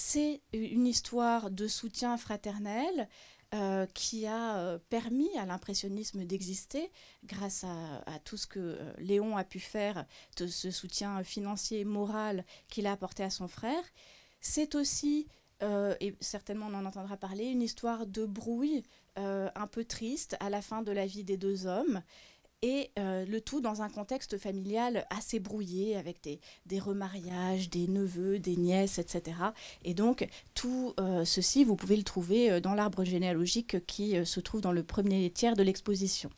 C'est 0.00 0.42
une 0.52 0.86
histoire 0.86 1.50
de 1.50 1.66
soutien 1.66 2.16
fraternel 2.16 3.08
euh, 3.52 3.84
qui 3.94 4.28
a 4.28 4.58
euh, 4.58 4.78
permis 4.90 5.28
à 5.36 5.44
l'impressionnisme 5.44 6.24
d'exister 6.24 6.92
grâce 7.24 7.64
à, 7.64 8.20
tout 8.20 8.36
ce 8.36 8.46
que 8.46 8.60
euh, 8.60 8.92
Léon 8.98 9.36
a 9.36 9.42
pu 9.42 9.58
faire, 9.58 10.06
de 10.36 10.46
ce 10.46 10.70
soutien 10.70 11.24
financier 11.24 11.84
moral 11.84 12.44
qu'il 12.68 12.86
a 12.86 12.92
apporté 12.92 13.24
à 13.24 13.30
son 13.30 13.48
frère. 13.48 13.82
C'est 14.40 14.76
aussi, 14.76 15.26
et 15.60 16.14
certainement 16.20 16.66
on 16.70 16.74
en 16.74 16.86
entendra 16.86 17.16
parler, 17.16 17.46
une 17.46 17.62
histoire 17.62 18.06
de 18.06 18.24
brouille 18.24 18.84
un 19.16 19.66
peu 19.66 19.84
triste 19.84 20.36
à 20.38 20.48
la 20.48 20.62
fin 20.62 20.82
de 20.82 20.92
la 20.92 21.06
vie 21.06 21.24
des 21.24 21.36
deux 21.36 21.66
hommes 21.66 22.02
et 22.62 22.90
euh, 22.98 23.24
le 23.24 23.40
tout 23.40 23.60
dans 23.60 23.82
un 23.82 23.88
contexte 23.88 24.36
familial 24.36 25.06
assez 25.10 25.38
brouillé 25.38 25.96
avec 25.96 26.20
des, 26.66 26.80
remariages, 26.80 27.70
des 27.70 27.86
neveux, 27.86 28.38
des 28.38 28.56
nièces, 28.56 28.98
etc. 28.98 29.36
Et 29.84 29.94
donc 29.94 30.26
tout 30.54 30.94
euh, 30.98 31.24
ceci, 31.24 31.64
vous 31.64 31.76
pouvez 31.76 31.96
le 31.96 32.02
trouver 32.02 32.50
euh, 32.50 32.60
dans 32.60 32.74
l'arbre 32.74 33.04
généalogique 33.04 33.86
qui 33.86 34.14
se 34.26 34.40
trouve 34.40 34.60
dans 34.60 34.72
le 34.72 34.82
premier 34.82 35.30
tiers 35.30 35.54
de 35.54 35.62
l'exposition. 35.62 36.30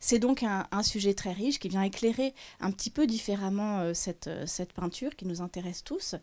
C'est 0.00 0.18
donc 0.18 0.42
un, 0.42 0.82
sujet 0.82 1.14
très 1.14 1.32
riche 1.32 1.58
qui 1.58 1.68
vient 1.68 1.82
éclairer 1.82 2.34
un 2.60 2.70
petit 2.70 2.90
peu 2.90 3.06
différemment 3.06 3.94
cette, 3.94 4.28
cette 4.46 4.72
peinture 4.72 5.16
qui 5.16 5.26
nous 5.26 5.40
intéresse 5.40 5.82
tous. 5.82 6.14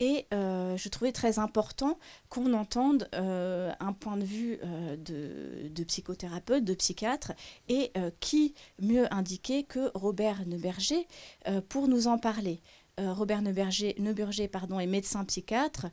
Et 0.00 0.26
je 0.32 0.88
trouvais 0.88 1.12
très 1.12 1.38
important 1.38 1.98
qu'on 2.28 2.54
entende 2.54 3.08
un 3.12 3.92
point 3.92 4.16
de 4.16 4.24
vue 4.24 4.58
de, 4.98 5.84
psychothérapeute, 5.84 6.64
de 6.64 6.74
psychiatre, 6.74 7.32
et 7.68 7.92
qui 8.20 8.54
mieux 8.80 9.12
indiqué 9.12 9.64
que 9.64 9.90
Robert 9.94 10.46
Neuberger 10.46 11.06
euh, 11.48 11.60
pour 11.68 11.88
nous 11.88 12.06
en 12.06 12.18
parler. 12.18 12.60
Euh, 12.98 13.12
Robert 13.12 13.42
Neuberger, 13.42 13.94
Neuberger 13.98 14.48
pardon, 14.48 14.80
est 14.80 14.86
médecin 14.86 15.24
psychiatre, 15.24 15.86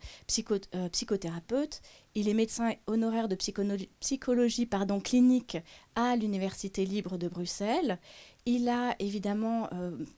euh, 0.75 0.89
psychothérapeute. 0.89 1.81
Il 2.15 2.29
est 2.29 2.33
médecin 2.33 2.73
honoraire 2.87 3.27
de 3.27 3.35
psychologie, 3.35 4.65
pardon, 4.65 4.99
clinique 4.99 5.57
à 5.95 6.15
l'Université 6.15 6.85
libre 6.85 7.17
de 7.17 7.27
Bruxelles. 7.27 7.97
Il 8.45 8.69
a 8.69 8.95
évidemment 8.99 9.69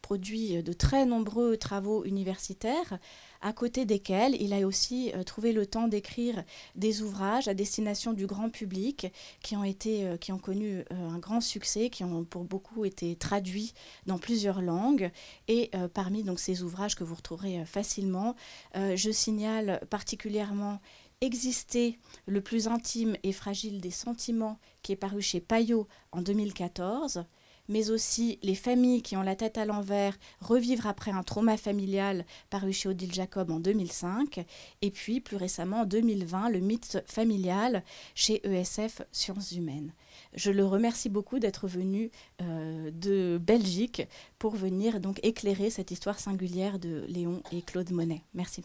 produit 0.02 0.64
de 0.64 0.74
très 0.74 1.06
nombreux 1.06 1.58
travaux 1.58 2.04
universitaires 2.06 3.00
à 3.46 3.54
côté 3.54 3.86
desquels 3.86 4.36
il 4.42 4.54
a 4.54 4.66
aussi 4.66 5.12
euh, 5.14 5.22
trouvé 5.22 5.54
le 5.54 5.68
temps 5.68 5.88
d'écrire 5.88 6.44
des 6.74 7.04
ouvrages 7.04 7.48
à 7.48 7.54
destination 7.54 8.12
du 8.12 8.26
grand 8.26 8.50
public 8.50 9.14
qui 9.44 9.56
ont, 9.56 9.64
été, 9.64 10.08
euh, 10.08 10.18
qui 10.18 10.32
ont 10.32 10.40
connu 10.40 10.80
euh, 10.80 10.84
un 10.92 11.20
grand 11.20 11.42
succès, 11.42 11.92
qui 11.92 12.04
ont 12.04 12.24
pour 12.24 12.44
beaucoup 12.44 12.86
été 12.86 13.16
traduits 13.16 13.74
dans 14.08 14.18
plusieurs 14.18 14.64
langues. 14.64 15.12
Et 15.48 15.70
parmi 15.94 16.24
donc, 16.24 16.40
ces 16.40 16.64
ouvrages 16.64 16.96
que 16.96 17.04
vous 17.04 17.16
retrouverez 17.16 17.66
facilement, 17.66 18.36
je 18.74 19.12
signale 19.12 19.82
particulièrement 19.90 20.80
Exister 21.22 21.98
le 22.26 22.42
plus 22.42 22.68
intime 22.68 23.16
et 23.24 23.32
fragile 23.32 23.82
des 23.82 23.92
sentiments, 23.92 24.60
qui 24.82 24.92
est 24.92 24.98
paru 24.98 25.22
chez 25.22 25.40
Payot 25.40 25.88
en 26.12 26.22
2014 26.22 27.26
mais 27.68 27.90
aussi 27.90 28.40
les 28.44 28.56
familles 28.56 29.02
qui 29.02 29.18
ont 29.18 29.22
la 29.22 29.36
tête 29.36 29.58
à 29.58 29.66
l'envers, 29.66 30.18
revivre 30.40 30.88
après 30.88 31.12
un 31.12 31.24
trauma 31.24 31.58
familial 31.58 32.26
paru 32.50 32.74
chez 32.74 32.90
Odile 32.90 33.14
Jacob 33.14 33.52
en 33.52 33.60
2005, 33.60 34.46
et 34.82 34.92
puis 34.92 35.20
plus 35.20 35.38
récemment 35.38 35.82
en 35.82 35.86
2020, 35.86 36.50
le 36.50 36.60
mythe 36.60 37.02
familial 37.06 37.84
chez 38.14 38.46
ESF 38.48 39.02
Sciences 39.12 39.54
Humaines. 39.54 39.94
Je 40.34 40.52
le 40.52 40.66
remercie 40.66 41.10
beaucoup 41.10 41.40
d'être 41.40 41.68
venu 41.68 42.12
euh, 42.42 42.92
de 42.92 43.40
Belgique 43.42 44.04
pour 44.40 44.56
venir 44.56 45.00
donc 45.00 45.20
éclairer 45.24 45.70
cette 45.70 45.92
histoire 45.92 46.20
singulière 46.20 46.80
de 46.80 47.06
Léon 47.08 47.42
et 47.52 47.62
Claude 47.62 47.92
Monet. 47.92 48.22
Merci. 48.34 48.64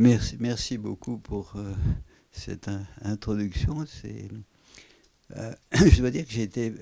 Merci, 0.00 0.36
merci 0.38 0.78
beaucoup 0.78 1.18
pour 1.18 1.54
euh, 1.56 1.74
cette 2.30 2.70
introduction. 3.02 3.84
C'est 3.84 4.28
euh, 5.36 5.52
je 5.72 5.98
dois 5.98 6.12
dire 6.12 6.24
que 6.24 6.30
j'ai 6.30 6.44
été. 6.44 6.72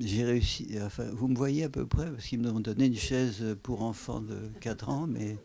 J'ai 0.00 0.24
réussi. 0.24 0.76
Enfin, 0.82 1.04
vous 1.12 1.28
me 1.28 1.36
voyez 1.36 1.62
à 1.62 1.68
peu 1.68 1.86
près, 1.86 2.10
parce 2.10 2.24
qu'ils 2.24 2.42
m'ont 2.42 2.58
donné 2.58 2.86
une 2.86 2.96
chaise 2.96 3.56
pour 3.62 3.84
enfants 3.84 4.20
de 4.20 4.50
4 4.60 4.88
ans, 4.88 5.06
mais. 5.06 5.36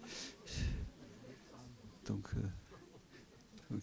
Donc. 2.08 2.28
Euh, 3.72 3.78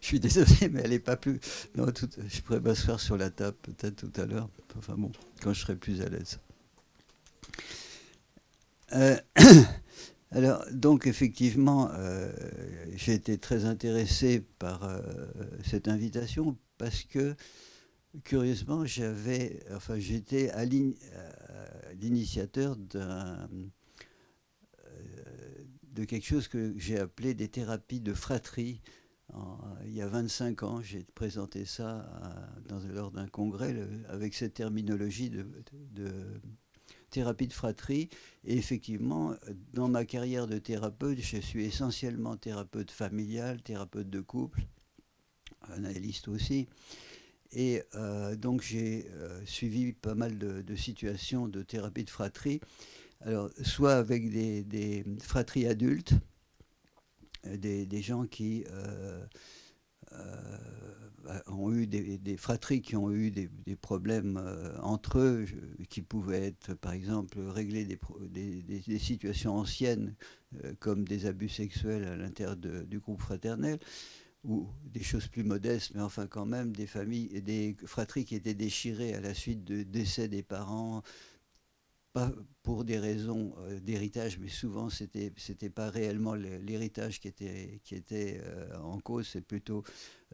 je 0.00 0.06
suis 0.06 0.18
désolé, 0.20 0.70
mais 0.70 0.80
elle 0.82 0.92
n'est 0.92 0.98
pas 0.98 1.16
plus. 1.18 1.40
Non, 1.76 1.88
je 1.94 2.40
pourrais 2.40 2.60
m'asseoir 2.60 3.00
sur 3.00 3.18
la 3.18 3.28
table 3.28 3.58
peut-être 3.60 3.96
tout 3.96 4.18
à 4.18 4.24
l'heure. 4.24 4.48
Enfin 4.78 4.94
bon, 4.96 5.12
quand 5.42 5.52
je 5.52 5.60
serai 5.60 5.76
plus 5.76 6.00
à 6.00 6.08
l'aise. 6.08 6.40
Euh, 10.32 10.38
alors, 10.38 10.64
donc 10.72 11.06
effectivement, 11.06 11.90
j'ai 12.94 13.14
été 13.14 13.38
très 13.38 13.64
intéressé 13.64 14.40
par 14.58 14.88
cette 15.64 15.88
invitation 15.88 16.56
parce 16.78 17.04
que 17.04 17.34
curieusement, 18.24 18.84
j'avais, 18.84 19.60
enfin, 19.74 19.98
j'étais 19.98 20.50
à 20.50 20.60
euh, 20.60 20.92
l'initiateur 22.00 22.76
d'un 22.76 23.48
euh, 24.86 25.64
de 25.84 26.04
quelque 26.04 26.26
chose 26.26 26.48
que 26.48 26.74
j'ai 26.76 26.98
appelé 26.98 27.34
des 27.34 27.48
thérapies 27.48 28.00
de 28.00 28.14
fratrie. 28.14 28.80
il 29.84 29.94
y 29.94 30.02
a 30.02 30.08
25 30.08 30.62
ans, 30.62 30.82
j'ai 30.82 31.04
présenté 31.14 31.64
ça 31.64 32.10
lors 32.94 33.10
d'un 33.10 33.26
congrès 33.26 33.76
avec 34.08 34.34
cette 34.34 34.54
terminologie 34.54 35.30
de, 35.30 35.46
thérapie 37.12 37.46
de 37.46 37.52
fratrie. 37.52 38.08
Et 38.44 38.56
effectivement, 38.56 39.34
dans 39.72 39.88
ma 39.88 40.04
carrière 40.04 40.46
de 40.46 40.58
thérapeute, 40.58 41.20
je 41.20 41.38
suis 41.38 41.64
essentiellement 41.64 42.36
thérapeute 42.36 42.90
familial, 42.90 43.62
thérapeute 43.62 44.10
de 44.10 44.20
couple 44.20 44.66
analyste 45.70 46.28
aussi. 46.28 46.68
Et 47.52 47.82
euh, 47.94 48.34
donc 48.34 48.62
j'ai 48.62 49.06
euh, 49.10 49.44
suivi 49.44 49.92
pas 49.92 50.14
mal 50.14 50.38
de, 50.38 50.74
situations 50.74 51.48
de 51.48 51.62
thérapie 51.62 52.04
de 52.04 52.10
fratrie, 52.10 52.60
alors 53.20 53.50
soit 53.62 53.94
avec 53.94 54.30
des, 54.30 55.04
fratries 55.20 55.66
adultes, 55.66 56.14
euh, 57.46 57.56
des, 57.56 58.02
gens 58.02 58.26
qui 58.26 58.64
ont 61.46 61.72
eu 61.72 61.86
des, 61.86 62.36
fratries 62.36 62.82
qui 62.82 62.96
ont 62.96 63.10
eu 63.10 63.30
des, 63.30 63.76
problèmes 63.76 64.40
entre 64.82 65.18
eux, 65.18 65.46
qui 65.88 66.02
pouvaient 66.02 66.46
être 66.46 66.74
par 66.74 66.92
exemple 66.92 67.38
régler 67.40 67.84
des, 67.84 68.98
situations 68.98 69.54
anciennes 69.54 70.14
comme 70.80 71.06
des 71.06 71.26
abus 71.26 71.48
sexuels 71.48 72.04
à 72.04 72.16
l'intérieur 72.16 72.56
du 72.56 72.98
groupe 72.98 73.20
fraternel 73.20 73.78
ou 74.44 74.68
des 74.84 75.02
choses 75.02 75.28
plus 75.28 75.44
modestes, 75.44 75.92
mais 75.94 76.00
enfin 76.00 76.26
quand 76.26 76.46
même 76.46 76.74
des 76.74 76.86
familles 76.86 77.40
des 77.42 77.76
fratries 77.86 78.24
qui 78.24 78.34
étaient 78.34 78.54
déchirées 78.54 79.14
à 79.14 79.20
la 79.20 79.34
suite 79.34 79.64
de 79.64 79.82
décès 79.82 80.28
des 80.28 80.42
parents, 80.42 81.02
pas 82.12 82.32
pour 82.62 82.84
des 82.84 82.98
raisons 82.98 83.54
euh, 83.60 83.80
d'héritage, 83.80 84.38
mais 84.38 84.48
souvent 84.48 84.90
c'était 84.90 85.32
c'était 85.36 85.70
pas 85.70 85.90
réellement 85.90 86.34
l'héritage 86.34 87.20
qui 87.20 87.28
était 87.28 87.80
qui 87.84 87.94
était 87.94 88.40
euh, 88.44 88.76
en 88.78 88.98
cause, 89.00 89.28
c'est 89.28 89.40
plutôt 89.46 89.84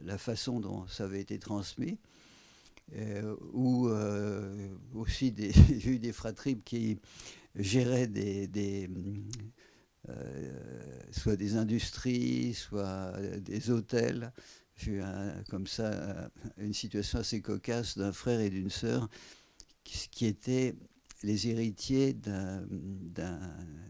la 0.03 0.17
façon 0.17 0.59
dont 0.59 0.87
ça 0.87 1.05
avait 1.05 1.21
été 1.21 1.39
transmis. 1.39 1.97
Euh, 2.95 3.35
ou 3.53 3.87
aussi 4.95 5.33
j'ai 5.79 5.89
eu 5.91 5.99
des 5.99 6.11
fratries 6.11 6.59
qui 6.59 6.99
géraient 7.55 8.07
des, 8.07 8.47
des 8.47 8.89
euh, 10.07 10.99
soit 11.11 11.35
des 11.35 11.55
industries, 11.55 12.53
soit 12.53 13.13
des 13.41 13.69
hôtels. 13.69 14.31
J'ai 14.75 14.93
eu 14.93 15.01
comme 15.49 15.67
ça 15.67 16.31
une 16.57 16.73
situation 16.73 17.19
assez 17.19 17.41
cocasse 17.41 17.97
d'un 17.97 18.13
frère 18.13 18.39
et 18.39 18.49
d'une 18.49 18.69
sœur 18.69 19.09
qui, 19.83 20.25
étaient 20.25 20.75
les 21.23 21.47
héritiers 21.47 22.13
d'un 22.13 22.65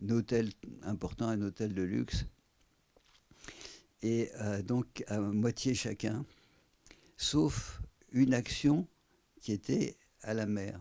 hôtel 0.09 0.49
important, 0.81 1.27
un 1.27 1.41
hôtel 1.41 1.73
de 1.73 1.83
luxe, 1.83 2.25
et 4.01 4.29
euh, 4.41 4.61
donc 4.61 5.03
à 5.07 5.19
moitié 5.19 5.73
chacun, 5.73 6.25
sauf 7.17 7.81
une 8.11 8.33
action 8.33 8.87
qui 9.41 9.51
était 9.51 9.97
à 10.21 10.33
la 10.33 10.45
mer. 10.45 10.79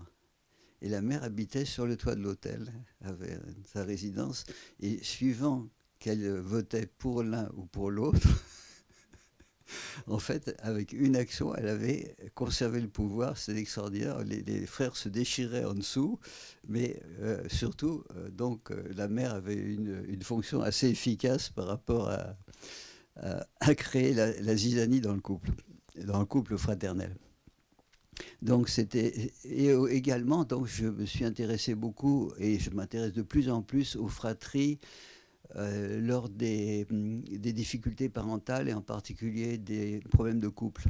Et 0.81 0.89
la 0.89 1.03
mère 1.03 1.25
habitait 1.25 1.65
sur 1.65 1.87
le 1.87 1.97
toit 1.97 2.15
de 2.15 2.21
l'hôtel, 2.21 2.73
avait 3.01 3.39
sa 3.65 3.83
résidence. 3.83 4.45
Et 4.81 5.03
suivant 5.03 5.69
qu'elle 5.99 6.39
votait 6.39 6.87
pour 6.87 7.25
l'un 7.25 7.51
ou 7.57 7.67
pour 7.67 7.91
l'autre, 7.91 8.29
en 10.07 10.21
fait, 10.21 10.55
avec 10.61 10.93
une 10.93 11.17
action, 11.17 11.53
elle 11.57 11.67
avait 11.67 12.15
conservé 12.37 12.81
le 12.81 12.89
pouvoir. 12.89 13.37
C'est 13.37 13.57
extraordinaire. 13.57 14.23
Les, 14.23 14.67
frères 14.67 14.97
se 14.97 15.09
déchiraient 15.09 15.65
en 15.65 15.75
dessous, 15.75 16.21
mais 16.69 17.03
euh, 17.21 17.43
surtout, 17.49 18.05
euh, 18.15 18.31
donc, 18.31 18.71
la 18.95 19.09
mère 19.09 19.35
avait 19.35 19.57
une, 19.57 20.23
fonction 20.23 20.63
assez 20.63 20.89
efficace 20.89 21.49
par 21.49 21.67
rapport 21.67 22.09
à, 22.09 22.37
à, 23.19 23.75
créer 23.75 24.15
la, 24.15 24.33
la, 24.41 24.57
zizanie 24.57 25.01
dans 25.01 25.15
le 25.15 25.21
couple, 25.21 25.51
dans 26.05 26.21
le 26.21 26.25
couple 26.25 26.57
fraternel. 26.57 27.17
Donc 28.43 28.69
c'était 28.69 29.33
et 29.45 29.71
également 29.91 30.45
donc 30.45 30.67
je 30.67 30.87
me 30.87 31.07
suis 31.07 31.25
intéressé 31.25 31.75
beaucoup 31.75 32.33
et 32.39 32.59
je 32.59 32.71
m'intéresse 32.71 33.13
de 33.13 33.23
plus 33.23 33.49
en 33.49 33.63
plus 33.63 33.97
aux 33.97 34.09
fratries 34.09 34.79
euh, 35.57 35.99
lors 36.01 36.29
des, 36.29 36.87
des, 36.91 37.55
difficultés 37.55 38.11
parentales 38.11 38.69
et 38.69 38.75
en 38.75 38.83
particulier 38.83 39.57
des 39.57 40.01
problèmes 40.11 40.41
de 40.41 40.49
couple. 40.49 40.85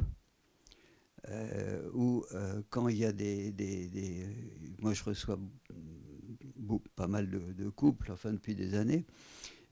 Euh, 1.29 1.89
euh, 2.33 2.61
quand 2.69 2.89
il 2.89 2.97
y 2.97 3.05
a 3.05 3.13
des, 3.13 3.51
des, 3.51 4.27
Moi, 4.79 4.93
je 4.93 5.03
reçois 5.05 5.39
pas 6.95 7.07
mal 7.07 7.29
de, 7.29 7.69
couples, 7.69 8.11
enfin 8.11 8.33
depuis 8.33 8.53
des 8.53 8.73
années, 8.75 9.05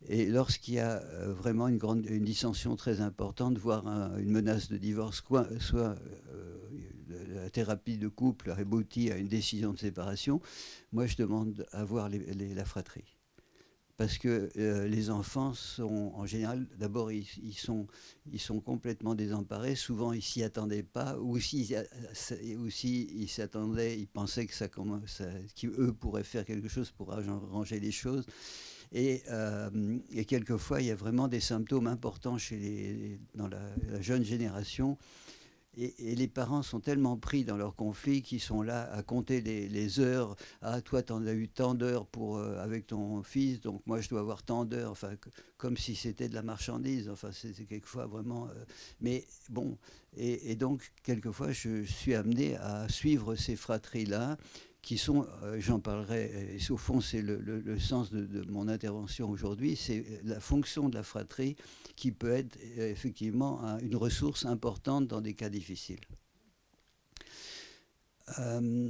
et 0.05 0.27
lorsqu'il 0.27 0.75
y 0.75 0.79
a 0.79 1.01
vraiment 1.27 1.67
une, 1.67 1.77
grande, 1.77 2.05
une 2.05 2.23
dissension 2.23 2.75
très 2.75 3.01
importante, 3.01 3.57
voire 3.57 3.85
une 4.17 4.31
menace 4.31 4.69
de 4.69 4.77
divorce, 4.77 5.23
soit, 5.25 5.47
soit 5.59 5.95
la 7.29 7.49
thérapie 7.49 7.97
de 7.97 8.07
couple 8.07 8.51
aboutit 8.51 9.11
à 9.11 9.17
une 9.17 9.27
décision 9.27 9.73
de 9.73 9.79
séparation, 9.79 10.41
moi 10.91 11.07
je 11.07 11.15
demande 11.15 11.65
à 11.71 11.83
voir 11.83 12.09
la 12.09 12.65
fratrie. 12.65 13.17
Parce 13.97 14.19
que 14.19 14.51
euh, 14.57 14.87
les 14.87 15.09
enfants 15.09 15.55
sont 15.55 16.11
en 16.13 16.27
général, 16.27 16.67
d'abord 16.77 17.11
ils, 17.11 17.25
sont, 17.55 17.87
ils 18.31 18.39
sont 18.39 18.59
complètement 18.59 19.15
désemparés, 19.15 19.73
souvent 19.73 20.13
ils 20.13 20.21
s'y 20.21 20.43
attendaient 20.43 20.83
pas, 20.83 21.17
ou 21.17 21.39
si, 21.39 21.73
ils 21.73 23.27
s'attendaient, 23.27 23.97
ils 23.97 24.07
pensaient 24.07 24.45
que 24.45 24.53
ça, 24.53 24.67
qu'eux 24.67 25.93
pourraient 25.99 26.23
faire 26.23 26.45
quelque 26.45 26.67
chose 26.67 26.91
pour 26.91 27.11
arranger 27.11 27.79
les 27.79 27.91
choses. 27.91 28.27
Et, 28.91 29.21
euh, 29.29 29.69
et, 30.11 30.25
quelquefois, 30.25 30.81
il 30.81 30.87
y 30.87 30.91
a 30.91 30.95
vraiment 30.95 31.27
des 31.27 31.39
symptômes 31.39 31.87
importants 31.87 32.37
chez 32.37 32.57
les, 32.57 33.19
dans 33.35 33.47
la, 33.47 33.59
jeune 34.01 34.23
génération 34.23 34.97
et, 35.77 36.15
les 36.15 36.27
parents 36.27 36.63
sont 36.63 36.79
tellement 36.79 37.17
pris 37.17 37.43
dans 37.43 37.55
leur 37.55 37.75
conflit 37.75 38.23
qu'ils 38.23 38.41
sont 38.41 38.63
là 38.63 38.91
à 38.91 39.03
compter 39.03 39.41
les, 39.41 39.99
heures. 39.99 40.35
Ah, 40.61 40.81
toi, 40.81 41.03
tu 41.03 41.13
en 41.13 41.25
as 41.27 41.33
eu 41.33 41.47
tant 41.47 41.75
d'heures 41.75 42.07
pour 42.07 42.37
euh, 42.37 42.57
avec 42.59 42.87
ton 42.87 43.21
fils, 43.21 43.61
donc 43.61 43.81
moi, 43.85 44.01
je 44.01 44.09
dois 44.09 44.21
avoir 44.21 44.41
tant 44.41 44.65
d'heures. 44.65 44.91
Enfin, 44.91 45.11
comme 45.57 45.77
si 45.77 45.95
c'était 45.95 46.29
de 46.29 46.33
la 46.33 46.41
marchandise. 46.41 47.09
Enfin, 47.09 47.29
c'est 47.31 47.53
quelquefois 47.65 48.07
vraiment. 48.07 48.47
Euh, 48.47 48.65
mais 49.01 49.25
bon, 49.49 49.77
et, 50.15 50.55
donc, 50.55 50.91
quelquefois, 51.03 51.51
je 51.51 51.83
suis 51.83 52.15
amené 52.15 52.55
à 52.57 52.89
suivre 52.89 53.35
ces 53.35 53.55
fratries-là 53.55 54.37
qui 54.87 54.97
sont, 54.97 55.27
euh, 55.43 55.59
j'en 55.59 55.81
parlerai, 55.81 56.55
et 56.55 56.71
au 56.71 56.77
fond 56.77 57.01
c'est 57.01 57.21
le, 57.21 57.77
sens 57.77 58.09
de, 58.09 58.49
mon 58.49 58.69
intervention 58.69 59.29
aujourd'hui, 59.29 59.75
c'est 59.75 60.21
la 60.23 60.39
fonction 60.39 60.87
de 60.87 60.95
la 60.95 61.03
fratrie 61.03 61.57
qui 61.97 62.13
peut 62.13 62.31
être 62.31 62.57
euh, 62.77 62.89
effectivement 62.89 63.77
une 63.79 63.97
ressource 63.97 64.45
importante 64.45 65.05
dans 65.07 65.19
des 65.19 65.33
cas 65.33 65.49
difficiles. 65.49 65.99
Euh, 68.39 68.89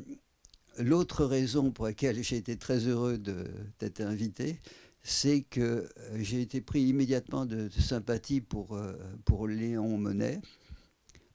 l'autre 0.77 1.25
raison 1.25 1.71
pour 1.71 1.85
laquelle 1.85 2.21
j'ai 2.21 2.37
été 2.37 2.57
très 2.57 2.77
heureux 2.85 3.17
d'être 3.17 4.01
invité, 4.01 4.59
c'est 5.01 5.41
que 5.41 5.89
j'ai 6.17 6.41
été 6.41 6.61
pris 6.61 6.83
immédiatement 6.83 7.47
de, 7.47 7.69
sympathie 7.69 8.41
pour, 8.41 8.79
pour 9.25 9.47
Léon 9.47 9.97
Monet, 9.97 10.41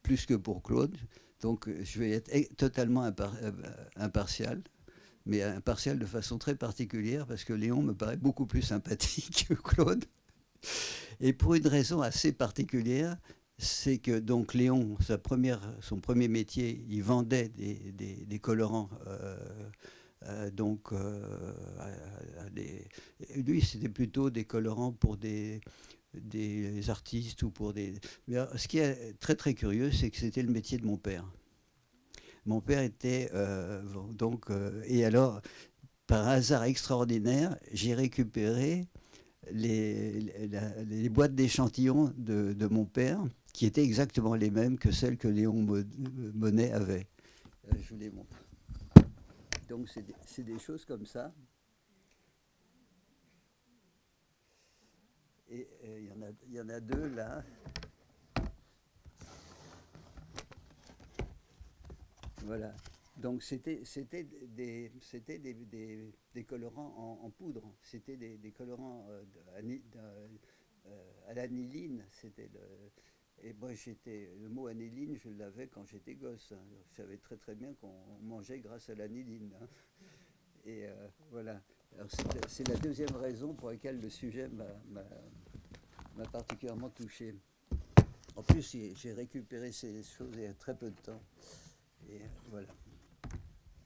plus 0.05 0.25
que 0.25 0.35
pour 0.35 0.63
Claude. 0.63 0.97
Donc 1.43 1.69
euh, 1.69 1.79
je 1.85 1.99
vais 1.99 2.13
être 2.13 2.57
totalement 2.57 3.05
euh, 3.05 3.51
impartial, 3.97 4.63
mais 5.27 5.43
impartial 5.43 5.99
de 5.99 6.07
façon 6.07 6.39
très 6.39 6.55
particulière 6.55 7.27
parce 7.27 7.45
que 7.45 7.53
Léon 7.53 7.83
me 7.83 7.93
paraît 7.93 8.17
beaucoup 8.17 8.47
plus 8.47 8.63
sympathique 8.63 9.47
que 9.49 9.55
Claude. 9.55 10.07
Et 11.21 11.33
pour 11.33 11.55
une 11.55 11.67
raison 11.67 12.01
assez 12.01 12.33
particulière, 12.33 13.19
c'est 13.59 13.99
que 13.99 14.19
donc 14.19 14.55
Léon, 14.55 14.97
son 15.81 16.01
premier 16.01 16.29
métier, 16.29 16.85
il 16.89 17.03
vendait 17.03 17.49
des, 17.49 18.39
colorants. 18.41 18.89
Euh, 20.27 20.51
donc, 20.53 20.93
lui, 23.35 23.61
c'était 23.61 23.89
plutôt 23.89 24.31
des 24.31 24.45
colorants 24.45 24.93
pour 24.93 25.17
des, 25.17 25.61
des 26.15 26.91
artistes 26.91 27.43
ou 27.43 27.51
pour 27.51 27.73
des... 27.73 27.95
ce 28.29 28.69
qui 28.69 28.79
est 28.79 29.19
très 29.21 29.35
très 29.35 29.55
curieux, 29.55 29.91
c'est 29.93 30.11
que 30.11 30.17
c'était 30.17 30.43
le 30.43 30.53
métier 30.53 30.79
de 30.79 30.87
mon 30.87 30.97
père. 30.97 31.25
Mon 32.45 32.61
père 32.61 32.83
était 32.83 33.31
euh, 33.35 33.83
donc... 34.13 34.51
Euh, 34.51 34.83
et 34.87 35.05
alors, 35.05 35.41
par 36.07 36.27
hasard 36.27 36.65
extraordinaire, 36.65 37.57
j'ai 37.73 37.95
récupéré 37.95 38.87
les, 39.51 40.21
les, 40.87 41.09
boîtes 41.09 41.35
d'échantillons 41.35 42.13
de, 42.17 42.53
de, 42.53 42.67
mon 42.67 42.85
père, 42.85 43.21
qui 43.53 43.67
étaient 43.67 43.83
exactement 43.83 44.35
les 44.35 44.51
mêmes 44.51 44.79
que 44.79 44.93
celles 44.93 45.17
que 45.17 45.29
Léon 45.29 45.67
Monet 46.35 46.73
avait. 46.73 47.09
Euh, 47.69 47.77
je 47.81 47.95
vous 47.95 48.01
les 48.01 48.11
montre. 48.11 48.37
Donc 49.69 49.89
c'est 50.27 50.43
des 50.43 50.59
choses 50.59 50.85
comme 50.85 51.07
ça. 51.07 51.33
Et 55.55 55.69
il 55.99 56.55
y, 56.55 56.61
en 56.61 56.69
a 56.71 56.81
deux 56.81 57.09
là. 57.15 57.45
Voilà. 62.45 62.75
Donc 63.19 63.43
c'était 63.43 63.83
des, 64.57 64.91
des, 65.13 66.13
des, 66.35 66.45
colorants 66.45 67.21
en, 67.23 67.31
poudre. 67.31 67.77
C'était 67.83 68.17
des, 68.17 68.53
colorants 68.53 69.07
euh, 69.11 69.23
euh, 70.87 71.13
à 71.29 71.35
l'aniline. 71.35 72.03
Et 73.43 73.53
moi 73.53 73.75
j'étais 73.75 74.31
le 74.41 74.49
mot 74.49 74.69
aniline, 74.69 75.19
je 75.19 75.29
l'avais 75.29 75.69
quand 75.69 75.85
j'étais 75.85 76.15
gosse. 76.15 76.53
Hein. 76.53 76.65
Je 76.91 76.97
savais 76.97 77.19
très 77.19 77.37
très 77.37 77.55
bien 77.55 77.75
qu'on 77.75 77.93
mangeait 78.23 78.61
grâce 78.61 78.89
à 78.89 78.95
l'aniline. 78.95 79.53
Hein. 79.61 79.69
Et 80.65 80.87
euh, 80.87 81.09
voilà. 81.31 81.61
C'est 82.49 82.67
la 82.69 82.77
deuxième 82.77 83.15
raison 83.17 83.53
pour 83.53 83.69
laquelle 83.69 84.01
le 84.01 84.09
sujet 84.09 84.49
m'a 84.49 85.05
particulièrement 86.33 86.91
touché. 86.91 87.35
En 88.37 88.43
plus, 88.43 88.77
j'ai 88.95 89.13
récupéré 89.13 89.73
ces 89.73 90.03
choses 90.03 90.31
il 90.35 90.43
y 90.43 90.47
a 90.47 90.55
très 90.55 90.77
peu 90.77 90.91
de 90.91 91.01
temps. 91.01 91.23
Et 92.09 92.21
voilà. 92.51 92.69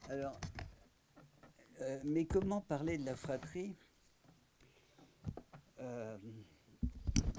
Alors, 0.08 0.38
euh, 1.80 1.98
mais 2.04 2.24
comment 2.24 2.60
parler 2.60 2.98
de 2.98 3.04
la 3.04 3.16
fratrie? 3.16 3.74
Euh, 5.80 6.16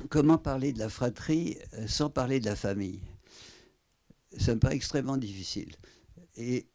Comment 0.09 0.37
parler 0.37 0.73
de 0.73 0.79
la 0.79 0.89
fratrie 0.89 1.57
euh, 1.73 1.87
sans 1.87 2.09
parler 2.09 2.39
de 2.39 2.45
la 2.45 2.55
famille? 2.55 3.01
Ça 4.37 4.53
me 4.53 4.59
paraît 4.59 4.75
extrêmement 4.75 5.17
difficile. 5.17 5.75
Et 6.35 6.67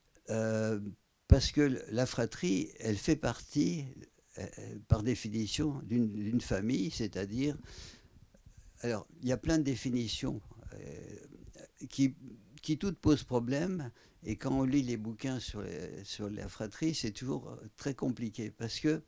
parce 1.28 1.52
que 1.52 1.82
la 1.90 2.06
fratrie, 2.06 2.72
elle 2.80 2.96
fait 2.96 3.16
partie, 3.16 3.84
par 4.88 5.02
définition, 5.02 5.80
d'une 5.84 6.40
famille, 6.40 6.90
c'est-à-dire, 6.90 7.56
alors, 8.82 9.06
il 9.22 9.28
y 9.28 9.32
a 9.32 9.36
plein 9.36 9.58
de 9.58 9.62
définitions 9.62 10.40
qui 11.88 12.14
qui 12.62 12.78
toutes 12.78 12.98
posent 12.98 13.24
problème. 13.24 13.90
Et 14.24 14.36
quand 14.36 14.52
on 14.52 14.62
lit 14.62 14.82
les 14.82 14.96
bouquins 14.96 15.40
sur, 15.40 15.64
sur 16.04 16.30
la 16.30 16.48
fratrie, 16.48 16.94
c'est 16.94 17.10
toujours 17.10 17.50
euh, 17.50 17.56
très 17.76 17.94
compliqué 17.94 18.50
parce 18.50 18.78
que 18.78 19.02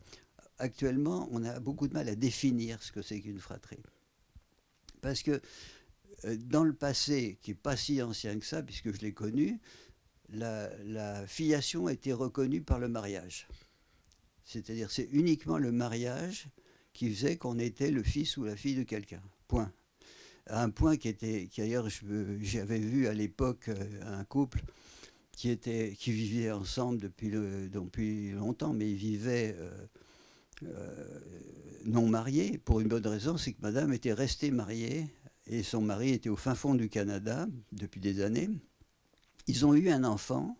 actuellement, 0.58 1.28
on 1.30 1.44
a 1.44 1.60
beaucoup 1.60 1.88
de 1.88 1.94
mal 1.94 2.08
à 2.08 2.16
définir 2.16 2.82
ce 2.82 2.92
que 2.92 3.00
c'est 3.00 3.20
qu'une 3.20 3.38
fratrie. 3.38 3.82
Parce 5.00 5.22
que 5.22 5.40
euh, 6.24 6.36
dans 6.36 6.64
le 6.64 6.74
passé, 6.74 7.38
qui 7.42 7.52
n'est 7.52 7.56
pas 7.56 7.76
si 7.76 8.02
ancien 8.02 8.38
que 8.38 8.44
ça, 8.44 8.62
puisque 8.62 8.92
je 8.92 9.00
l'ai 9.00 9.12
connu, 9.12 9.60
la, 10.30 10.70
la, 10.84 11.26
filiation 11.26 11.88
été 11.88 12.12
reconnue 12.12 12.62
par 12.62 12.80
le 12.80 12.88
mariage. 12.88 13.46
C'est-à-dire, 14.44 14.90
c'est 14.90 15.08
uniquement 15.12 15.58
le 15.58 15.70
mariage 15.70 16.48
qui 16.94 17.10
faisait 17.12 17.36
qu'on 17.36 17.58
était 17.58 17.90
le 17.90 18.02
fils 18.02 18.38
ou 18.38 18.44
la 18.44 18.56
fille 18.56 18.76
de 18.76 18.84
quelqu'un. 18.84 19.20
Point 19.46 19.70
un 20.48 20.70
point 20.70 20.96
qui 20.96 21.08
était, 21.08 21.46
qui 21.50 21.62
ailleurs 21.62 21.88
j'avais 22.40 22.78
vu 22.78 23.06
à 23.06 23.14
l'époque 23.14 23.68
euh, 23.68 24.18
un 24.18 24.24
couple 24.24 24.62
qui, 25.32 25.48
était, 25.50 25.94
qui 25.98 26.12
vivait 26.12 26.50
ensemble 26.50 26.98
depuis, 26.98 27.30
depuis 27.30 28.30
longtemps, 28.32 28.72
mais 28.72 28.90
ils 28.90 28.96
vivaient 28.96 29.56
euh, 29.58 29.86
euh, 30.64 31.20
non 31.86 32.08
mariés, 32.08 32.58
pour 32.58 32.80
une 32.80 32.88
bonne 32.88 33.06
raison, 33.06 33.36
c'est 33.36 33.52
que 33.52 33.62
madame 33.62 33.92
était 33.92 34.12
restée 34.12 34.50
mariée 34.50 35.06
et 35.46 35.62
son 35.62 35.80
mari 35.80 36.10
était 36.10 36.28
au 36.30 36.36
fin 36.36 36.54
fond 36.54 36.74
du 36.74 36.88
Canada 36.88 37.46
depuis 37.72 38.00
des 38.00 38.20
années. 38.22 38.48
Ils 39.46 39.66
ont 39.66 39.74
eu 39.74 39.90
un 39.90 40.04
enfant 40.04 40.56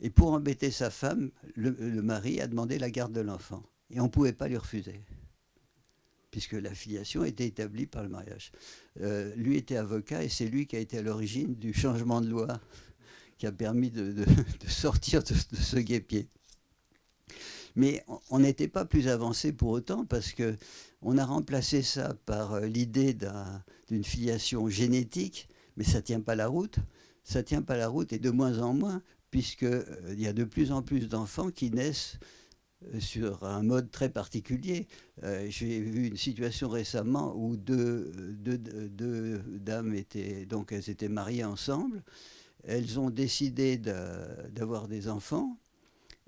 et 0.00 0.10
pour 0.10 0.32
embêter 0.32 0.70
sa 0.70 0.90
femme, 0.90 1.30
le 1.54 2.02
mari 2.02 2.40
a 2.40 2.46
demandé 2.46 2.78
la 2.78 2.90
garde 2.90 3.12
de 3.12 3.20
l'enfant 3.20 3.62
et 3.90 4.00
on 4.00 4.04
ne 4.04 4.10
pouvait 4.10 4.32
pas 4.32 4.48
lui 4.48 4.56
refuser 4.56 5.00
puisque 6.36 6.52
la 6.52 6.74
filiation 6.74 7.24
était 7.24 7.46
établie 7.46 7.86
par 7.86 8.02
le 8.02 8.10
mariage. 8.10 8.52
Euh, 9.00 9.34
lui 9.36 9.56
était 9.56 9.78
avocat 9.78 10.22
et 10.22 10.28
c'est 10.28 10.44
lui 10.44 10.66
qui 10.66 10.76
a 10.76 10.78
été 10.78 10.98
à 10.98 11.02
l'origine 11.02 11.54
du 11.54 11.72
changement 11.72 12.20
de 12.20 12.28
loi 12.28 12.60
qui 13.38 13.46
a 13.46 13.52
permis 13.52 13.90
de, 13.90 14.14
sortir 14.68 15.22
de, 15.22 15.32
ce 15.34 15.78
guépier. 15.78 16.28
Mais 17.74 18.04
on 18.28 18.40
n'était 18.40 18.68
pas 18.68 18.84
plus 18.84 19.08
avancé 19.08 19.50
pour 19.50 19.70
autant 19.70 20.04
parce 20.04 20.32
que 20.32 20.56
on 21.00 21.16
a 21.16 21.24
remplacé 21.24 21.80
ça 21.80 22.12
par 22.26 22.52
euh, 22.52 22.66
l'idée 22.66 23.16
d'une 23.88 24.04
filiation 24.04 24.68
génétique, 24.68 25.48
mais 25.78 25.84
ça 25.84 26.02
tient 26.02 26.20
pas 26.20 26.34
la 26.34 26.48
route. 26.48 26.76
ça 27.24 27.42
tient 27.42 27.62
pas 27.62 27.78
la 27.78 27.88
route 27.88 28.12
et 28.12 28.18
de 28.18 28.28
moins 28.28 28.58
en 28.58 28.74
moins, 28.74 29.00
puisqu'il 29.30 29.86
il 30.10 30.20
y 30.20 30.26
a 30.26 30.34
de 30.34 30.44
plus 30.44 30.70
en 30.70 30.82
plus 30.82 31.08
d'enfants 31.08 31.50
qui 31.50 31.70
naissent 31.70 32.18
sur 32.98 33.44
un 33.44 33.62
mode 33.62 33.90
très 33.90 34.08
particulier. 34.08 34.86
J'ai 35.48 35.80
vu 35.80 36.08
une 36.08 36.16
situation 36.16 36.68
récemment 36.68 37.34
où 37.36 37.56
deux, 37.56 38.12
dames 39.60 39.94
étaient 39.94 40.46
donc 40.46 40.72
elles 40.72 40.90
étaient 40.90 41.08
mariées 41.08 41.44
ensemble. 41.44 42.02
Elles 42.64 42.98
ont 42.98 43.10
décidé 43.10 43.78
d'avoir 43.78 44.88
des 44.88 45.08
enfants 45.08 45.58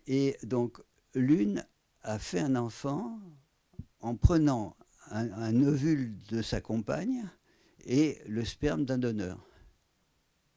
et 0.07 0.37
donc 0.43 0.81
l'une 1.15 1.65
a 2.03 2.19
fait 2.19 2.41
un 2.41 2.57
enfant 2.57 3.21
en 4.01 4.15
prenant 4.17 4.77
un, 5.11 5.63
ovule 5.63 6.17
de 6.31 6.43
sa 6.43 6.61
compagne 6.61 7.29
et 7.85 8.19
le 8.27 8.45
sperme 8.45 8.85
d'un 8.85 8.99
donneur. 8.99 9.39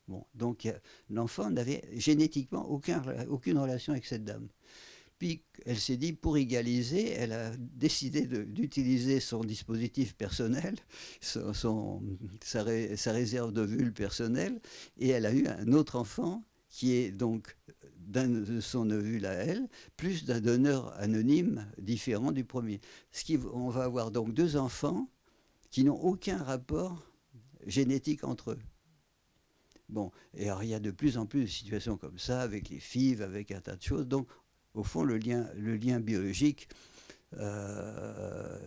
Bon, 0.07 0.25
donc 0.35 0.67
l'enfant 1.09 1.49
n'avait 1.49 1.83
génétiquement 1.93 2.69
aucun, 2.69 3.01
aucune 3.29 3.57
relation 3.57 3.93
avec 3.93 4.05
cette 4.05 4.25
dame. 4.25 4.47
Puis 5.21 5.43
elle 5.67 5.77
s'est 5.79 5.97
dit, 5.97 6.13
pour 6.13 6.35
égaliser, 6.35 7.11
elle 7.11 7.33
a 7.33 7.51
décidé 7.55 8.25
d'utiliser 8.25 9.19
son 9.19 9.43
dispositif 9.43 10.15
personnel, 10.15 10.73
son, 11.21 12.01
sa, 12.43 12.63
réserve 12.63 13.51
d'ovules 13.51 13.93
personnelle, 13.93 14.59
et 14.97 15.09
elle 15.09 15.27
a 15.27 15.31
eu 15.31 15.45
un 15.45 15.73
autre 15.73 15.95
enfant 15.95 16.43
qui 16.69 16.93
est 16.93 17.11
donc 17.11 17.55
de 17.99 18.59
son 18.61 18.89
ovule 18.89 19.27
à 19.27 19.33
elle, 19.33 19.69
plus 19.95 20.25
d'un 20.25 20.41
donneur 20.41 20.91
anonyme 20.97 21.67
différent 21.77 22.31
du 22.31 22.43
premier. 22.43 22.81
Ce 23.11 23.23
qui, 23.23 23.37
on 23.53 23.69
va 23.69 23.83
avoir 23.83 24.09
donc 24.09 24.33
deux 24.33 24.57
enfants 24.57 25.07
qui 25.69 25.83
n'ont 25.83 26.01
aucun 26.01 26.37
rapport 26.41 27.05
génétique 27.67 28.23
entre 28.23 28.53
eux. 28.53 28.59
Bon, 29.87 30.09
et 30.33 30.49
alors 30.49 30.63
il 30.63 30.69
y 30.69 30.73
a 30.73 30.79
de 30.79 30.89
plus 30.89 31.19
en 31.19 31.27
plus 31.27 31.41
de 31.41 31.45
situations 31.45 31.95
comme 31.95 32.17
ça, 32.17 32.41
avec 32.41 32.69
les 32.69 32.79
FIV, 32.79 33.21
avec 33.21 33.51
un 33.51 33.61
tas 33.61 33.75
de 33.75 33.83
choses. 33.83 34.07
Donc, 34.07 34.27
au 34.73 34.83
fond, 34.83 35.03
le 35.03 35.17
lien, 35.17 35.99
biologique 35.99 36.69
euh, 37.37 38.57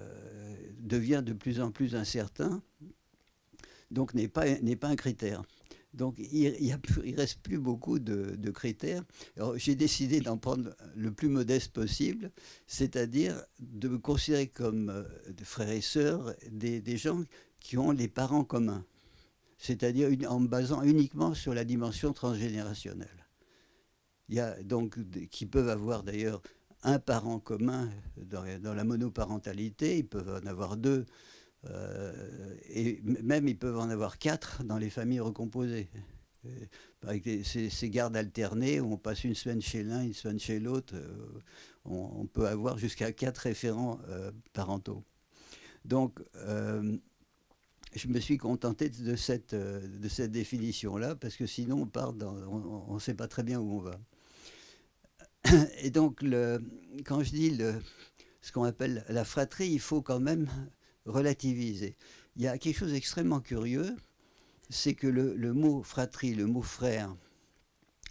devient 0.78 1.22
de 1.24 1.32
plus 1.32 1.60
en 1.60 1.70
plus 1.70 1.94
incertain, 1.94 2.62
donc 3.90 4.14
n'est 4.14 4.28
pas, 4.28 4.44
pas 4.80 4.88
un 4.88 4.96
critère. 4.96 5.42
Donc 5.94 6.16
il 6.18 6.52
ne 6.52 7.16
reste 7.16 7.38
plus 7.40 7.58
beaucoup 7.58 8.00
de, 8.00 8.50
critères. 8.50 9.04
J'ai 9.54 9.76
décidé 9.76 10.20
d'en 10.20 10.36
prendre 10.36 10.74
le 10.96 11.12
plus 11.12 11.28
modeste 11.28 11.72
possible, 11.72 12.32
c'est-à-dire 12.66 13.40
de 13.60 13.88
me 13.88 13.98
considérer 13.98 14.48
comme 14.48 14.90
euh, 14.90 15.04
frères 15.44 15.70
et 15.70 15.80
sœurs 15.80 16.34
des, 16.50 16.80
des, 16.80 16.96
gens 16.96 17.22
qui 17.60 17.78
ont 17.78 17.92
les 17.92 18.08
parents 18.08 18.44
communs, 18.44 18.84
c'est-à-dire 19.56 20.10
en 20.28 20.40
me 20.40 20.48
basant 20.48 20.82
uniquement 20.82 21.32
sur 21.32 21.54
la 21.54 21.64
dimension 21.64 22.12
transgénérationnelle. 22.12 23.23
Il 24.28 24.36
y 24.36 24.40
a 24.40 24.62
donc 24.62 24.98
qui 25.30 25.46
peuvent 25.46 25.68
avoir 25.68 26.02
d'ailleurs 26.02 26.42
un 26.82 26.98
parent 26.98 27.38
commun 27.38 27.90
dans, 28.16 28.74
la 28.74 28.84
monoparentalité, 28.84 29.98
ils 29.98 30.06
peuvent 30.06 30.40
en 30.42 30.46
avoir 30.46 30.76
deux 30.76 31.06
euh, 31.70 32.12
et 32.68 33.00
même, 33.02 33.48
ils 33.48 33.58
peuvent 33.58 33.78
en 33.78 33.88
avoir 33.90 34.18
quatre 34.18 34.64
dans 34.64 34.78
les 34.78 34.90
familles 34.90 35.20
recomposées. 35.20 35.88
Avec 37.06 37.26
ces, 37.44 37.90
gardes 37.90 38.16
alternées, 38.16 38.80
où 38.80 38.92
on 38.92 38.96
passe 38.98 39.24
une 39.24 39.34
semaine 39.34 39.62
chez 39.62 39.82
l'un, 39.82 40.02
une 40.02 40.12
semaine 40.12 40.38
chez 40.38 40.60
l'autre, 40.60 40.94
euh, 40.94 41.40
on, 41.86 42.26
peut 42.26 42.46
avoir 42.46 42.76
jusqu'à 42.76 43.12
quatre 43.12 43.38
référents 43.38 43.98
euh, 44.08 44.30
parentaux. 44.52 45.04
Donc, 45.86 46.20
je 47.94 48.08
me 48.08 48.20
suis 48.20 48.36
contenté 48.36 48.88
de 48.90 49.16
cette, 49.16 49.54
de 49.54 50.08
cette 50.08 50.32
définition-là, 50.32 51.14
parce 51.14 51.36
que 51.36 51.46
sinon 51.46 51.82
on 51.82 51.86
part 51.86 52.14
on 52.48 52.94
ne 52.94 52.98
sait 52.98 53.14
pas 53.14 53.28
très 53.28 53.42
bien 53.42 53.60
où 53.60 53.76
on 53.76 53.80
va. 53.80 54.00
Et 55.82 55.90
donc, 55.90 56.24
quand 57.04 57.22
je 57.22 57.30
dis 57.30 57.58
ce 58.40 58.52
qu'on 58.52 58.64
appelle 58.64 59.04
la 59.08 59.24
fratrie, 59.24 59.68
il 59.68 59.80
faut 59.80 60.02
quand 60.02 60.20
même 60.20 60.48
relativiser. 61.06 61.96
Il 62.36 62.42
y 62.42 62.48
a 62.48 62.58
quelque 62.58 62.76
chose 62.78 62.92
d'extrêmement 62.92 63.40
curieux, 63.40 63.94
c'est 64.70 64.94
que 64.94 65.06
le, 65.06 65.52
mot 65.52 65.82
fratrie, 65.82 66.34
le 66.34 66.46
mot 66.46 66.62
frère, 66.62 67.14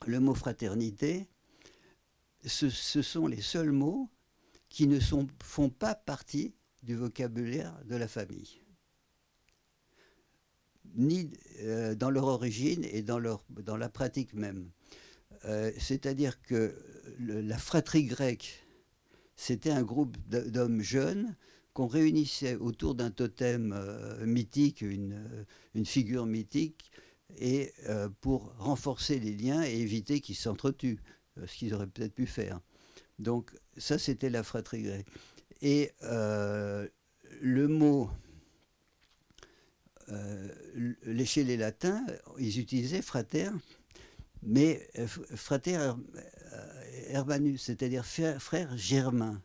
le 0.05 0.19
mot 0.19 0.35
fraternité, 0.35 1.27
ce, 2.45 2.69
sont 2.69 3.27
les 3.27 3.41
seuls 3.41 3.71
mots 3.71 4.09
qui 4.69 4.87
ne 4.87 4.99
font 4.99 5.69
pas 5.69 5.95
partie 5.95 6.53
du 6.83 6.95
vocabulaire 6.95 7.77
de 7.85 7.95
la 7.95 8.07
famille, 8.07 8.61
ni 10.95 11.31
euh, 11.61 11.95
dans 11.95 12.09
leur 12.09 12.25
origine 12.25 12.83
et 12.85 13.01
dans 13.01 13.19
la 13.19 13.89
pratique 13.89 14.33
même. 14.33 14.69
Euh, 15.45 15.71
c'est-à-dire 15.77 16.41
que 16.41 16.73
la 17.19 17.57
fratrie 17.57 18.05
grecque, 18.05 18.65
c'était 19.35 19.71
un 19.71 19.83
groupe 19.83 20.17
d'hommes 20.27 20.81
jeunes 20.81 21.35
qu'on 21.73 21.87
réunissait 21.87 22.55
autour 22.55 22.95
d'un 22.95 23.11
totem 23.11 23.73
euh, 23.75 24.25
mythique, 24.25 24.81
une, 24.81 25.13
euh, 25.13 25.43
une, 25.73 25.85
figure 25.85 26.25
mythique, 26.25 26.91
et 27.39 27.73
pour 28.21 28.53
renforcer 28.59 29.17
les 29.17 29.35
liens 29.35 29.63
et 29.63 29.79
éviter 29.79 30.21
qu'ils 30.21 30.35
s'entretuent, 30.35 30.99
ce 31.47 31.57
qu'ils 31.57 31.73
auraient 31.73 31.87
peut-être 31.87 32.13
pu 32.13 32.27
faire. 32.27 32.59
Donc 33.17 33.49
ça, 33.75 33.97
c'était 33.97 34.29
la 34.29 34.43
fratrie 34.43 34.83
grecque. 34.83 35.07
Et 35.63 35.89
le 36.03 37.67
mot, 37.67 38.11
chez 41.25 41.43
les 41.43 41.57
latins, 41.57 42.05
ils 42.37 42.59
utilisaient 42.59 43.01
frater, 43.01 43.49
mais 44.45 44.89
frater 45.35 45.77
hermanus, 47.07 47.61
c'est-à-dire 47.61 48.05
frère 48.05 48.77
germain. 48.77 49.41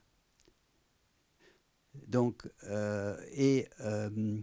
Donc, 2.07 2.49
euh, 2.65 3.17
et 3.33 3.69
euh, 3.81 4.41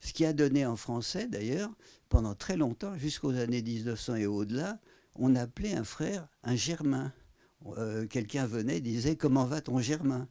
ce 0.00 0.12
qui 0.12 0.24
a 0.24 0.32
donné 0.32 0.64
en 0.66 0.76
français, 0.76 1.28
d'ailleurs, 1.28 1.70
pendant 2.08 2.34
très 2.34 2.56
longtemps, 2.56 2.96
jusqu'aux 2.96 3.34
années 3.34 3.62
1900 3.62 4.16
et 4.16 4.26
au-delà, 4.26 4.78
on 5.16 5.36
appelait 5.36 5.74
un 5.74 5.84
frère 5.84 6.28
un 6.42 6.56
germain. 6.56 7.12
Euh, 7.78 8.06
quelqu'un 8.06 8.46
venait 8.46 8.78
et 8.78 8.80
disait 8.80 9.16
Comment 9.16 9.44
va 9.44 9.60
ton 9.60 9.78
germain? 9.78 10.28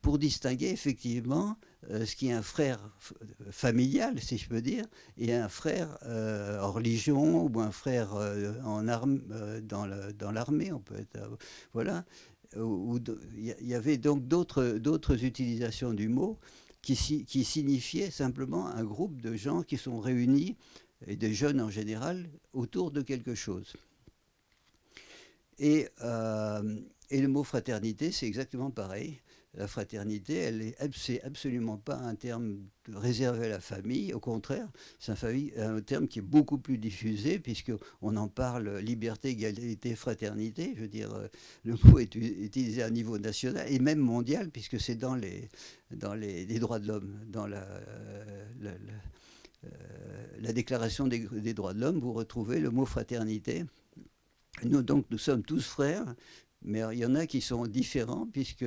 Pour 0.00 0.18
distinguer 0.18 0.70
effectivement 0.70 1.58
ce 1.88 2.14
qui 2.14 2.28
est 2.28 2.32
un 2.32 2.42
frère 2.42 2.78
familial, 3.50 4.20
si 4.20 4.36
je 4.38 4.48
peux 4.48 4.60
dire, 4.60 4.84
et 5.16 5.34
un 5.34 5.48
frère 5.48 5.98
en 6.02 6.70
religion 6.70 7.46
ou 7.46 7.60
un 7.60 7.70
frère 7.70 8.14
en 8.64 8.86
arme, 8.86 9.20
dans 9.62 10.30
l'armée, 10.32 10.72
on 10.72 10.80
peut 10.80 10.98
être. 10.98 11.18
voilà 11.72 12.04
il 12.56 13.54
y 13.60 13.74
avait 13.74 13.96
donc 13.96 14.26
d'autres 14.26 15.24
utilisations 15.24 15.92
du 15.92 16.08
mot 16.08 16.38
qui, 16.82 16.96
signifiaient 16.96 18.10
simplement 18.10 18.68
un 18.68 18.84
groupe 18.84 19.20
de 19.20 19.34
gens 19.36 19.62
qui 19.62 19.76
sont 19.76 20.00
réunis, 20.00 20.56
et 21.06 21.16
des 21.16 21.32
jeunes 21.32 21.60
en 21.60 21.70
général, 21.70 22.28
autour 22.52 22.90
de 22.90 23.02
quelque 23.02 23.34
chose. 23.34 23.76
Euh, 25.60 26.80
et 27.10 27.20
le 27.20 27.28
mot 27.28 27.44
fraternité, 27.44 28.12
c'est 28.12 28.26
exactement 28.26 28.70
pareil 28.70 29.20
la 29.54 29.66
fraternité, 29.66 30.34
elle 30.34 30.62
est, 30.62 31.24
absolument 31.24 31.76
pas 31.76 31.96
un 31.96 32.14
terme 32.14 32.60
réservé 32.88 33.46
à 33.46 33.48
la 33.48 33.60
famille. 33.60 34.12
Au 34.12 34.20
contraire, 34.20 34.68
c'est 35.00 35.12
un, 35.58 35.76
un, 35.76 35.80
terme 35.80 36.06
qui 36.06 36.20
est 36.20 36.22
beaucoup 36.22 36.58
plus 36.58 36.78
diffusé 36.78 37.40
puisque 37.40 37.72
on 38.00 38.16
en 38.16 38.28
parle 38.28 38.78
liberté, 38.78 39.30
égalité, 39.30 39.96
fraternité. 39.96 40.74
Je 40.76 40.82
veux 40.82 40.88
dire, 40.88 41.12
euh, 41.12 41.26
le 41.64 41.74
mot 41.84 41.98
est 41.98 42.14
utilisé 42.14 42.82
à 42.82 42.90
niveau 42.90 43.18
national 43.18 43.66
et 43.70 43.80
même 43.80 43.98
mondial 43.98 44.50
puisque 44.50 44.80
c'est 44.80 44.94
dans 44.94 45.16
les 45.16 45.48
dans 45.90 46.14
les, 46.14 46.46
droits 46.60 46.78
de 46.78 46.86
l'homme, 46.86 47.20
dans 47.26 47.48
la, 47.48 47.66
la, 48.60 48.70
euh, 49.64 50.52
Déclaration 50.52 51.06
des, 51.06 51.18
des 51.18 51.54
droits 51.54 51.74
de 51.74 51.80
l'homme, 51.80 51.98
vous 51.98 52.12
retrouvez 52.12 52.60
le 52.60 52.70
mot 52.70 52.84
fraternité. 52.84 53.64
Nous, 54.64 54.82
donc, 54.82 55.06
nous 55.10 55.18
sommes 55.18 55.42
tous 55.42 55.64
frères, 55.64 56.14
mais 56.62 56.82
il 56.92 56.98
y 56.98 57.04
en 57.06 57.14
a 57.14 57.26
qui 57.26 57.40
sont 57.40 57.66
différents 57.66 58.26
puisque 58.26 58.64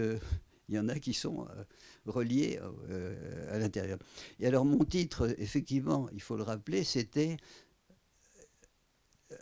il 0.70 0.76
y 0.76 0.80
en 0.80 0.90
a 0.90 1.00
qui 1.00 1.14
sont 1.14 1.46
euh, 1.46 1.64
reliés 2.06 2.60
euh, 2.90 3.56
à 3.56 3.60
l'intérieur. 3.60 4.00
Et 4.40 4.48
alors 4.48 4.66
mon 4.66 4.84
titre, 4.84 5.34
effectivement, 5.38 6.10
il 6.14 6.22
faut 6.22 6.38
le 6.38 6.44
rappeler, 6.44 6.84
c'était 6.84 7.38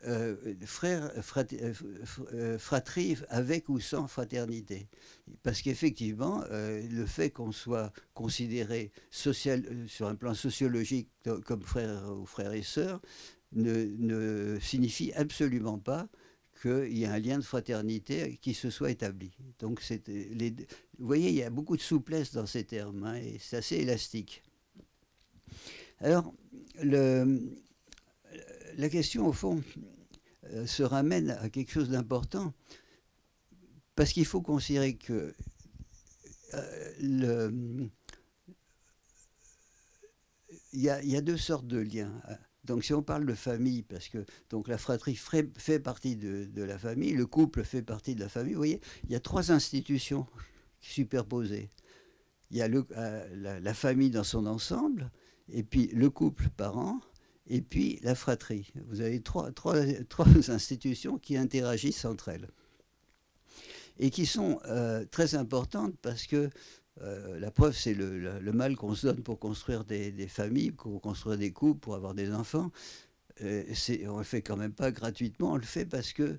euh, 0.08 0.36
frère, 0.66 1.12
fratrie 2.58 3.18
avec 3.30 3.70
ou 3.70 3.80
sans 3.80 4.08
fraternité. 4.08 4.88
Parce 5.44 5.62
qu'effectivement, 5.62 6.44
le 6.50 7.06
fait 7.06 7.30
qu'on 7.30 7.52
soit 7.52 7.92
considéré 8.14 8.92
social, 9.12 9.64
sur 9.88 10.08
un 10.08 10.16
plan 10.16 10.34
sociologique 10.34 11.10
comme 11.46 11.62
frère 11.62 12.10
ou 12.18 12.26
frère 12.26 12.54
et 12.54 12.64
sœur 12.64 13.02
ne 13.52 14.58
signifie 14.62 15.12
absolument 15.14 15.78
pas 15.78 16.08
qu'il 16.62 16.98
y 16.98 17.06
a 17.06 17.14
un 17.14 17.20
lien 17.20 17.38
de 17.38 17.44
fraternité 17.44 18.38
qui 18.42 18.54
se 18.54 18.70
soit 18.70 18.92
établi. 18.92 19.32
Donc, 19.60 19.82
les, 20.08 20.52
vous 21.00 21.08
voyez, 21.08 21.30
il 21.30 21.36
y 21.36 21.44
a 21.44 21.50
beaucoup 21.50 21.76
de 21.76 21.82
souplesse 21.82 22.34
dans 22.34 22.46
ces 22.46 22.64
termes, 22.64 23.04
hein, 23.04 23.16
et 23.16 23.38
c'est 23.40 23.58
assez 23.58 23.78
élastique. 23.78 24.44
Alors, 26.00 26.34
la 26.82 27.26
question, 28.90 29.28
au 29.28 29.34
fond, 29.34 29.64
euh, 30.52 30.66
se 30.66 30.84
ramène 30.84 31.32
à 31.32 31.50
quelque 31.50 31.72
chose 31.72 31.90
d'important, 31.90 32.54
parce 33.96 34.14
qu'il 34.14 34.26
faut 34.26 34.42
considérer 34.42 34.96
que 34.96 35.34
le, 37.00 37.90
il 40.74 40.82
y, 40.82 40.90
a, 40.90 41.22
deux 41.22 41.38
sortes 41.38 41.68
de 41.68 41.80
liens. 41.80 42.22
Donc 42.72 42.86
si 42.86 42.94
on 42.94 43.04
parle 43.04 43.26
de 43.26 43.34
famille, 43.34 43.82
parce 43.82 44.08
que 44.08 44.20
la 44.66 44.78
fratrie 44.78 45.18
fait, 45.18 45.80
partie 45.80 46.16
de, 46.16 46.64
la 46.64 46.78
famille, 46.78 47.12
le 47.12 47.26
couple 47.26 47.66
fait 47.66 47.82
partie 47.82 48.16
de 48.16 48.22
la 48.22 48.30
famille, 48.30 48.54
vous 48.54 48.60
voyez, 48.60 48.80
il 49.04 49.12
y 49.12 49.16
a 49.16 49.20
trois 49.20 49.52
institutions 49.52 50.26
superposées. 50.80 51.70
Il 52.50 52.56
y 52.56 52.62
a 52.62 52.70
euh, 52.70 53.60
la, 53.60 53.74
famille 53.74 54.10
dans 54.10 54.24
son 54.24 54.46
ensemble, 54.46 55.12
et 55.50 55.64
puis 55.64 55.88
le 55.88 56.10
couple 56.10 56.48
parent, 56.56 57.02
et 57.46 57.62
puis 57.62 58.00
la 58.04 58.16
fratrie. 58.16 58.72
Vous 58.88 59.02
avez 59.02 59.22
trois 59.22 59.50
institutions 60.48 61.18
qui 61.18 61.36
interagissent 61.36 62.06
entre 62.06 62.30
elles 62.30 62.48
et 64.00 64.10
qui 64.12 64.26
sont 64.26 64.60
euh, 64.66 65.04
très 65.12 65.36
importantes 65.36 65.94
parce 66.02 66.26
que 66.26 66.50
euh, 67.00 67.40
la 67.40 67.52
preuve, 67.52 67.76
c'est 67.76 67.94
le, 67.94 68.52
mal 68.52 68.76
qu'on 68.76 68.94
se 68.94 69.08
donne 69.08 69.24
pour 69.24 69.40
construire 69.40 69.86
des, 69.86 70.28
familles, 70.28 70.72
pour 70.72 71.02
construire 71.02 71.38
des 71.38 71.52
couples, 71.52 71.80
pour 71.80 71.96
avoir 71.96 72.14
des 72.14 72.32
enfants. 72.32 72.72
Euh, 73.42 73.64
on 74.08 74.18
le 74.18 74.24
fait 74.24 74.42
quand 74.42 74.58
même 74.58 74.74
pas 74.74 74.92
gratuitement, 74.92 75.54
on 75.54 75.58
le 75.58 75.64
fait 75.64 75.86
parce 75.86 76.14
que 76.14 76.38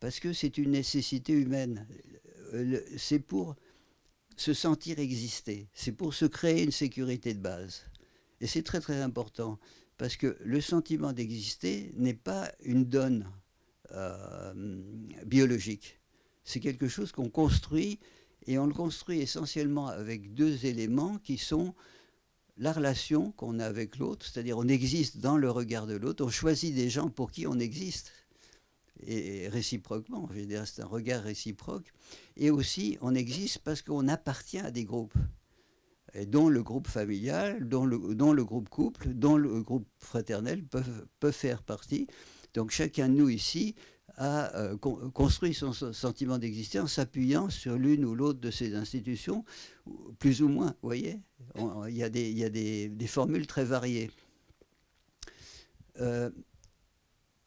parce 0.00 0.20
que 0.20 0.34
c'est 0.34 0.58
une 0.58 0.72
nécessité 0.72 1.32
humaine. 1.32 1.86
Euh, 2.52 2.80
c'est 2.98 3.20
pour 3.20 3.56
se 4.36 4.52
sentir 4.52 4.98
exister, 4.98 5.68
c'est 5.72 5.92
pour 5.92 6.12
se 6.12 6.26
créer 6.26 6.62
une 6.64 6.72
sécurité 6.72 7.32
de 7.32 7.38
base. 7.38 7.84
Et 8.40 8.46
c'est 8.46 8.62
très 8.62 8.80
très 8.80 9.00
important 9.00 9.58
parce 9.96 10.16
que 10.16 10.36
le 10.40 10.60
sentiment 10.60 11.12
d'exister 11.12 11.92
n'est 11.96 12.12
pas 12.12 12.52
une 12.62 12.84
donne 12.84 13.30
biologique. 15.24 16.00
C'est 16.44 16.60
quelque 16.60 16.88
chose 16.88 17.12
qu'on 17.12 17.30
construit 17.30 17.98
et 18.46 18.58
on 18.58 18.66
le 18.66 18.74
construit 18.74 19.20
essentiellement 19.20 19.88
avec 19.88 20.34
deux 20.34 20.66
éléments 20.66 21.18
qui 21.18 21.38
sont 21.38 21.74
la 22.58 22.72
relation 22.72 23.32
qu'on 23.32 23.58
a 23.58 23.66
avec 23.66 23.98
l'autre, 23.98 24.26
c'est-à-dire 24.26 24.56
on 24.56 24.68
existe 24.68 25.18
dans 25.18 25.36
le 25.36 25.50
regard 25.50 25.86
de 25.86 25.94
l'autre, 25.94 26.24
on 26.24 26.30
choisit 26.30 26.74
des 26.74 26.88
gens 26.88 27.10
pour 27.10 27.30
qui 27.30 27.46
on 27.46 27.58
existe, 27.58 28.12
et 29.06 29.48
réciproquement, 29.48 30.28
je 30.32 30.40
veux 30.40 30.64
c'est 30.64 30.82
un 30.82 30.86
regard 30.86 31.22
réciproque, 31.22 31.92
et 32.36 32.50
aussi 32.50 32.96
on 33.02 33.14
existe 33.14 33.58
parce 33.58 33.82
qu'on 33.82 34.08
appartient 34.08 34.58
à 34.58 34.70
des 34.70 34.84
groupes, 34.84 35.14
dont 36.28 36.48
le 36.48 36.62
groupe 36.62 36.88
familial, 36.88 37.68
dont 37.68 37.84
le, 37.84 38.14
dont 38.14 38.32
le 38.32 38.44
groupe 38.44 38.70
couple, 38.70 39.08
dont 39.08 39.36
le 39.36 39.60
groupe 39.60 39.86
fraternel 39.98 40.64
peuvent, 40.64 41.06
peuvent 41.20 41.32
faire 41.32 41.62
partie. 41.62 42.06
Donc 42.54 42.70
chacun 42.70 43.10
de 43.10 43.14
nous 43.14 43.28
ici 43.28 43.74
a 44.16 44.54
euh, 44.56 44.76
construit 44.76 45.54
son 45.54 45.72
sentiment 45.72 46.38
d'exister 46.38 46.80
en 46.80 46.86
s'appuyant 46.86 47.50
sur 47.50 47.76
l'une 47.76 48.04
ou 48.04 48.14
l'autre 48.14 48.40
de 48.40 48.50
ces 48.50 48.74
institutions, 48.74 49.44
plus 50.18 50.42
ou 50.42 50.48
moins, 50.48 50.68
vous 50.82 50.88
voyez 50.88 51.20
Il 51.56 51.96
y 51.96 52.02
a, 52.02 52.08
des, 52.08 52.32
y 52.32 52.44
a 52.44 52.50
des, 52.50 52.88
des, 52.88 53.06
formules 53.06 53.46
très 53.46 53.64
variées. 53.64 54.10
Euh, 56.00 56.30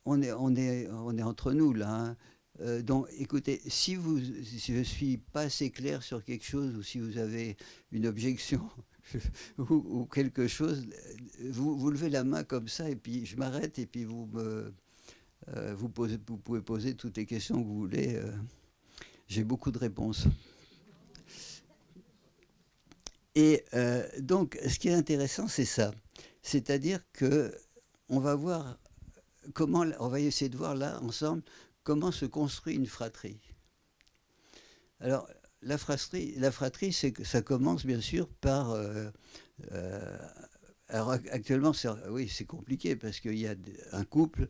on, 0.05 0.21
est, 0.21 0.31
on, 0.31 0.55
est, 0.55 0.87
on 0.91 1.17
est 1.17 1.23
entre 1.23 1.53
nous 1.53 1.73
là. 1.73 1.89
Hein. 1.91 2.17
Euh, 2.61 2.81
donc, 2.81 3.07
écoutez, 3.17 3.61
si, 3.67 3.95
vous, 3.95 4.19
si 4.19 4.73
je 4.73 4.79
ne 4.79 4.83
suis 4.83 5.17
pas 5.17 5.41
assez 5.41 5.71
clair 5.71 6.03
sur 6.03 6.23
quelque 6.23 6.45
chose 6.45 6.75
ou 6.75 6.83
si 6.83 6.99
vous 6.99 7.17
avez 7.17 7.57
une 7.91 8.05
objection 8.05 8.69
ou, 9.57 9.73
ou, 9.73 10.05
quelque 10.05 10.47
chose, 10.47 10.85
vous, 11.49 11.77
vous 11.77 11.89
levez 11.89 12.09
la 12.09 12.23
main 12.23 12.43
comme 12.43 12.67
ça 12.67 12.89
et 12.89 12.95
puis 12.95 13.25
je 13.25 13.37
m'arrête 13.37 13.79
et 13.79 13.85
puis 13.85 14.03
vous 14.03 14.27
me 14.33 14.73
euh, 15.55 15.73
vous, 15.75 15.89
pouvez 15.89 16.61
poser 16.61 16.95
toutes 16.95 17.17
les 17.17 17.25
questions 17.25 17.61
que 17.61 17.67
vous 17.67 17.79
voulez. 17.79 18.15
Euh, 18.15 18.31
j'ai 19.27 19.43
beaucoup 19.43 19.71
de 19.71 19.77
réponses. 19.77 20.25
Et 23.35 23.63
euh, 23.73 24.07
donc, 24.19 24.59
ce 24.67 24.77
qui 24.79 24.89
est 24.89 24.93
intéressant, 24.93 25.47
c'est 25.47 25.65
ça. 25.65 25.93
C'est-à-dire 26.41 26.99
que 27.13 27.55
on 28.09 28.19
va 28.19 28.35
voir 28.35 28.77
comment, 29.53 29.85
on 29.99 30.07
va 30.07 30.19
essayer 30.19 30.49
de 30.49 30.57
voir 30.57 30.75
là 30.75 30.99
ensemble 31.01 31.43
comment 31.83 32.11
se 32.11 32.25
construit 32.25 32.75
une 32.75 32.87
fratrie. 32.87 33.39
Alors, 34.99 35.27
la 35.61 35.77
fratrie, 35.77 36.33
la 36.37 36.51
fratrie, 36.51 36.91
c'est 36.93 37.11
que 37.11 37.23
ça 37.23 37.41
commence 37.41 37.85
bien 37.85 38.01
sûr 38.01 38.27
par. 38.41 38.75
alors 40.87 41.11
actuellement, 41.11 41.71
oui, 42.09 42.27
c'est 42.27 42.45
compliqué 42.45 42.95
parce 42.95 43.19
qu'il 43.19 43.37
y 43.37 43.47
a 43.47 43.55
un 43.91 44.03
couple 44.03 44.47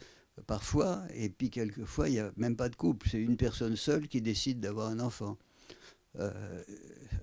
parfois, 0.47 1.03
et 1.13 1.29
puis 1.29 1.49
quelquefois, 1.49 2.09
il 2.09 2.13
n'y 2.13 2.19
a 2.19 2.31
même 2.37 2.55
pas 2.55 2.69
de 2.69 2.75
couple, 2.75 3.07
c'est 3.09 3.19
une 3.19 3.37
personne 3.37 3.75
seule 3.75 4.07
qui 4.07 4.21
décide 4.21 4.59
d'avoir 4.59 4.89
un 4.89 4.99
enfant. 4.99 5.37
Euh, 6.19 6.63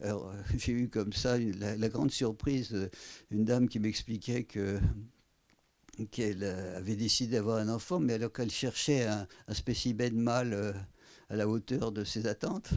alors, 0.02 0.32
j'ai 0.56 0.72
eu 0.72 0.88
comme 0.88 1.12
ça 1.12 1.38
la, 1.38 1.88
grande 1.88 2.10
surprise 2.10 2.90
d'une 3.30 3.44
dame 3.44 3.68
qui 3.68 3.78
m'expliquait 3.78 4.44
que 4.44 4.78
qu'elle 6.10 6.44
avait 6.44 6.94
décidé 6.94 7.36
d'avoir 7.36 7.56
un 7.56 7.70
enfant, 7.70 7.98
mais 7.98 8.12
alors 8.12 8.30
qu'elle 8.30 8.50
cherchait 8.50 9.06
un, 9.06 9.26
un 9.48 9.54
spécimen 9.54 10.14
mâle 10.14 10.52
euh, 10.52 10.72
à 11.30 11.36
la 11.36 11.48
hauteur 11.48 11.90
de 11.90 12.04
ses 12.04 12.26
attentes. 12.26 12.70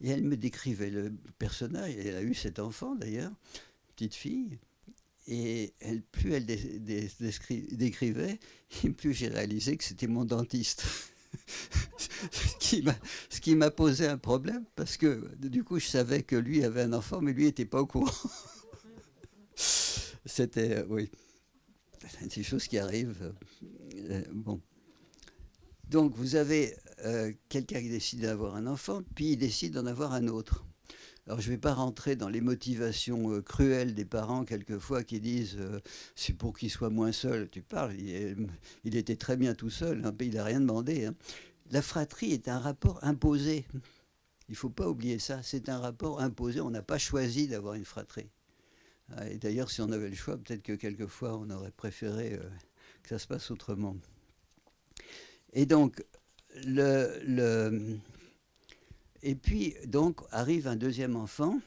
Et 0.00 0.10
elle 0.10 0.22
me 0.22 0.36
décrivait 0.36 0.90
le 0.90 1.12
personnage, 1.38 1.96
elle 1.96 2.14
a 2.14 2.22
eu 2.22 2.34
cet 2.34 2.60
enfant 2.60 2.94
d'ailleurs, 2.94 3.32
petite 3.96 4.14
fille, 4.14 4.60
et 5.30 5.74
plus 6.10 6.32
elle 6.32 6.46
décrivait, 7.76 8.38
plus 8.96 9.12
j'ai 9.12 9.28
réalisé 9.28 9.76
que 9.76 9.84
c'était 9.84 10.06
mon 10.06 10.24
dentiste. 10.24 10.84
ce 12.60 13.40
qui 13.40 13.54
m'a 13.54 13.70
posé 13.70 14.06
un 14.06 14.16
problème, 14.16 14.64
parce 14.74 14.96
que 14.96 15.30
du 15.36 15.64
coup, 15.64 15.78
je 15.78 15.86
savais 15.86 16.22
que 16.22 16.36
lui 16.36 16.64
avait 16.64 16.82
un 16.82 16.94
enfant, 16.94 17.20
mais 17.20 17.32
lui 17.32 17.44
n'était 17.44 17.66
pas 17.66 17.80
au 17.80 17.86
courant. 17.86 18.10
C'était, 20.24 20.78
euh, 20.78 20.86
oui, 20.88 21.10
des 22.34 22.42
choses 22.42 22.66
qui 22.66 22.78
arrivent. 22.78 23.34
Euh, 23.94 24.22
bon. 24.32 24.60
Donc, 25.88 26.14
vous 26.16 26.36
avez 26.36 26.74
euh, 27.04 27.32
quelqu'un 27.48 27.80
qui 27.80 27.88
décide 27.88 28.20
d'avoir 28.20 28.56
un 28.56 28.66
enfant, 28.66 29.02
puis 29.14 29.32
il 29.32 29.36
décide 29.36 29.74
d'en 29.74 29.86
avoir 29.86 30.12
un 30.12 30.28
autre. 30.28 30.64
Alors 31.28 31.42
je 31.42 31.50
ne 31.50 31.56
vais 31.56 31.60
pas 31.60 31.74
rentrer 31.74 32.16
dans 32.16 32.30
les 32.30 32.40
motivations 32.40 33.34
euh, 33.34 33.42
cruelles 33.42 33.94
des 33.94 34.06
parents 34.06 34.46
quelquefois 34.46 35.04
qui 35.04 35.20
disent 35.20 35.58
euh, 35.58 35.78
c'est 36.14 36.32
pour 36.32 36.56
qu'il 36.56 36.70
soit 36.70 36.88
moins 36.88 37.12
seul. 37.12 37.50
Tu 37.50 37.60
parles, 37.60 37.94
il, 37.98 38.96
était 38.96 39.16
très 39.16 39.36
bien 39.36 39.54
tout 39.54 39.68
seul, 39.68 40.06
hein, 40.06 40.14
il 40.20 40.34
n'a 40.36 40.44
rien 40.44 40.58
demandé. 40.58 41.04
Hein. 41.04 41.14
La 41.70 41.82
fratrie 41.82 42.32
est 42.32 42.48
un 42.48 42.58
rapport 42.58 42.98
imposé. 43.02 43.66
Il 44.48 44.52
ne 44.52 44.56
faut 44.56 44.70
pas 44.70 44.88
oublier 44.88 45.18
ça, 45.18 45.42
c'est 45.42 45.68
un 45.68 45.78
rapport 45.78 46.22
imposé. 46.22 46.62
On 46.62 46.70
n'a 46.70 46.80
pas 46.80 46.96
choisi 46.96 47.46
d'avoir 47.46 47.74
une 47.74 47.84
fratrie. 47.84 48.30
Ah, 49.14 49.28
et 49.28 49.36
d'ailleurs, 49.36 49.70
si 49.70 49.82
on 49.82 49.92
avait 49.92 50.08
le 50.08 50.16
choix, 50.16 50.38
peut-être 50.38 50.62
que 50.62 50.72
quelquefois 50.72 51.36
on 51.36 51.50
aurait 51.50 51.72
préféré 51.72 52.36
euh, 52.36 52.48
que 53.02 53.10
ça 53.10 53.18
se 53.18 53.26
passe 53.26 53.50
autrement. 53.50 53.98
Et 55.52 55.66
donc, 55.66 56.02
le, 56.64 57.20
le 57.26 57.98
et 59.22 59.34
puis, 59.34 59.74
donc, 59.86 60.20
arrive 60.30 60.68
un 60.68 60.76
deuxième 60.76 61.16
enfant. 61.16 61.60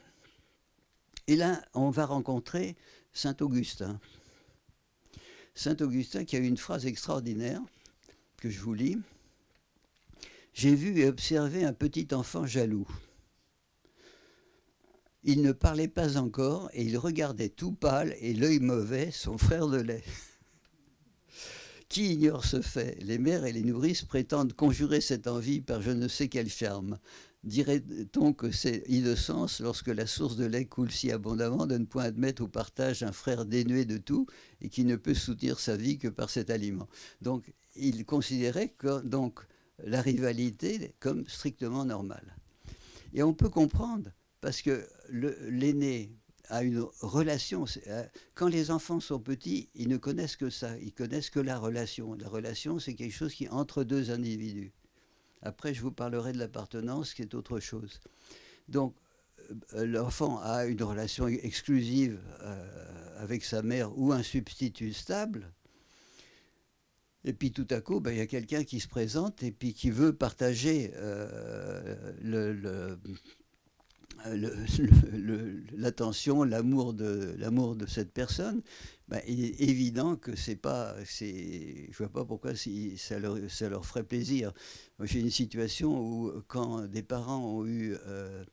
Et 1.27 1.35
là, 1.35 1.61
on 1.73 1.89
va 1.89 2.05
rencontrer 2.05 2.75
Saint 3.13 3.35
Augustin. 3.41 3.99
Saint 5.53 5.75
Augustin 5.81 6.25
qui 6.25 6.35
a 6.35 6.39
eu 6.39 6.45
une 6.45 6.57
phrase 6.57 6.85
extraordinaire 6.85 7.61
que 8.37 8.49
je 8.49 8.59
vous 8.59 8.73
lis. 8.73 8.97
J'ai 10.53 10.75
vu 10.75 10.99
et 10.99 11.07
observé 11.07 11.63
un 11.63 11.73
petit 11.73 12.07
enfant 12.13 12.45
jaloux. 12.45 12.87
Il 15.23 15.41
ne 15.43 15.51
parlait 15.51 15.87
pas 15.87 16.17
encore 16.17 16.69
et 16.73 16.83
il 16.83 16.97
regardait 16.97 17.49
tout 17.49 17.73
pâle 17.73 18.15
et 18.19 18.33
l'œil 18.33 18.59
mauvais 18.59 19.11
son 19.11 19.37
frère 19.37 19.67
de 19.67 19.77
lait. 19.77 20.03
Qui 21.89 22.13
ignore 22.13 22.43
ce 22.43 22.61
fait? 22.61 22.97
Les 23.01 23.19
mères 23.19 23.45
et 23.45 23.51
les 23.51 23.63
nourrices 23.63 24.03
prétendent 24.03 24.53
conjurer 24.53 24.99
cette 24.99 25.27
envie 25.27 25.61
par 25.61 25.81
je 25.81 25.91
ne 25.91 26.07
sais 26.07 26.27
quel 26.27 26.49
charme. 26.49 26.97
Dirait-on 27.43 28.33
que 28.33 28.51
c'est 28.51 28.83
innocence 28.87 29.61
lorsque 29.61 29.87
la 29.87 30.05
source 30.05 30.35
de 30.35 30.45
lait 30.45 30.65
coule 30.65 30.91
si 30.91 31.11
abondamment 31.11 31.65
de 31.65 31.77
ne 31.77 31.85
point 31.85 32.03
admettre 32.03 32.43
au 32.43 32.47
partage 32.47 33.01
un 33.01 33.11
frère 33.11 33.45
dénué 33.45 33.83
de 33.85 33.97
tout 33.97 34.27
et 34.61 34.69
qui 34.69 34.85
ne 34.85 34.95
peut 34.95 35.15
soutenir 35.15 35.59
sa 35.59 35.75
vie 35.75 35.97
que 35.97 36.07
par 36.07 36.29
cet 36.29 36.51
aliment 36.51 36.87
Donc, 37.21 37.51
il 37.75 38.05
considérait 38.05 38.75
donc, 39.03 39.39
la 39.83 40.01
rivalité 40.01 40.93
comme 40.99 41.27
strictement 41.27 41.85
normale. 41.85 42.35
Et 43.13 43.23
on 43.23 43.33
peut 43.33 43.49
comprendre, 43.49 44.11
parce 44.39 44.61
que 44.61 44.87
l'aîné 45.09 46.11
a 46.49 46.63
une 46.63 46.85
relation. 47.01 47.65
Euh, 47.87 48.05
quand 48.35 48.47
les 48.47 48.71
enfants 48.71 48.99
sont 48.99 49.19
petits, 49.19 49.69
ils 49.73 49.87
ne 49.87 49.97
connaissent 49.97 50.35
que 50.35 50.49
ça, 50.49 50.77
ils 50.79 50.93
connaissent 50.93 51.29
que 51.29 51.39
la 51.39 51.57
relation. 51.57 52.13
La 52.13 52.29
relation, 52.29 52.79
c'est 52.79 52.93
quelque 52.93 53.13
chose 53.13 53.33
qui 53.33 53.45
est 53.45 53.49
entre 53.49 53.83
deux 53.83 54.11
individus. 54.11 54.71
Après, 55.41 55.73
je 55.73 55.81
vous 55.81 55.91
parlerai 55.91 56.33
de 56.33 56.37
l'appartenance, 56.37 57.13
qui 57.13 57.21
est 57.21 57.33
autre 57.33 57.59
chose. 57.59 57.99
Donc, 58.67 58.95
euh, 59.73 59.85
l'enfant 59.85 60.39
a 60.41 60.65
une 60.65 60.83
relation 60.83 61.27
exclusive 61.27 62.19
euh, 62.41 63.17
avec 63.17 63.43
sa 63.43 63.61
mère 63.61 63.97
ou 63.97 64.11
un 64.11 64.23
substitut 64.23 64.93
stable. 64.93 65.51
Et 67.23 67.33
puis 67.33 67.51
tout 67.51 67.67
à 67.69 67.81
coup, 67.81 67.99
ben, 67.99 68.11
il 68.11 68.17
y 68.17 68.21
a 68.21 68.27
quelqu'un 68.27 68.63
qui 68.63 68.79
se 68.79 68.87
présente 68.87 69.43
et 69.43 69.51
puis 69.51 69.73
qui 69.73 69.91
veut 69.91 70.13
partager 70.13 70.91
le, 72.19 72.97
l'attention, 75.73 76.43
l'amour 76.43 76.93
de, 76.93 77.35
l'amour 77.37 77.75
de 77.75 77.85
cette 77.85 78.11
personne, 78.13 78.61
ben, 79.07 79.21
il 79.27 79.43
est 79.43 79.61
évident 79.61 80.15
que 80.15 80.35
c'est 80.35 80.55
pas, 80.55 80.95
c'est, 81.05 81.89
je 81.91 81.97
vois 81.97 82.09
pas 82.09 82.25
pourquoi 82.25 82.53
ça, 82.55 83.19
leur, 83.19 83.37
ça 83.49 83.69
leur 83.69 83.85
ferait 83.85 84.03
plaisir. 84.03 84.53
j'ai 85.01 85.19
une 85.19 85.31
situation 85.31 85.99
où 85.99 86.31
quand 86.47 86.85
des 86.85 87.03
parents 87.03 87.45
ont 87.45 87.65
eu 87.65 87.95
euh, 88.07 88.43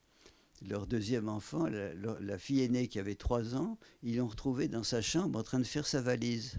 leur 0.66 0.86
deuxième 0.86 1.28
enfant, 1.28 1.66
la, 1.68 2.38
fille 2.38 2.62
aînée 2.62 2.88
qui 2.88 2.98
avait 2.98 3.14
trois 3.14 3.54
ans, 3.54 3.78
ils 4.02 4.16
l'ont 4.16 4.28
retrouvée 4.28 4.68
dans 4.68 4.82
sa 4.82 5.02
chambre 5.02 5.38
en 5.38 5.42
train 5.42 5.58
de 5.58 5.64
faire 5.64 5.86
sa 5.86 6.00
valise 6.00 6.58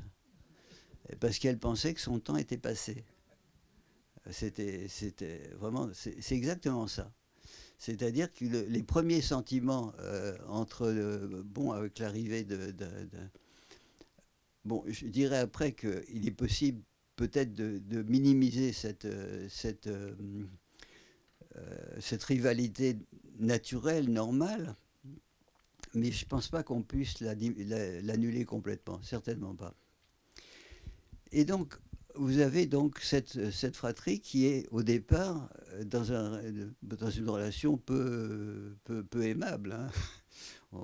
parce 1.20 1.40
qu'elle 1.40 1.58
pensait 1.58 1.94
que 1.94 2.02
son 2.02 2.20
temps 2.20 2.38
était 2.38 2.58
passé. 2.58 3.04
C'était, 4.32 4.88
c'était 4.88 5.50
vraiment, 5.58 5.90
c'est 5.94 6.36
exactement 6.36 6.88
ça. 6.88 7.12
C'est-à-dire 7.80 8.32
que 8.34 8.46
les 8.46 8.84
premiers 8.84 9.22
sentiments 9.22 9.94
euh, 10.00 10.38
entre, 10.48 10.92
bon, 11.46 11.72
avec 11.72 11.98
l'arrivée 12.00 12.44
de, 12.44 12.74
Bon, 14.66 14.84
je 14.88 15.08
dirais 15.08 15.38
après 15.38 15.72
qu'il 15.72 16.28
est 16.28 16.36
possible 16.36 16.82
peut-être 17.16 17.54
de, 17.54 18.04
minimiser 18.04 18.74
cette, 18.74 19.08
cette, 19.50 19.88
euh, 19.88 20.14
cette 22.00 22.24
rivalité 22.24 22.98
naturelle, 23.40 24.12
normale, 24.12 24.76
mais 25.94 26.12
je 26.12 26.26
ne 26.26 26.30
pense 26.30 26.50
pas 26.50 26.62
qu'on 26.62 26.84
puisse 26.84 27.22
l'annuler 27.22 28.46
complètement, 28.46 29.02
certainement 29.02 29.56
pas. 29.56 29.74
Et 31.32 31.46
donc, 31.46 31.80
vous 32.20 32.40
avez 32.40 32.66
donc 32.66 33.00
cette, 33.00 33.76
fratrie 33.76 34.20
qui 34.20 34.46
est 34.46 34.68
au 34.72 34.84
départ 34.84 35.50
euh, 35.74 35.86
dans, 35.86 36.12
un, 36.12 36.42
dans 36.84 37.10
une 37.10 37.30
relation 37.30 37.78
peu, 37.78 38.76
aimable. 39.22 39.74
Hein. 39.74 39.88
Euh, 40.76 40.78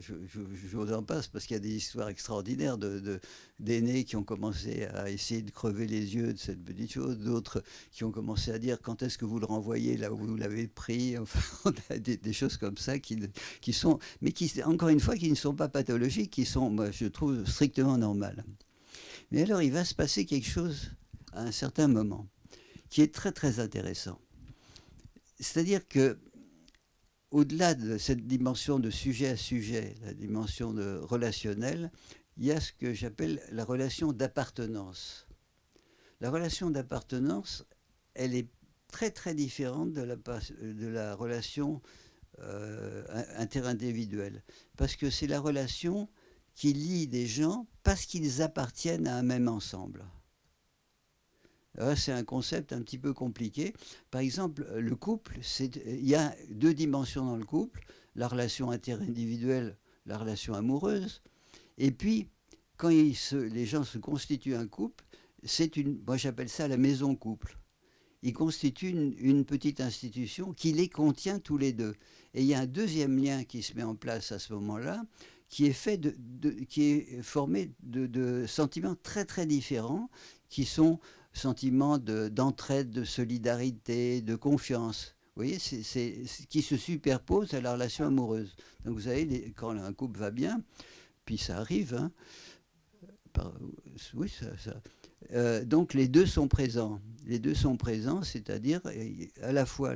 je, 0.00 0.76
vous 0.76 0.92
en 0.92 1.02
passe 1.02 1.26
parce 1.26 1.46
qu'il 1.46 1.54
y 1.54 1.56
a 1.56 1.60
des 1.60 1.74
histoires 1.74 2.10
extraordinaires 2.10 2.76
d'aînés 2.76 4.02
de, 4.02 4.06
qui 4.06 4.16
ont 4.16 4.22
commencé 4.22 4.84
à 4.84 5.08
essayer 5.08 5.40
de 5.40 5.50
crever 5.50 5.86
les 5.86 6.14
yeux 6.14 6.34
de 6.34 6.38
cette 6.38 6.62
petite 6.62 6.92
chose, 6.92 7.18
d'autres 7.18 7.64
qui 7.90 8.04
ont 8.04 8.10
commencé 8.10 8.50
à 8.50 8.58
dire 8.58 8.82
quand 8.82 9.02
est-ce 9.02 9.16
que 9.16 9.24
vous 9.24 9.40
le 9.40 9.46
renvoyez 9.46 9.96
là 9.96 10.12
où 10.12 10.18
vous 10.18 10.36
l'avez 10.36 10.68
pris. 10.68 11.16
Enfin, 11.64 11.72
des, 11.98 12.32
choses 12.34 12.58
comme 12.58 12.76
ça 12.76 12.98
qui, 12.98 13.18
qui 13.62 13.72
sont, 13.72 13.98
mais 14.20 14.32
qui, 14.32 14.52
encore 14.62 14.90
une 14.90 15.00
fois, 15.00 15.16
qui 15.16 15.30
ne 15.30 15.34
sont 15.34 15.54
pas 15.54 15.68
pathologiques, 15.68 16.30
qui 16.30 16.44
sont, 16.44 16.68
moi, 16.68 16.90
je 16.90 17.06
trouve, 17.06 17.46
strictement 17.46 17.96
normales. 17.96 18.44
Mais 19.30 19.42
alors, 19.42 19.62
il 19.62 19.72
va 19.72 19.84
se 19.84 19.94
passer 19.94 20.26
quelque 20.26 20.48
chose 20.48 20.90
à 21.32 21.42
un 21.42 21.52
certain 21.52 21.88
moment 21.88 22.28
qui 22.88 23.02
est 23.02 23.14
très 23.14 23.32
très 23.32 23.60
intéressant. 23.60 24.20
C'est-à-dire 25.38 25.86
que 25.86 26.18
au-delà 27.30 27.74
de 27.74 27.96
cette 27.96 28.26
dimension 28.26 28.80
de 28.80 28.90
sujet 28.90 29.28
à 29.28 29.36
sujet, 29.36 29.94
la 30.02 30.12
dimension 30.12 30.74
relationnelle, 31.02 31.92
il 32.36 32.46
y 32.46 32.52
a 32.52 32.60
ce 32.60 32.72
que 32.72 32.92
j'appelle 32.92 33.40
la 33.52 33.64
relation 33.64 34.12
d'appartenance. 34.12 35.28
La 36.20 36.30
relation 36.30 36.70
d'appartenance, 36.70 37.64
elle 38.14 38.34
est 38.34 38.48
très 38.88 39.10
très 39.10 39.34
différente 39.34 39.92
de 39.92 40.02
la, 40.02 40.16
de 40.16 40.86
la 40.88 41.14
relation 41.14 41.80
euh, 42.40 43.04
interindividuelle, 43.36 44.42
parce 44.76 44.96
que 44.96 45.10
c'est 45.10 45.26
la 45.26 45.38
relation 45.38 46.08
qui 46.54 46.72
lie 46.72 47.06
des 47.06 47.26
gens 47.26 47.68
parce 47.90 48.06
qu'ils 48.06 48.40
appartiennent 48.40 49.08
à 49.08 49.16
un 49.16 49.24
même 49.24 49.48
ensemble. 49.48 50.04
C'est 51.96 52.12
un 52.12 52.22
concept 52.22 52.72
un 52.72 52.82
petit 52.82 52.98
peu 52.98 53.12
compliqué. 53.12 53.72
Par 54.12 54.20
exemple, 54.20 54.64
le 54.76 54.94
couple, 54.94 55.40
il 55.58 56.06
y 56.06 56.14
a 56.14 56.32
deux 56.50 56.72
dimensions 56.72 57.26
dans 57.26 57.34
le 57.34 57.44
couple, 57.44 57.80
la 58.14 58.28
relation 58.28 58.70
interindividuelle, 58.70 59.76
la 60.06 60.18
relation 60.18 60.54
amoureuse. 60.54 61.20
Et 61.78 61.90
puis, 61.90 62.28
quand 62.76 62.90
les 62.90 63.66
gens 63.66 63.82
se 63.82 63.98
constituent 63.98 64.54
un 64.54 64.68
couple, 64.68 65.04
c'est 65.42 65.76
une, 65.76 66.00
moi 66.06 66.16
j'appelle 66.16 66.48
ça 66.48 66.68
la 66.68 66.76
maison 66.76 67.16
couple. 67.16 67.58
Ils 68.22 68.34
constituent 68.34 69.14
une, 69.18 69.44
petite 69.44 69.80
institution 69.80 70.52
qui 70.52 70.70
les 70.70 70.88
contient 70.88 71.40
tous 71.40 71.58
les 71.58 71.72
deux. 71.72 71.96
Et 72.34 72.42
il 72.42 72.46
y 72.46 72.54
a 72.54 72.60
un 72.60 72.66
deuxième 72.66 73.18
lien 73.18 73.42
qui 73.42 73.62
se 73.62 73.74
met 73.74 73.82
en 73.82 73.96
place 73.96 74.30
à 74.30 74.38
ce 74.38 74.52
moment-là, 74.52 75.02
qui 75.50 75.66
est, 75.66 75.72
fait 75.72 75.98
de, 75.98 76.14
qui 76.68 76.84
est 76.84 77.22
formé 77.22 77.72
de, 77.82 78.46
sentiments 78.46 78.96
très 79.02 79.24
très 79.24 79.46
différents, 79.46 80.08
qui 80.48 80.64
sont 80.64 80.98
sentiments 81.32 81.98
d'entraide, 81.98 82.90
de, 82.90 83.04
solidarité, 83.04 84.22
de 84.22 84.36
confiance. 84.36 85.16
Vous 85.34 85.42
voyez, 85.42 85.58
c'est 85.58 85.82
ce 85.82 86.46
qui 86.46 86.62
se 86.62 86.76
superpose 86.76 87.52
à 87.54 87.60
la 87.60 87.72
relation 87.72 88.06
amoureuse. 88.06 88.54
Donc 88.84 88.94
vous 88.94 89.02
savez, 89.02 89.52
quand 89.56 89.70
un 89.70 89.92
couple 89.92 90.20
va 90.20 90.30
bien, 90.30 90.62
puis 91.24 91.36
ça 91.36 91.58
arrive, 91.58 91.94
hein, 91.94 92.12
euh, 95.32 95.64
donc 95.64 95.94
les 95.94 96.08
deux 96.08 96.26
sont 96.26 96.48
présents. 96.48 97.00
Les 97.30 97.38
deux 97.38 97.54
sont 97.54 97.76
présents, 97.76 98.24
c'est-à-dire 98.24 98.80
à 99.40 99.52
la 99.52 99.64
fois 99.64 99.94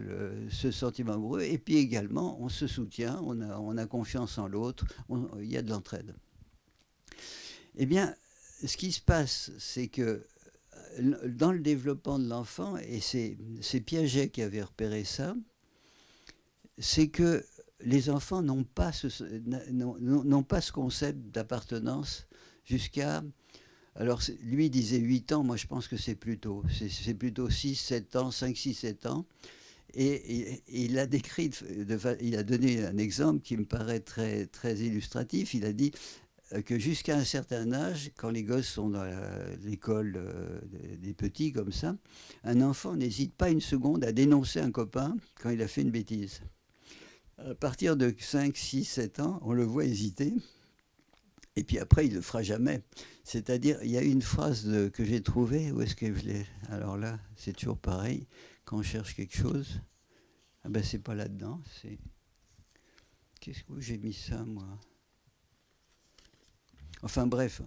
ce 0.50 0.70
sentiment 0.70 1.14
amoureux 1.14 1.42
et 1.42 1.58
puis 1.58 1.78
également 1.78 2.40
on 2.40 2.48
se 2.48 2.68
soutient, 2.68 3.20
on 3.24 3.40
a, 3.40 3.58
on 3.58 3.76
a 3.76 3.86
confiance 3.86 4.38
en 4.38 4.46
l'autre, 4.46 4.86
il 5.40 5.50
y 5.50 5.56
a 5.56 5.62
de 5.62 5.68
l'entraide. 5.68 6.14
Eh 7.74 7.86
bien, 7.86 8.14
ce 8.64 8.76
qui 8.76 8.92
se 8.92 9.00
passe, 9.00 9.50
c'est 9.58 9.88
que 9.88 10.24
euh, 11.00 11.28
dans 11.28 11.50
le 11.50 11.58
développement 11.58 12.20
de 12.20 12.28
l'enfant, 12.28 12.76
et 12.76 13.00
c'est 13.00 13.80
Piaget 13.80 14.28
qui 14.28 14.40
avait 14.40 14.62
repéré 14.62 15.02
ça, 15.02 15.34
c'est 16.78 17.08
que 17.08 17.44
les 17.80 18.10
enfants 18.10 18.42
n'ont 18.42 18.62
pas 18.62 18.92
ce 18.92 20.70
concept 20.72 21.18
d'appartenance 21.32 22.28
jusqu'à 22.64 23.24
alors 23.96 24.20
lui 24.42 24.70
disait 24.70 24.98
8 24.98 25.32
ans, 25.32 25.44
moi 25.44 25.56
je 25.56 25.66
pense 25.66 25.86
que 25.86 25.96
c'est 25.96 26.16
plutôt, 26.16 26.64
c'est 26.70 27.14
plutôt 27.14 27.48
6, 27.48 27.76
7 27.76 28.16
ans, 28.16 28.30
5, 28.30 28.56
6, 28.56 28.74
7 28.74 29.06
ans. 29.06 29.24
Et, 29.96 30.60
il 30.68 30.98
a 30.98 31.06
décrit, 31.06 31.50
il 32.20 32.36
a 32.36 32.42
donné 32.42 32.84
un 32.84 32.98
exemple 32.98 33.40
qui 33.40 33.56
me 33.56 33.64
paraît 33.64 34.00
très, 34.00 34.46
très 34.46 34.76
illustratif. 34.78 35.54
Il 35.54 35.64
a 35.64 35.72
dit 35.72 35.92
euh, 36.52 36.62
que 36.62 36.80
jusqu'à 36.80 37.16
un 37.16 37.22
certain 37.22 37.72
âge, 37.72 38.10
quand 38.16 38.30
les 38.30 38.42
gosses 38.42 38.66
sont 38.66 38.90
dans 38.90 39.04
l'école 39.64 40.14
euh, 40.16 40.60
des 40.98 41.14
petits 41.14 41.52
comme 41.52 41.70
ça, 41.70 41.96
un 42.42 42.60
enfant 42.60 42.96
n'hésite 42.96 43.34
pas 43.34 43.50
une 43.50 43.60
seconde 43.60 44.04
à 44.04 44.10
dénoncer 44.10 44.58
un 44.58 44.72
copain 44.72 45.16
quand 45.40 45.50
il 45.50 45.62
a 45.62 45.68
fait 45.68 45.82
une 45.82 45.92
bêtise. 45.92 46.40
À 47.38 47.54
partir 47.54 47.96
de 47.96 48.12
5, 48.18 48.56
6, 48.56 48.84
7 48.84 49.20
ans, 49.20 49.38
on 49.42 49.52
le 49.52 49.64
voit 49.64 49.84
hésiter. 49.84 50.32
Et 51.56 51.64
puis 51.64 51.78
après, 51.78 52.06
il 52.06 52.10
ne 52.10 52.16
le 52.16 52.20
fera 52.20 52.42
jamais. 52.42 52.82
C'est-à-dire, 53.22 53.78
il 53.82 53.90
y 53.90 53.96
a 53.96 54.02
une 54.02 54.22
phrase 54.22 54.68
que 54.92 55.04
j'ai 55.04 55.22
trouvée, 55.22 55.70
où 55.70 55.80
est-ce 55.80 55.94
que 55.94 56.12
je 56.12 56.24
l'ai? 56.24 56.46
Alors 56.68 56.96
là, 56.96 57.18
c'est 57.36 57.52
toujours 57.52 57.78
pareil, 57.78 58.26
quand 58.64 58.78
on 58.78 58.82
cherche 58.82 59.14
quelque 59.14 59.36
chose, 59.36 59.80
ah 60.64 60.68
ben 60.68 60.82
c'est 60.82 60.98
pas 60.98 61.14
là-dedans, 61.14 61.60
c'est... 61.80 61.98
Qu'est-ce 63.40 63.62
que 63.62 63.78
j'ai 63.78 63.98
mis 63.98 64.14
ça, 64.14 64.42
moi? 64.44 64.66
Enfin 67.02 67.26
bref. 67.26 67.60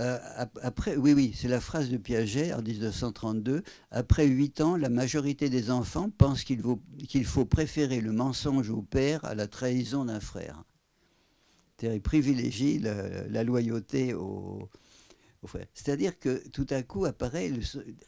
Euh, 0.00 0.18
après, 0.62 0.96
oui, 0.96 1.12
oui, 1.12 1.34
c'est 1.36 1.48
la 1.48 1.60
phrase 1.60 1.90
de 1.90 1.96
Piaget 1.96 2.52
en 2.52 2.62
1932. 2.62 3.62
Après 3.90 4.26
huit 4.26 4.60
ans, 4.60 4.76
la 4.76 4.88
majorité 4.88 5.50
des 5.50 5.70
enfants 5.70 6.10
pensent 6.10 6.44
qu'il 6.44 7.24
faut 7.24 7.44
préférer 7.44 8.00
le 8.00 8.12
mensonge 8.12 8.70
au 8.70 8.82
père 8.82 9.24
à 9.24 9.34
la 9.34 9.46
trahison 9.46 10.04
d'un 10.04 10.20
frère. 10.20 10.64
Il 11.82 12.00
privilégie 12.00 12.78
la, 12.78 13.44
loyauté 13.44 14.14
aux, 14.14 14.68
frères. 15.46 15.66
C'est-à-dire 15.74 16.18
que 16.18 16.48
tout 16.48 16.66
à 16.70 16.82
coup 16.82 17.04
apparaît, 17.04 17.52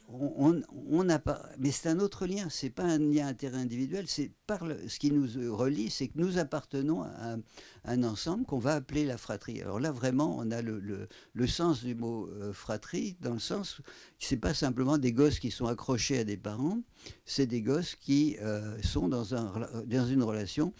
on 0.09 1.03
n'a 1.03 1.19
pas, 1.19 1.47
mais 1.59 1.69
c'est 1.69 1.89
un 1.89 1.99
autre 1.99 2.25
lien, 2.25 2.47
c'est 2.49 2.71
pas 2.71 2.83
un 2.83 2.97
lien 2.97 3.27
interindividuel, 3.27 4.05
c'est 4.07 4.31
par 4.47 4.63
ce 4.87 4.97
qui 4.97 5.11
nous 5.11 5.55
relie, 5.55 5.91
c'est 5.91 6.07
que 6.07 6.17
nous 6.17 6.39
appartenons 6.39 7.03
à 7.03 7.37
un, 7.85 8.03
ensemble 8.03 8.45
qu'on 8.45 8.57
va 8.57 8.73
appeler 8.73 9.05
la 9.05 9.17
fratrie. 9.17 9.61
Alors 9.61 9.79
là, 9.79 9.91
vraiment, 9.91 10.35
on 10.39 10.49
a 10.49 10.63
le, 10.63 11.07
sens 11.47 11.83
du 11.83 11.93
mot 11.93 12.27
euh, 12.27 12.53
fratrie, 12.53 13.17
dans 13.21 13.33
le 13.33 13.39
sens, 13.39 13.81
c'est 14.17 14.37
pas 14.37 14.55
simplement 14.55 14.97
des 14.97 15.13
gosses 15.13 15.39
qui 15.39 15.51
sont 15.51 15.67
accrochés 15.67 16.19
à 16.19 16.23
des 16.23 16.37
parents, 16.37 16.81
c'est 17.25 17.45
des 17.45 17.61
gosses 17.61 17.95
qui 17.95 18.37
euh, 18.41 18.81
sont 18.81 19.07
dans, 19.07 19.35
un, 19.35 19.51
dans 19.85 20.07
une 20.07 20.23
relation 20.23 20.73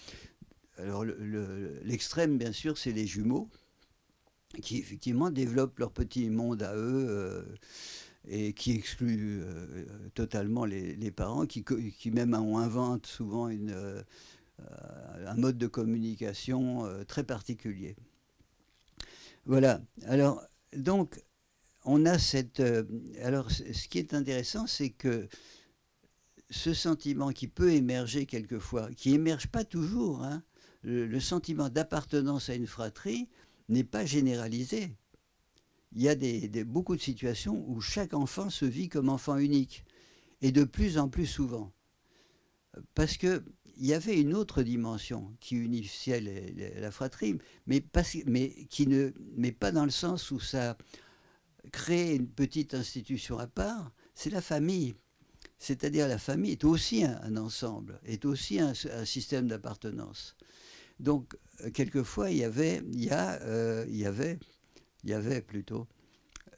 alors 0.78 1.06
l'extrême, 1.84 2.38
bien 2.38 2.52
sûr, 2.52 2.78
c'est 2.78 2.92
les 2.92 3.08
jumeaux, 3.08 3.50
qui 4.62 4.78
effectivement 4.78 5.30
développent 5.30 5.80
leur 5.80 5.92
petit 5.92 6.30
monde 6.30 6.63
à 6.63 6.76
eux 6.76 7.06
euh, 7.10 7.44
et 8.28 8.54
qui 8.54 8.72
excluent 8.72 9.42
euh, 9.42 9.86
totalement 10.13 10.66
les, 10.66 11.12
parents, 11.12 11.46
qui, 11.46 11.63
même 12.12 12.34
inventent 12.34 13.06
souvent 13.06 13.50
une, 13.50 13.72
euh, 13.72 14.02
un 15.26 15.36
mode 15.36 15.58
de 15.58 15.68
communication 15.68 16.88
très 17.08 17.24
particulier. 17.24 17.96
Voilà. 19.46 19.82
Alors, 20.06 20.44
donc, 20.76 21.22
on 21.86 22.06
a 22.06 22.20
cette. 22.20 22.62
alors, 23.22 23.50
ce 23.52 23.88
qui 23.88 24.00
est 24.00 24.13
intéressant, 24.13 24.68
c'est 24.68 24.90
que 24.90 25.28
ce 26.50 26.74
sentiment 26.74 27.32
qui 27.32 27.48
peut 27.48 27.72
émerger 27.72 28.26
quelquefois, 28.26 28.90
qui 28.96 29.13
émerge 29.13 29.48
pas 29.48 29.63
toujours, 29.63 30.24
hein, 30.24 30.44
le, 30.88 31.19
sentiment 31.19 31.69
d'appartenance 31.69 32.50
à 32.50 32.56
une 32.56 32.67
fratrie 32.67 33.28
n'est 33.69 33.84
pas 33.84 34.06
généralisé. 34.06 34.95
Il 35.93 36.02
y 36.02 36.10
a 36.10 36.15
beaucoup 36.65 36.95
de 36.95 37.02
situations 37.02 37.63
où 37.67 37.82
chaque 37.82 38.13
enfant 38.13 38.50
se 38.50 38.65
vit 38.65 38.89
comme 38.89 39.10
enfant 39.10 39.38
unique, 39.38 39.84
et 40.41 40.52
de 40.52 40.63
plus 40.63 40.97
en 40.97 41.10
plus 41.10 41.26
souvent. 41.26 41.71
Parce 42.93 43.17
qu'il 43.17 43.43
y 43.78 43.93
avait 43.93 44.19
une 44.19 44.34
autre 44.34 44.63
dimension 44.63 45.36
qui 45.39 45.56
unissait 45.56 46.21
la 46.80 46.91
fratrie, 46.91 47.38
mais, 47.65 47.82
pas, 47.82 48.04
qui 48.04 48.88
ne, 48.88 49.12
mais 49.36 49.52
pas 49.52 49.71
dans 49.71 49.86
le 49.86 49.91
sens 49.91 50.32
où 50.32 50.39
ça 50.39 50.78
crée 51.71 52.15
une 52.15 52.30
petite 52.30 52.73
institution 52.73 53.39
à 53.39 53.47
part, 53.47 53.91
c'est 54.13 54.30
la 54.30 54.41
famille. 54.41 54.95
C'est-à-dire 55.60 56.08
la 56.08 56.19
famille 56.19 56.52
est 56.52 56.63
aussi 56.63 57.04
un, 57.04 57.36
ensemble, 57.36 58.00
est 58.06 58.26
aussi 58.26 58.60
un, 58.60 58.73
système 59.06 59.47
d'appartenance. 59.47 60.36
Donc, 61.00 61.36
euh, 61.62 61.70
quelquefois, 61.72 62.32
il 62.32 62.38
y 62.38 62.44
avait, 62.44 62.82
euh, 63.44 65.42
plutôt 65.42 65.88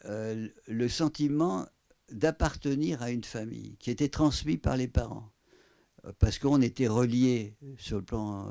euh, 0.05 0.47
le 0.67 0.89
sentiment 0.89 1.67
d'appartenir 2.11 3.01
à 3.01 3.11
une 3.11 3.23
famille 3.23 3.75
qui 3.77 3.91
était 3.91 4.09
transmis 4.09 4.57
par 4.57 4.77
les 4.77 4.87
parents. 4.87 5.31
Parce 6.17 6.39
qu'on 6.39 6.61
était 6.61 6.87
relié 6.87 7.57
sur 7.77 7.97
le 7.97 8.03
plan, 8.03 8.49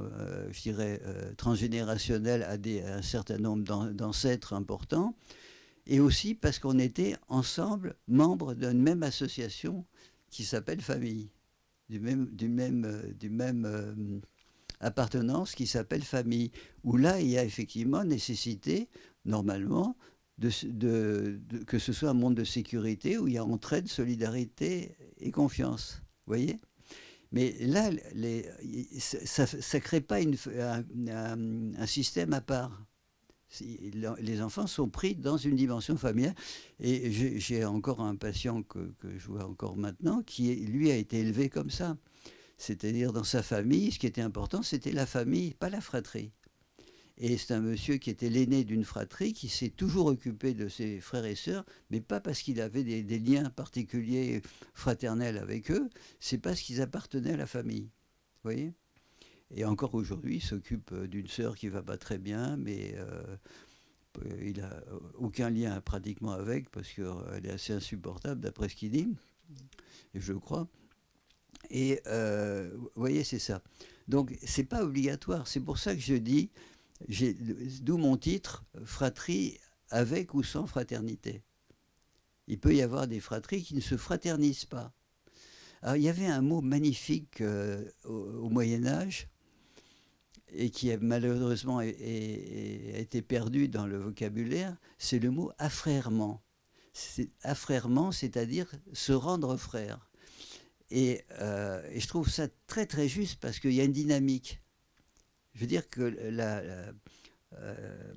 je 0.51 0.61
dirais, 0.61 1.01
transgénérationnel 1.39 2.43
à, 2.43 2.59
un 2.95 3.01
certain 3.01 3.39
nombre 3.39 3.91
d'ancêtres 3.93 4.53
importants, 4.53 5.17
et 5.87 5.99
aussi 5.99 6.35
parce 6.35 6.59
qu'on 6.59 6.79
était 6.79 7.17
ensemble 7.29 7.97
membres 8.07 8.53
d'une 8.53 8.83
même 8.83 9.03
association 9.03 9.87
qui 10.31 10.45
s'appelle 10.45 10.83
famille, 10.83 11.31
du 11.89 12.01
même, 12.01 12.27
du 12.31 12.49
même, 12.49 12.85
euh, 12.85 13.13
du 13.15 13.31
même 13.31 13.65
euh, 13.65 13.95
appartenance 14.81 15.55
qui 15.55 15.67
s'appelle 15.67 16.03
famille, 16.03 16.51
où 16.85 16.97
là, 16.97 17.21
il 17.21 17.29
y 17.29 17.39
a 17.39 17.45
effectivement 17.45 18.05
nécessité, 18.05 18.89
normalement, 19.25 19.97
de, 20.39 21.41
que 21.67 21.79
ce 21.79 21.93
soit 21.93 22.11
un 22.11 22.15
monde 22.15 22.37
de 22.37 22.45
sécurité 22.45 23.19
où 23.19 23.27
il 23.27 23.35
y 23.35 23.39
a 23.39 23.45
entraide, 23.45 23.89
solidarité 23.89 24.97
et 25.19 25.33
confiance. 25.33 26.03
Vous 26.27 26.33
voyez? 26.35 26.61
Mais 27.33 27.57
là, 27.61 27.91
ça 28.99 29.45
ne 29.45 29.79
crée 29.81 30.01
pas 30.01 30.19
un, 30.21 30.85
un, 31.79 31.87
système 31.87 32.33
à 32.33 32.41
part 32.41 32.89
les 33.61 34.43
enfants 34.43 34.67
sont 34.67 34.89
pris 34.89 35.15
dans 35.15 35.37
une 35.37 35.57
dimension 35.57 35.97
familiale. 35.97 36.35
Et 36.81 37.11
j'ai 37.39 37.65
encore 37.65 38.01
un 38.01 38.17
patient 38.17 38.63
que, 38.63 38.93
je 39.03 39.27
vois 39.27 39.45
encore 39.45 39.77
maintenant 39.77 40.23
qui, 40.23 40.55
lui, 40.55 40.91
a 40.91 40.97
été 40.97 41.19
élevé 41.21 41.49
comme 41.49 41.71
ça. 41.71 41.97
C'est-à-dire 42.59 43.13
dans 43.13 43.25
sa 43.25 43.43
famille, 43.43 43.93
ce 43.93 43.99
qui 43.99 44.07
était 44.07 44.21
important, 44.21 44.63
c'était 44.63 44.93
la 44.93 45.07
famille, 45.07 45.55
pas 45.55 45.71
la 45.71 45.81
fratrie. 45.81 46.33
Et 47.21 47.37
c'est 47.37 47.55
un 47.55 47.61
monsieur 47.61 47.97
qui 47.97 48.11
était 48.11 48.29
l'aîné 48.29 48.65
d'une 48.65 48.85
fratrie, 48.85 49.33
qui 49.33 49.49
s'est 49.49 49.71
toujours 49.71 50.07
occupé 50.07 50.55
de 50.55 50.69
ses 50.69 51.01
frères 51.01 51.25
et 51.25 51.35
sœurs, 51.35 51.65
mais 51.91 52.01
pas 52.01 52.21
parce 52.21 52.43
qu'il 52.43 52.61
avait 52.61 52.85
des, 52.85 53.19
liens 53.19 53.51
particuliers 53.51 54.43
fraternels 54.75 55.39
avec 55.39 55.71
eux, 55.71 55.89
c'est 56.21 56.39
parce 56.39 56.61
qu'ils 56.61 56.81
appartenaient 56.81 57.33
à 57.33 57.37
la 57.37 57.47
famille. 57.47 57.85
Vous 57.85 58.51
voyez? 58.51 58.75
Et 59.51 59.65
encore 59.65 59.95
aujourd'hui, 59.95 60.37
il 60.37 60.43
s'occupe 60.43 60.93
euh, 60.93 61.09
d'une 61.09 61.27
sœur 61.27 61.57
qui 61.57 61.69
va 61.69 61.83
pas 61.83 61.97
très 61.97 62.19
bien, 62.19 62.57
mais 62.57 62.95
euh, 62.97 63.37
il 64.43 64.59
n'a 64.59 64.79
aucun 65.15 65.51
lien 65.51 65.81
pratiquement 65.81 66.33
avec, 66.33 66.71
parce 66.71 66.93
qu'elle 66.93 67.47
est 67.47 67.51
assez 67.51 67.73
insupportable 67.73 68.41
d'après 68.41 68.69
ce 68.69 68.77
qu'il 68.77 68.91
dit, 68.91 69.09
et 70.15 70.21
je 70.21 70.35
crois. 70.35 70.69
Et 71.71 72.01
euh, 72.07 72.71
vous 72.77 72.91
voyez, 72.97 73.25
c'est 73.25 73.39
ça. 73.39 73.63
Donc, 74.07 74.37
c'est 74.45 74.65
pas 74.65 74.83
obligatoire. 74.83 75.47
C'est 75.47 75.61
pour 75.61 75.79
ça 75.79 75.95
que 75.95 76.01
je 76.01 76.15
dis, 76.15 76.51
d'où 77.83 77.99
mon 77.99 78.17
titre, 78.17 78.65
fratrie 78.85 79.59
avec 79.91 80.35
ou 80.35 80.43
sans 80.43 80.67
fraternité. 80.67 81.43
Il 82.47 82.59
peut 82.59 82.75
y 82.75 82.83
avoir 82.83 83.07
des 83.07 83.21
fratries 83.21 83.63
qui 83.63 83.75
ne 83.75 83.81
se 83.81 83.97
fraternisent 83.97 84.65
pas. 84.65 84.93
Alors, 85.83 85.97
il 85.97 86.03
y 86.03 86.09
avait 86.09 86.27
un 86.27 86.41
mot 86.41 86.61
magnifique 86.61 87.43
au 88.05 88.49
Moyen 88.49 88.87
Âge 88.87 89.29
et 90.53 90.71
qui 90.71 90.91
a 90.91 90.99
malheureusement 90.99 91.81
été 91.81 93.23
perdu 93.23 93.69
dans 93.69 93.87
le 93.87 93.99
vocabulaire, 93.99 94.77
c'est 94.99 95.19
le 95.19 95.31
mot 95.31 95.53
affrèrement. 95.59 96.43
Affrèrement, 97.43 98.13
c'est-à-dire 98.13 98.67
se 98.93 99.13
rendre 99.13 99.57
frère. 99.57 100.08
Euh, 100.93 101.83
et, 101.93 102.01
je 102.01 102.09
trouve 102.09 102.29
ça 102.29 102.49
très 102.67 102.87
très 102.87 103.09
juste 103.09 103.41
parce 103.41 103.59
qu'il 103.59 103.73
y 103.73 103.81
a 103.81 103.85
une 103.85 103.93
dynamique. 103.93 104.61
Je 105.55 105.61
veux 105.61 105.67
dire 105.67 105.89
que 105.89 106.01
la, 106.01 106.63
la, 106.63 106.93
euh, 107.55 108.15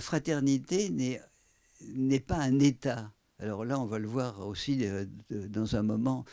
fraternité 0.00 0.90
n'est 0.90 2.20
pas 2.20 2.38
un 2.38 2.58
état. 2.58 3.12
Alors 3.38 3.64
là, 3.64 3.80
on 3.80 3.86
va 3.86 3.98
le 3.98 4.06
voir 4.06 4.46
aussi 4.46 4.86
euh, 4.86 5.06
dans 5.30 5.76
un 5.76 5.82
moment 5.82 6.24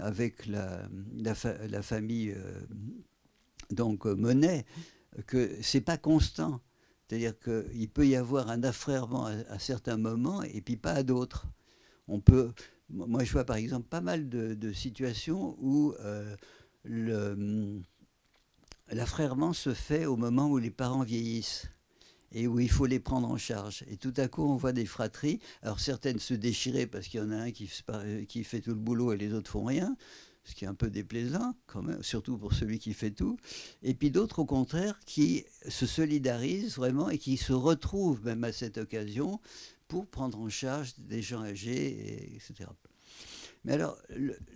avec 0.00 0.46
la, 0.46 0.88
la, 1.18 1.82
famille 1.82 2.36
donc 3.70 4.04
Monet, 4.04 4.64
que 5.26 5.58
c'est 5.60 5.80
pas 5.80 5.96
constant. 5.98 6.60
C'est-à-dire 7.12 7.34
qu'il 7.38 7.90
peut 7.90 8.06
y 8.06 8.14
avoir 8.16 8.48
un 8.48 8.62
affrèrement 8.62 9.26
à, 9.26 9.58
certains 9.58 9.98
moments 9.98 10.42
et 10.42 10.62
puis 10.62 10.76
pas 10.76 10.92
à 10.92 11.02
d'autres. 11.02 11.46
On 12.08 12.20
peut, 12.20 12.52
moi 12.92 13.24
je 13.24 13.32
vois 13.32 13.44
par 13.44 13.56
exemple 13.56 13.88
pas 13.88 14.00
mal 14.00 14.28
de, 14.28 14.72
situations 14.72 15.56
où 15.60 15.94
euh, 16.00 16.36
l'affrèrement 18.90 19.52
se 19.52 19.74
fait 19.74 20.06
au 20.06 20.16
moment 20.16 20.48
où 20.48 20.58
les 20.58 20.70
parents 20.70 21.02
vieillissent 21.02 21.68
et 22.34 22.46
où 22.46 22.58
il 22.60 22.70
faut 22.70 22.86
les 22.86 23.00
prendre 23.00 23.30
en 23.30 23.36
charge. 23.36 23.84
Et 23.88 23.96
tout 23.96 24.14
à 24.16 24.26
coup, 24.28 24.42
on 24.42 24.56
voit 24.56 24.72
des 24.72 24.86
fratries, 24.86 25.38
alors 25.62 25.80
certaines 25.80 26.18
se 26.18 26.34
déchirer 26.34 26.86
parce 26.86 27.06
qu'il 27.08 27.20
y 27.20 27.22
en 27.22 27.30
a 27.30 27.36
un 27.36 27.50
qui, 27.50 27.70
qui 28.28 28.44
fait 28.44 28.60
tout 28.60 28.70
le 28.70 28.76
boulot 28.76 29.12
et 29.12 29.18
les 29.18 29.34
autres 29.34 29.50
font 29.50 29.64
rien, 29.64 29.96
ce 30.44 30.54
qui 30.54 30.64
est 30.64 30.68
un 30.68 30.74
peu 30.74 30.90
déplaisant, 30.90 31.54
quand 31.66 31.82
même, 31.82 32.02
surtout 32.02 32.36
pour 32.36 32.52
celui 32.52 32.78
qui 32.78 32.94
fait 32.94 33.10
tout. 33.10 33.36
Et 33.82 33.94
puis 33.94 34.10
d'autres, 34.10 34.40
au 34.40 34.44
contraire, 34.44 34.98
qui 35.06 35.44
se 35.68 35.86
solidarisent 35.86 36.76
vraiment 36.76 37.10
et 37.10 37.18
qui 37.18 37.36
se 37.36 37.52
retrouvent 37.52 38.24
même 38.24 38.44
à 38.44 38.52
cette 38.52 38.78
occasion 38.78 39.40
pour 39.92 40.06
prendre 40.06 40.40
en 40.40 40.48
charge 40.48 40.94
des 40.96 41.20
gens 41.20 41.42
âgés, 41.42 42.34
etc. 42.34 42.70
Mais 43.62 43.74
alors, 43.74 43.98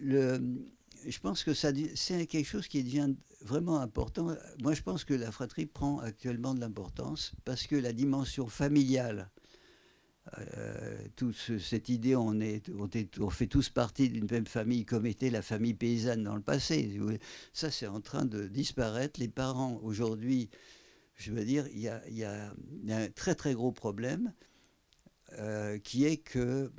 je 0.01 1.19
pense 1.21 1.45
que 1.45 1.53
c'est 1.53 2.27
quelque 2.27 2.47
chose 2.47 2.69
qui 2.69 2.83
devient 2.83 3.15
vraiment 3.43 3.81
important. 3.81 4.35
Moi, 4.63 4.73
je 4.73 4.81
pense 4.81 5.05
que 5.05 5.13
la 5.13 5.31
fratrie 5.31 5.67
prend 5.67 5.99
actuellement 5.99 6.55
de 6.55 6.61
l'importance 6.61 7.33
parce 7.45 7.67
que 7.67 7.77
la 7.77 7.93
dimension 7.93 8.47
familiale, 8.47 9.31
euh, 10.39 10.97
toute 11.17 11.37
cette 11.37 11.91
idée, 11.91 12.17
on, 12.17 12.41
est, 12.41 12.71
on, 13.21 13.29
fait 13.29 13.47
tous 13.47 13.69
partie 13.69 14.09
d'une 14.09 14.29
même 14.31 14.47
famille 14.47 14.87
comme 14.87 15.05
était 15.05 15.29
la 15.29 15.43
famille 15.43 15.75
paysanne 15.75 16.25
dans 16.25 16.35
le 16.35 16.41
passé. 16.41 16.99
Ça, 17.53 17.71
c'est 17.71 17.89
en 17.89 18.01
train 18.01 18.25
de 18.25 18.47
disparaître. 18.47 19.21
Les 19.21 19.29
parents, 19.29 19.79
aujourd'hui, 19.83 20.49
je 21.15 21.31
veux 21.31 21.45
dire, 21.45 21.67
il 21.75 21.81
y 21.81 22.25
a, 22.25 22.55
un 22.89 23.09
très 23.11 23.35
très 23.35 23.53
gros 23.53 23.71
problème 23.71 24.33
euh, 25.39 25.79
qui 25.79 26.05
est 26.05 26.19
que 26.19 26.73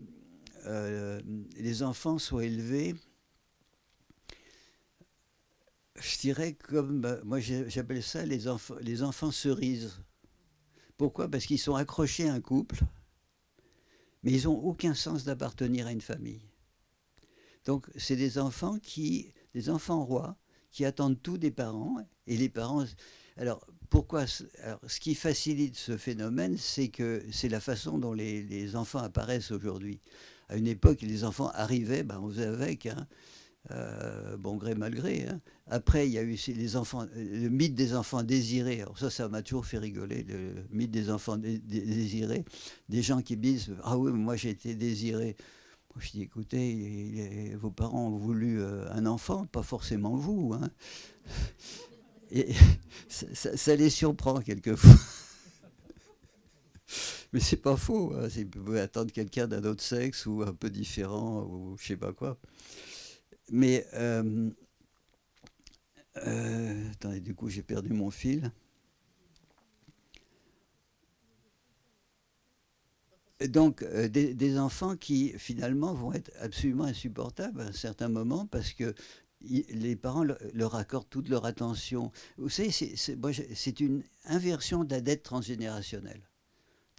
euh, 0.65 1.21
les 1.55 1.83
enfants 1.83 2.17
soient 2.17 2.45
élevés 2.45 2.95
je 5.99 6.17
dirais 6.19 6.53
comme, 6.53 7.01
bah, 7.01 7.17
moi 7.23 7.39
j'appelle 7.39 8.03
ça 8.03 8.25
les, 8.25 8.47
enfants, 8.47 9.31
cerises. 9.31 9.99
Pourquoi? 10.97 11.29
Parce 11.29 11.45
qu'ils 11.45 11.59
sont 11.59 11.75
accrochés 11.75 12.27
à 12.27 12.33
un 12.33 12.41
couple, 12.41 12.79
mais 14.23 14.31
ils 14.31 14.43
n'ont 14.45 14.59
aucun 14.59 14.93
sens 14.93 15.23
d'appartenir 15.23 15.87
à 15.87 15.91
une 15.91 16.01
famille. 16.01 16.41
Donc 17.65 17.89
c'est 17.97 18.15
des 18.15 18.37
enfants 18.37 18.79
qui, 18.79 19.33
des 19.53 19.69
enfants 19.69 20.03
rois, 20.03 20.37
qui 20.71 20.85
attendent 20.85 21.21
tout 21.21 21.37
des 21.37 21.51
parents, 21.51 21.97
et 22.27 22.37
les 22.37 22.49
parents... 22.49 22.85
Alors 23.35 23.65
pourquoi 23.89 24.25
alors, 24.63 24.79
Ce 24.87 24.99
qui 24.99 25.15
facilite 25.15 25.75
ce 25.75 25.97
phénomène, 25.97 26.57
c'est 26.57 26.89
que 26.89 27.23
c'est 27.31 27.49
la 27.49 27.59
façon 27.59 27.97
dont 27.97 28.13
les, 28.13 28.75
enfants 28.75 28.99
apparaissent 28.99 29.51
aujourd'hui. 29.51 29.99
À 30.49 30.55
une 30.57 30.67
époque, 30.67 31.01
les 31.01 31.23
enfants 31.23 31.51
arrivaient, 31.53 32.03
ben, 32.03 32.19
on 32.21 32.29
faisait 32.29 32.45
avec. 32.45 32.85
Hein, 32.85 33.07
euh, 33.71 34.37
bon 34.37 34.55
gré 34.55 34.75
mal 34.75 34.93
gré. 34.93 35.25
Hein. 35.27 35.41
Après, 35.67 36.07
il 36.07 36.13
y 36.13 36.17
a 36.17 36.21
eu 36.21 36.37
les 36.47 36.75
enfants, 36.77 37.05
le 37.15 37.49
mythe 37.49 37.75
des 37.75 37.95
enfants 37.95 38.23
désirés. 38.23 38.81
Alors 38.81 38.97
ça, 38.97 39.09
ça 39.09 39.27
m'a 39.27 39.41
toujours 39.41 39.65
fait 39.65 39.77
rigoler, 39.77 40.23
le 40.23 40.53
mythe 40.71 40.91
des 40.91 41.09
enfants 41.09 41.37
désirés. 41.37 42.45
Des 42.87 43.01
gens 43.01 43.21
qui 43.21 43.35
disent 43.35 43.75
Ah 43.83 43.97
oui, 43.97 44.11
moi 44.13 44.35
j'ai 44.37 44.51
été 44.51 44.75
désiré. 44.75 45.35
Je 45.97 46.11
dis 46.11 46.21
Écoutez, 46.21 47.55
vos 47.59 47.71
parents 47.71 48.07
ont 48.07 48.17
voulu 48.17 48.61
euh, 48.61 48.89
un 48.91 49.05
enfant, 49.05 49.45
pas 49.47 49.63
forcément 49.63 50.15
vous. 50.15 50.53
Hein. 50.53 50.69
Et 52.31 52.53
ça, 53.09 53.75
les 53.75 53.89
surprend 53.89 54.41
quelquefois. 54.41 54.91
Mais 57.33 57.39
c'est 57.39 57.57
pas 57.57 57.75
faux. 57.75 58.13
Hein. 58.15 58.27
Vous 58.27 58.63
pouvez 58.63 58.79
attendre 58.79 59.11
quelqu'un 59.11 59.47
d'un 59.47 59.63
autre 59.65 59.83
sexe 59.83 60.25
ou 60.25 60.43
un 60.43 60.53
peu 60.53 60.69
différent 60.69 61.43
ou 61.43 61.75
je 61.77 61.87
sais 61.87 61.97
pas 61.97 62.13
quoi. 62.13 62.37
Mais 63.51 63.85
euh, 63.93 64.49
euh, 66.25 66.91
attendez, 66.91 67.21
du 67.21 67.35
coup 67.35 67.49
j'ai 67.49 67.63
perdu 67.63 67.93
mon 67.93 68.11
fil. 68.11 68.51
Donc, 73.45 73.83
euh, 73.83 74.07
des, 74.07 74.57
enfants 74.57 74.95
qui 74.95 75.33
finalement 75.37 75.93
vont 75.93 76.11
être 76.11 76.31
absolument 76.39 76.85
insupportables 76.85 77.61
à 77.61 77.65
un 77.65 77.71
certain 77.71 78.09
moment 78.09 78.47
parce 78.47 78.73
que 78.73 78.95
les 79.41 79.95
parents 79.95 80.25
leur 80.53 80.75
accordent 80.75 81.09
toute 81.09 81.29
leur 81.29 81.45
attention. 81.45 82.11
Vous 82.37 82.49
savez, 82.49 82.71
c'est 82.71 83.79
une 83.79 84.03
inversion 84.25 84.83
de 84.83 84.91
la 84.93 85.01
dette 85.01 85.23
transgénérationnelle. 85.23 86.29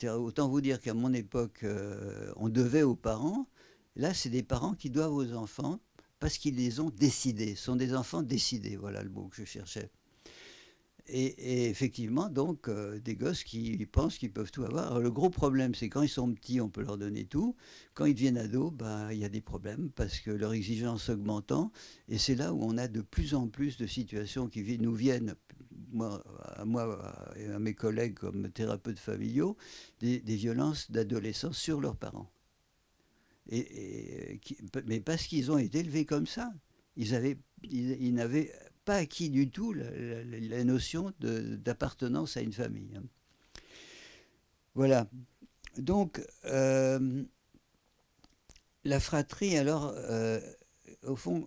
Autant 0.05 0.49
vous 0.49 0.61
dire 0.61 0.81
qu'à 0.81 0.95
mon 0.95 1.13
époque, 1.13 1.65
euh, 1.65 2.33
on 2.37 2.49
devait 2.49 2.85
aux 2.85 2.95
parents. 2.95 3.49
Là, 3.97 4.15
c'est 4.15 4.31
des 4.31 4.45
parents 4.45 4.75
qui 4.75 4.91
doivent 4.91 5.13
aux 5.13 5.33
enfants 5.33 5.81
parce 6.21 6.39
qu'ils 6.39 6.57
les 6.57 6.79
ont 6.79 6.91
décidés. 6.91 7.57
Ce 7.57 7.65
sont 7.65 7.77
des 7.77 7.95
enfants 7.95 8.23
décidés, 8.23 8.77
voilà 8.77 9.03
le 9.03 9.11
mot 9.11 9.27
que 9.29 9.37
je 9.37 9.45
cherchais. 9.45 9.91
Et, 11.11 11.71
effectivement, 11.71 12.29
donc, 12.29 12.69
euh, 12.69 12.99
des 12.99 13.17
gosses 13.17 13.43
qui 13.43 13.87
pensent 13.87 14.19
qu'ils 14.19 14.33
peuvent 14.33 14.51
tout 14.51 14.65
avoir. 14.65 15.01
le 15.01 15.11
gros 15.11 15.31
problème, 15.31 15.75
c'est 15.75 15.89
quand 15.89 16.03
ils 16.03 16.09
sont 16.09 16.33
petits, 16.35 16.61
on 16.61 16.69
peut 16.69 16.83
leur 16.83 16.99
donner 16.99 17.25
tout. 17.25 17.57
Quand 17.95 18.05
ils 18.05 18.15
deviennent 18.15 18.37
ados, 18.37 18.73
bah, 18.73 19.13
il 19.13 19.19
y 19.19 19.25
a 19.25 19.31
des 19.31 19.41
problèmes 19.41 19.91
parce 19.91 20.21
que 20.21 20.31
leur 20.31 20.53
exigence 20.53 21.09
augmentant. 21.09 21.73
Et 22.09 22.19
c'est 22.19 22.35
là 22.35 22.53
où 22.53 22.63
on 22.63 22.77
a 22.77 22.89
de 22.89 23.01
plus 23.01 23.35
en 23.35 23.49
plus 23.49 23.79
de 23.79 23.87
situations 23.87 24.49
qui 24.49 24.79
nous 24.79 24.95
viennent, 24.95 25.35
moi, 25.93 26.23
à 26.57 26.65
moi 26.67 27.33
et 27.37 27.47
à 27.47 27.59
mes 27.59 27.75
collègues 27.75 28.15
comme 28.15 28.51
thérapeutes 28.51 28.99
familiaux, 28.99 29.57
des, 30.01 30.21
violences 30.21 30.91
d'adolescents 30.91 31.53
sur 31.53 31.81
leurs 31.81 31.97
parents. 31.97 32.31
Et, 33.49 34.41
mais 34.85 35.01
parce 35.01 35.27
qu'ils 35.27 35.51
ont 35.51 35.59
été 35.59 35.79
élevés 35.79 36.05
comme 36.05 36.27
ça. 36.27 36.53
Ils, 36.97 37.15
avaient, 37.15 37.39
ils 37.63 38.13
n'avaient 38.13 38.53
pas 38.89 38.97
acquis 38.97 39.29
du 39.29 39.51
tout 39.51 39.75
la, 39.75 40.65
notion 40.65 41.13
d'appartenance 41.21 42.39
à 42.39 42.41
une 42.41 42.55
famille. 42.55 42.97
Hein. 42.97 43.03
Voilà. 44.75 45.11
Donc, 45.77 46.27
euh, 46.47 47.23
la 48.85 48.99
fratrie, 48.99 49.59
alors, 49.59 49.93
euh, 49.95 50.41
au 51.03 51.17
fond, 51.17 51.47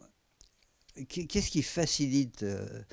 qu'est-ce 1.09 1.49
qui 1.49 1.63
facilite 1.63 2.43
euh, 2.43 2.83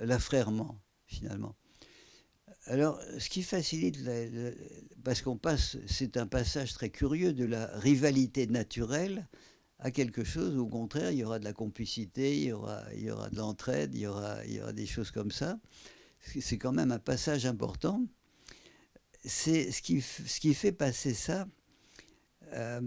l'affrèrement, 0.00 0.80
finalement? 1.04 1.54
Alors, 2.64 2.98
ce 3.18 3.28
qui 3.28 3.42
facilite, 3.42 3.98
parce 5.04 5.20
qu'on 5.20 5.36
passe, 5.36 5.76
c'est 5.86 6.16
un 6.16 6.26
passage 6.26 6.72
très 6.72 6.88
curieux 6.88 7.34
de 7.34 7.44
la 7.44 7.66
rivalité 7.78 8.46
naturelle 8.46 9.28
à 9.78 9.90
quelque 9.90 10.24
chose 10.24 10.56
où, 10.56 10.62
au 10.62 10.68
contraire, 10.68 11.12
il 11.12 11.18
y 11.18 11.24
aura 11.24 11.38
de 11.38 11.44
la 11.44 11.52
complicité, 11.52 12.36
il 12.36 12.44
y 12.44 12.52
aura, 12.52 12.82
il 12.94 13.02
y 13.02 13.10
aura 13.10 13.30
de 13.30 13.36
l'entraide, 13.36 13.94
il 13.94 14.00
y 14.00 14.06
aura, 14.06 14.44
il 14.44 14.54
y 14.54 14.60
aura 14.60 14.72
des 14.72 14.86
choses 14.86 15.10
comme 15.10 15.30
ça. 15.30 15.58
C'est 16.20 16.58
quand 16.58 16.72
même 16.72 16.90
un 16.90 16.98
passage 16.98 17.46
important. 17.46 18.04
C'est 19.24 19.70
ce 19.70 19.82
qui, 19.82 20.00
ce 20.00 20.40
qui 20.40 20.54
fait 20.54 20.72
passer 20.72 21.14
ça. 21.14 21.46
Euh, 22.54 22.80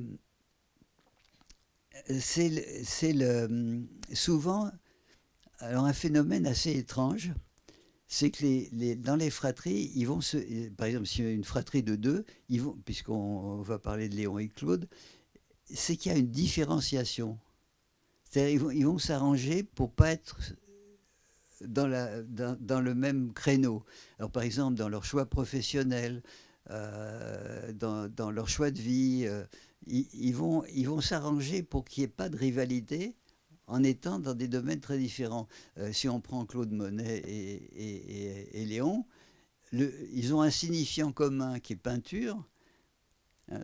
c'est 2.20 3.14
le, 3.14 3.88
souvent 4.14 4.72
alors 5.62 5.86
un 5.86 5.94
phénomène 5.94 6.48
assez 6.48 6.72
étrange, 6.72 7.32
c'est 8.08 8.32
que 8.32 8.44
les, 8.44 8.70
les, 8.74 8.96
dans 8.96 9.16
les 9.16 9.30
fratries, 9.30 9.92
ils 9.96 10.06
vont 10.06 10.22
se, 10.22 10.70
par 10.70 10.88
exemple, 10.88 11.08
a 11.20 11.30
une 11.30 11.44
fratrie 11.44 11.84
de 11.84 11.96
deux, 11.96 12.26
puisqu'on 12.84 13.62
va 13.62 13.80
parler 13.80 14.10
de 14.10 14.16
Léon 14.16 14.40
et 14.40 14.50
Claude, 14.50 14.90
c'est 15.74 15.96
qu'il 15.96 16.12
y 16.12 16.16
a 16.16 16.18
une 16.18 16.30
différenciation. 16.30 17.38
C'est-à-dire 18.24 18.72
ils 18.72 18.86
vont 18.86 18.98
s'arranger 18.98 19.64
pour 19.64 19.92
pas 19.92 20.12
être 20.12 20.40
dans, 21.68 21.88
le 21.88 22.96
même 22.96 23.34
créneau. 23.34 23.84
Alors 24.20 24.32
par 24.32 24.44
exemple, 24.44 24.78
dans 24.78 24.90
leur 24.90 25.06
choix 25.06 25.26
professionnel, 25.26 26.24
euh, 26.70 27.74
dans, 27.74 28.32
leur 28.32 28.48
choix 28.48 28.72
de 28.72 28.80
vie, 28.80 29.26
euh, 29.26 29.44
ils, 29.88 30.34
vont, 30.34 30.64
ils 30.74 30.88
vont 30.88 31.02
s'arranger 31.02 31.64
pour 31.64 31.86
qu'il 31.86 32.02
n'y 32.02 32.06
ait 32.06 32.08
pas 32.10 32.30
de 32.30 32.38
rivalité 32.38 33.16
en 33.68 33.84
étant 33.84 34.20
dans 34.20 34.34
des 34.34 34.48
domaines 34.48 34.80
très 34.80 34.98
différents. 34.98 35.48
Euh, 35.78 35.92
si 35.94 36.10
on 36.10 36.20
prend 36.20 36.46
Claude 36.46 36.72
Monet 36.72 37.22
et, 37.26 38.66
Léon, 38.66 39.06
ils 39.74 40.34
ont 40.34 40.42
un 40.42 40.50
signifiant 40.50 41.12
commun 41.12 41.60
qui 41.60 41.74
est 41.74 41.78
peinture, 41.78 42.44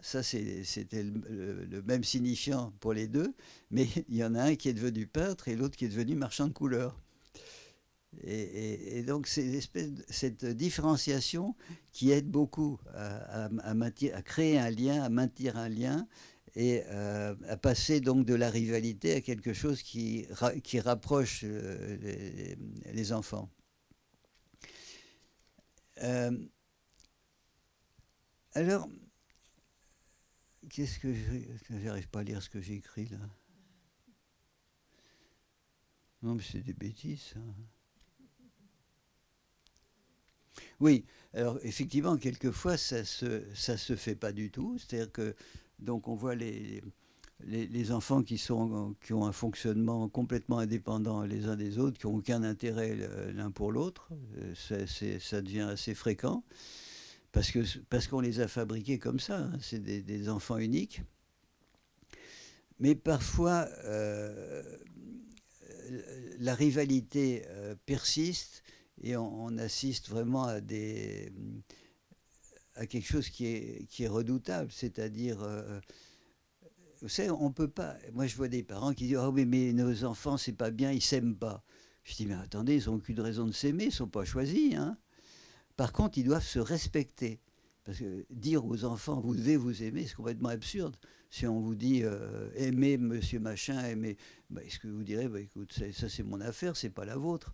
ça, 0.02 0.24
c'était 0.24 1.04
le, 1.04 1.82
même 1.84 2.04
signifiant 2.04 2.74
pour 2.80 2.94
les 2.94 3.08
deux, 3.08 3.34
mais 3.72 3.88
il 4.10 4.16
y 4.16 4.24
en 4.24 4.36
a 4.36 4.44
un 4.44 4.56
qui 4.56 4.70
est 4.70 4.74
devenu 4.74 5.08
peintre 5.08 5.48
et 5.48 5.56
l'autre 5.56 5.78
qui 5.78 5.86
est 5.86 5.90
devenu 5.90 6.16
marchand 6.16 6.48
de 6.48 6.54
couleurs. 6.54 7.00
Et, 8.24 9.04
donc, 9.04 9.28
c'est 9.28 9.60
cette 10.10 10.46
différenciation 10.46 11.56
qui 11.92 12.12
aide 12.12 12.28
beaucoup 12.30 12.80
à, 12.96 13.50
créer 14.24 14.58
un 14.58 14.72
lien, 14.72 15.04
à 15.04 15.10
maintenir 15.10 15.58
un 15.58 15.70
lien 15.70 16.08
et 16.56 16.82
euh, 16.88 17.36
à 17.48 17.58
passer 17.58 18.00
donc 18.00 18.26
de 18.26 18.34
la 18.34 18.50
rivalité 18.50 19.14
à 19.14 19.22
quelque 19.22 19.54
chose 19.54 19.84
qui, 19.84 20.26
qui 20.64 20.80
rapproche 20.80 21.42
euh, 21.44 22.56
les, 22.92 23.14
enfants. 23.14 23.52
Euh, 26.02 26.32
alors, 28.54 28.90
Qu'est-ce 30.70 31.00
que 31.00 31.14
j'arrive 31.82 32.08
pas 32.10 32.20
à 32.20 32.24
lire 32.24 32.42
ce 32.42 32.50
que 32.50 32.60
j'ai 32.60 32.76
écrit 32.76 33.06
là 33.08 33.18
Non, 36.22 36.36
mais 36.36 36.44
c'est 36.44 36.62
des 36.62 36.74
bêtises. 36.74 37.36
Oui, 40.80 41.06
alors 41.34 41.58
effectivement, 41.64 42.18
quelquefois, 42.18 42.78
ça 42.78 43.06
se, 43.06 43.44
ça 43.54 43.78
se 43.78 43.96
fait 43.96 44.16
pas 44.16 44.32
du 44.32 44.52
tout. 44.52 44.78
C'est-à-dire 44.78 45.12
que, 45.12 45.36
donc, 45.80 46.08
on 46.08 46.16
voit 46.16 46.36
les, 46.36 46.84
les, 47.46 47.92
enfants 47.92 48.24
qui, 48.24 48.38
sont, 48.38 48.96
qui 49.02 49.14
ont 49.14 49.26
un 49.26 49.32
fonctionnement 49.32 50.10
complètement 50.10 50.60
indépendant 50.60 51.24
les 51.24 51.46
uns 51.46 51.56
des 51.56 51.78
autres, 51.78 52.00
qui 52.00 52.08
n'ont 52.08 52.16
aucun 52.16 52.44
intérêt 52.44 52.96
l'un 53.34 53.52
pour 53.52 53.72
l'autre. 53.72 54.10
Euh, 54.38 55.20
ça 55.20 55.42
devient 55.42 55.62
assez 55.62 55.94
fréquent 55.94 56.44
parce 57.38 57.52
qu'on 57.52 57.64
parce 57.90 58.08
qu'on 58.08 58.20
les 58.20 58.40
a 58.40 58.48
fabriqués 58.48 58.98
comme 58.98 59.20
ça, 59.20 59.38
hein. 59.38 59.52
c'est 59.62 59.78
des, 59.78 60.28
enfants 60.28 60.58
uniques. 60.58 61.04
Mais 62.80 62.96
parfois, 62.96 63.68
euh, 63.86 64.64
la 66.40 66.56
rivalité 66.56 67.44
euh, 67.50 67.76
persiste 67.86 68.64
et 69.04 69.16
on, 69.18 69.56
assiste 69.60 70.10
vraiment 70.10 70.46
à, 70.46 70.60
quelque 72.88 73.08
chose 73.08 73.30
qui 73.30 73.46
est, 73.46 74.08
redoutable, 74.08 74.72
c'est-à-dire... 74.72 75.44
Euh, 75.44 75.80
vous 77.04 77.10
savez, 77.10 77.30
on 77.30 77.52
peut 77.52 77.68
pas. 77.68 77.96
Moi, 78.14 78.26
je 78.26 78.36
vois 78.36 78.48
des 78.48 78.64
parents 78.64 78.94
qui 78.94 79.06
disent 79.06 79.18
Oh, 79.18 79.32
mais, 79.32 79.46
mais 79.46 79.72
nos 79.74 80.04
enfants, 80.04 80.38
c'est 80.38 80.54
pas 80.54 80.72
bien, 80.72 80.92
ils 80.92 81.04
s'aiment 81.04 81.36
pas. 81.36 81.64
Je 82.04 82.16
dis 82.16 82.26
Mais 82.26 82.34
attendez, 82.34 82.78
ils 82.78 82.90
n'ont 82.90 82.96
aucune 82.96 83.20
raison 83.20 83.46
de 83.46 83.52
s'aimer, 83.52 83.84
ils 83.84 83.90
ne 83.90 83.94
sont 83.94 84.08
pas 84.08 84.26
choisis. 84.26 84.74
Hein. 84.74 84.98
Par 85.78 85.94
contre, 85.94 86.18
ils 86.18 86.26
doivent 86.26 86.44
se 86.46 86.60
respecter. 86.60 87.40
Parce 87.86 88.00
que 88.00 88.26
dire 88.30 88.66
aux 88.66 88.84
enfants, 88.84 89.22
vous 89.22 89.36
devez 89.36 89.56
vous 89.56 89.82
aimer, 89.84 90.06
c'est 90.06 90.16
complètement 90.16 90.50
absurde. 90.50 90.98
Si 91.30 91.48
on 91.48 91.62
vous 91.62 91.76
dit 91.76 92.02
euh, 92.04 92.50
aimez 92.56 92.98
monsieur 92.98 93.40
machin, 93.40 93.82
aimez, 93.86 94.18
bah, 94.50 94.62
est-ce 94.64 94.80
que 94.80 94.90
vous 94.90 95.04
direz, 95.04 95.30
bah, 95.30 95.40
écoute, 95.40 95.72
ça 95.94 96.10
c'est 96.10 96.24
mon 96.24 96.42
affaire, 96.42 96.76
c'est 96.76 96.90
pas 96.90 97.06
la 97.06 97.16
vôtre. 97.16 97.54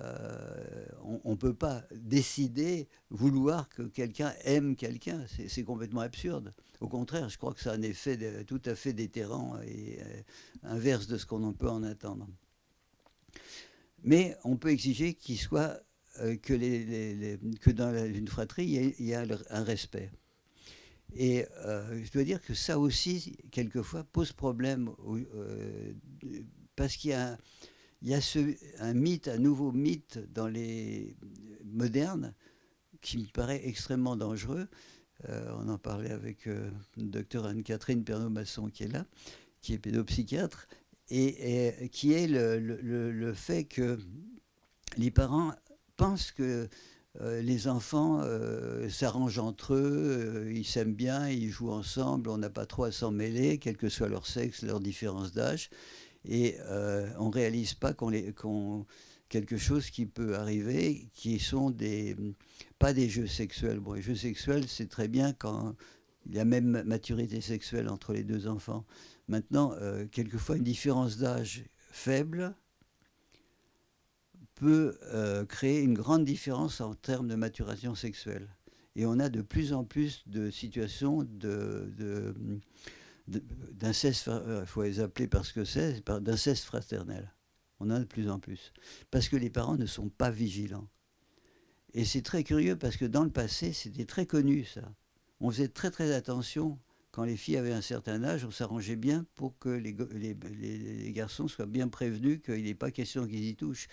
Euh, 0.00 0.86
on 1.24 1.30
ne 1.30 1.36
peut 1.36 1.54
pas 1.54 1.82
décider, 1.94 2.88
vouloir 3.08 3.68
que 3.68 3.82
quelqu'un 3.82 4.32
aime 4.44 4.76
quelqu'un. 4.76 5.24
C'est 5.48 5.64
complètement 5.64 6.02
absurde. 6.02 6.52
Au 6.80 6.88
contraire, 6.88 7.28
je 7.28 7.38
crois 7.38 7.54
que 7.54 7.60
ça 7.60 7.72
a 7.72 7.74
un 7.74 7.82
effet 7.82 8.44
tout 8.44 8.62
à 8.66 8.74
fait 8.74 8.92
déterrant 8.92 9.58
et 9.62 9.98
euh, 10.00 10.22
inverse 10.64 11.06
de 11.06 11.18
ce 11.18 11.26
qu'on 11.26 11.52
peut 11.52 11.70
en 11.70 11.82
attendre. 11.82 12.28
Mais 14.02 14.36
on 14.44 14.56
peut 14.56 14.70
exiger 14.70 15.14
qu'il 15.14 15.38
soit 15.38 15.80
que, 16.42 16.54
les, 16.54 17.38
que, 17.60 17.70
dans 17.70 17.94
une 18.04 18.28
fratrie, 18.28 18.94
il 18.98 19.06
y, 19.06 19.14
a, 19.14 19.24
un 19.50 19.62
respect. 19.62 20.10
Et 21.14 21.44
euh, 21.64 22.02
je 22.04 22.12
dois 22.12 22.24
dire 22.24 22.40
que 22.40 22.54
ça 22.54 22.78
aussi, 22.78 23.36
quelquefois, 23.50 24.04
pose 24.04 24.32
problème, 24.32 24.90
euh, 25.34 25.92
parce 26.76 26.96
qu'il 26.96 27.10
y 27.10 27.14
a, 27.14 27.38
un 28.78 28.94
mythe, 28.94 29.28
un 29.28 29.38
nouveau 29.38 29.72
mythe 29.72 30.18
dans 30.32 30.48
les 30.48 31.16
modernes, 31.64 32.34
qui 33.00 33.18
me 33.18 33.26
paraît 33.26 33.62
extrêmement 33.64 34.16
dangereux. 34.16 34.68
on 35.28 35.68
en 35.68 35.78
parlait 35.78 36.10
avec 36.10 36.44
le 36.44 36.70
docteur 36.96 37.46
Anne-Catherine 37.46 38.04
Pernod-Masson 38.04 38.68
qui 38.68 38.84
est 38.84 38.88
là, 38.88 39.06
qui 39.62 39.72
est 39.72 39.78
pédopsychiatre, 39.78 40.68
et, 41.08 41.88
qui 41.92 42.12
est 42.12 42.28
le 42.28 43.32
fait 43.34 43.64
que 43.64 43.98
les 44.98 45.10
parents 45.10 45.52
pense 46.04 46.32
que 46.32 46.68
les 47.18 47.68
enfants 47.68 48.22
s'arrangent 48.88 49.40
entre 49.40 49.74
eux, 49.74 50.48
ils 50.54 50.64
s'aiment 50.64 50.94
bien, 50.94 51.28
ils 51.28 51.50
jouent 51.50 51.72
ensemble, 51.72 52.30
on 52.30 52.38
n'a 52.38 52.50
pas 52.50 52.66
trop 52.66 52.84
à 52.84 52.92
s'en 52.92 53.10
mêler, 53.10 53.58
quel 53.58 53.76
que 53.76 53.88
soit 53.88 54.08
leur 54.08 54.26
sexe, 54.26 54.62
leur 54.62 54.80
différence 54.80 55.32
d'âge. 55.32 55.70
Et 56.24 56.56
on 57.18 57.28
ne 57.28 57.34
réalise 57.34 57.74
pas 57.74 57.92
qu'on 57.92 58.08
les, 58.10 58.32
quelque 59.28 59.56
chose 59.56 59.90
qui 59.90 60.06
peut 60.06 60.36
arriver, 60.36 61.08
qui 61.14 61.38
sont 61.38 61.74
pas 62.78 62.92
des 62.92 63.08
jeux 63.08 63.26
sexuels. 63.26 63.80
Bon, 63.80 63.94
les 63.94 64.02
jeux 64.02 64.16
sexuels, 64.16 64.68
c'est 64.68 64.88
très 64.88 65.08
bien 65.08 65.32
quand 65.32 65.74
il 66.26 66.34
y 66.34 66.38
a 66.38 66.44
même 66.44 66.82
maturité 66.84 67.40
sexuelle 67.40 67.88
entre 67.88 68.12
les 68.12 68.24
deux 68.24 68.46
enfants. 68.46 68.84
Maintenant, 69.28 69.72
euh, 69.80 70.06
quelquefois, 70.10 70.56
une 70.56 70.64
différence 70.64 71.16
d'âge 71.16 71.64
faible 71.92 72.54
peut 74.60 74.98
euh, 75.14 75.46
créer 75.46 75.80
une 75.80 75.94
grande 75.94 76.26
différence 76.26 76.82
en 76.82 76.94
termes 76.94 77.28
de 77.28 77.34
maturation 77.34 77.94
sexuelle. 77.94 78.46
Et 78.94 79.06
on 79.06 79.18
a 79.18 79.30
de 79.30 79.40
plus 79.40 79.72
en 79.72 79.84
plus 79.84 80.22
de 80.26 80.50
situations 80.50 81.26
de, 81.26 81.94
d'inceste, 83.26 84.28
euh, 84.28 84.66
faut 84.66 84.82
les 84.82 85.00
appeler 85.00 85.28
parce 85.28 85.50
que 85.52 85.64
c'est, 85.64 86.06
d'inceste 86.20 86.64
fraternel. 86.64 87.32
On 87.78 87.86
en 87.86 87.94
a 87.94 87.98
de 88.00 88.04
plus 88.04 88.28
en 88.28 88.38
plus. 88.38 88.74
Parce 89.10 89.30
que 89.30 89.36
les 89.36 89.48
parents 89.48 89.78
ne 89.78 89.86
sont 89.86 90.10
pas 90.10 90.30
vigilants. 90.30 90.88
Et 91.94 92.04
c'est 92.04 92.22
très 92.22 92.44
curieux 92.44 92.76
parce 92.76 92.98
que 92.98 93.06
dans 93.06 93.24
le 93.24 93.30
passé, 93.30 93.72
c'était 93.72 94.04
très 94.04 94.26
connu 94.26 94.66
ça. 94.66 94.92
On 95.40 95.50
faisait 95.50 95.68
très 95.68 95.90
très 95.90 96.12
attention. 96.12 96.78
Quand 97.12 97.24
les 97.24 97.38
filles 97.38 97.56
avaient 97.56 97.72
un 97.72 97.80
certain 97.80 98.22
âge, 98.24 98.44
on 98.44 98.50
s'arrangeait 98.50 98.96
bien 98.96 99.24
pour 99.36 99.58
que 99.58 99.70
les, 99.70 99.96
les, 100.20 101.12
garçons 101.12 101.48
soient 101.48 101.64
bien 101.64 101.88
prévenus 101.88 102.40
qu'il 102.44 102.64
n'est 102.64 102.74
pas 102.74 102.90
question 102.90 103.26
qu'ils 103.26 103.46
y 103.46 103.56
touchent. 103.56 103.88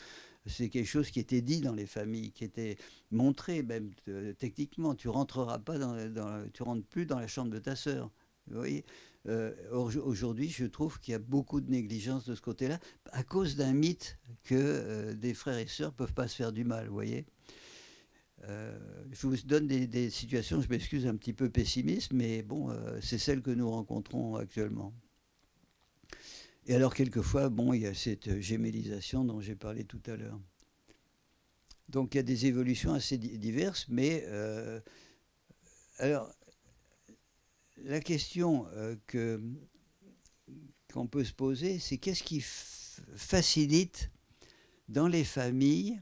C'est 0.48 0.70
quelque 0.70 0.88
chose 0.88 1.10
qui 1.12 1.20
était 1.20 1.42
dit 1.42 1.62
dans 1.62 1.74
les 1.74 1.86
familles, 1.86 2.32
qui 2.32 2.44
était 2.44 2.78
montré 3.12 3.64
même 3.64 3.92
euh, 4.08 4.34
techniquement. 4.34 4.96
Tu 4.96 5.08
rentreras 5.08 5.60
pas 5.60 5.78
dans, 5.78 5.96
tu 6.54 6.64
rentres 6.64 6.86
plus 6.88 7.06
dans 7.06 7.20
la 7.20 7.28
chambre 7.28 7.52
de 7.52 7.60
ta 7.60 7.76
sœur. 7.76 8.12
Vous 8.50 8.64
euh, 9.28 9.54
Aujourd'hui, 9.72 10.50
je 10.50 10.66
trouve 10.66 11.00
qu'il 11.00 11.12
y 11.12 11.16
a 11.16 11.20
beaucoup 11.20 11.60
de 11.60 11.70
négligence 11.70 12.26
de 12.26 12.36
ce 12.36 12.42
côté-là, 12.42 12.80
à 13.12 13.24
cause 13.24 13.56
d'un 13.56 13.74
mythe 13.74 14.18
que 14.44 14.56
euh, 14.56 15.14
des 15.14 15.34
frères 15.34 15.58
et 15.58 15.68
sœurs 15.68 15.94
peuvent 15.94 16.14
pas 16.14 16.28
se 16.28 16.36
faire 16.36 16.52
du 16.52 16.64
mal, 16.64 16.88
vous 16.88 16.94
voyez 16.94 17.26
je 19.12 19.28
vous 19.28 19.36
donne 19.46 19.68
des, 19.68 20.10
situations, 20.12 20.62
je 20.62 20.70
m'excuse, 20.70 21.08
un 21.08 21.18
petit 21.18 21.34
peu 21.34 21.50
pessimistes, 21.50 22.14
mais 22.14 22.44
bon, 22.44 22.70
c'est 23.02 23.18
celles 23.18 23.42
que 23.42 23.50
nous 23.50 23.70
rencontrons 23.70 24.36
actuellement. 24.36 24.94
Et 26.68 26.76
alors, 26.76 26.94
quelquefois, 26.94 27.50
bon, 27.50 27.74
il 27.74 27.82
y 27.82 27.88
a 27.88 27.94
cette 27.94 28.40
gémélisation 28.42 29.24
dont 29.24 29.40
j'ai 29.40 29.56
parlé 29.56 29.86
tout 29.86 30.02
à 30.06 30.18
l'heure. 30.18 30.40
Donc, 31.88 32.14
il 32.14 32.18
y 32.18 32.20
a 32.20 32.24
des 32.24 32.46
évolutions 32.46 32.94
assez 32.94 33.18
diverses, 33.18 33.86
mais 33.88 34.24
euh, 34.28 34.82
alors, 35.98 36.30
la 37.78 38.02
question 38.02 38.66
que 39.06 39.42
qu'on 40.94 41.08
peut 41.08 41.24
se 41.24 41.34
poser, 41.34 41.80
c'est 41.80 41.98
qu'est-ce 41.98 42.24
qui 42.24 42.42
facilite 42.42 44.10
dans 44.90 45.08
les 45.08 45.24
familles 45.24 46.02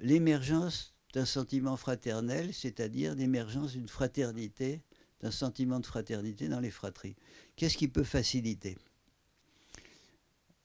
l'émergence 0.00 0.94
d'un 1.12 1.24
sentiment 1.24 1.76
fraternel, 1.76 2.52
c'est-à-dire 2.52 3.14
l'émergence 3.14 3.72
d'une 3.72 3.88
fraternité, 3.88 4.82
d'un 5.20 5.30
sentiment 5.30 5.80
de 5.80 5.86
fraternité 5.86 6.48
dans 6.48 6.60
les 6.60 6.70
fratries. 6.70 7.16
Qu'est-ce 7.56 7.76
qui 7.76 7.88
peut 7.88 8.04
faciliter? 8.04 8.76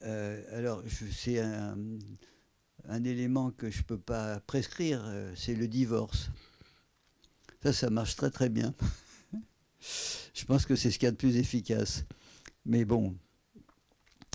Euh, 0.04 0.58
Alors, 0.58 0.84
c'est 1.12 1.40
un, 1.40 3.04
élément 3.04 3.52
que 3.52 3.70
je 3.70 3.80
ne 3.80 3.84
peux 3.84 3.98
pas 3.98 4.40
prescrire, 4.42 5.04
euh, 5.06 5.34
c'est 5.36 5.56
le 5.56 5.68
divorce. 5.68 6.30
Ça, 7.64 7.74
ça 7.74 7.90
marche 7.90 8.16
très 8.16 8.32
très 8.32 8.50
bien. 8.50 8.74
je 10.34 10.46
pense 10.46 10.66
que 10.66 10.76
c'est 10.76 10.92
ce 10.92 10.98
qu'il 10.98 11.06
y 11.06 11.10
a 11.10 11.12
de 11.12 11.18
plus 11.18 11.38
efficace. 11.38 12.06
Mais 12.66 12.86
bon, 12.86 13.16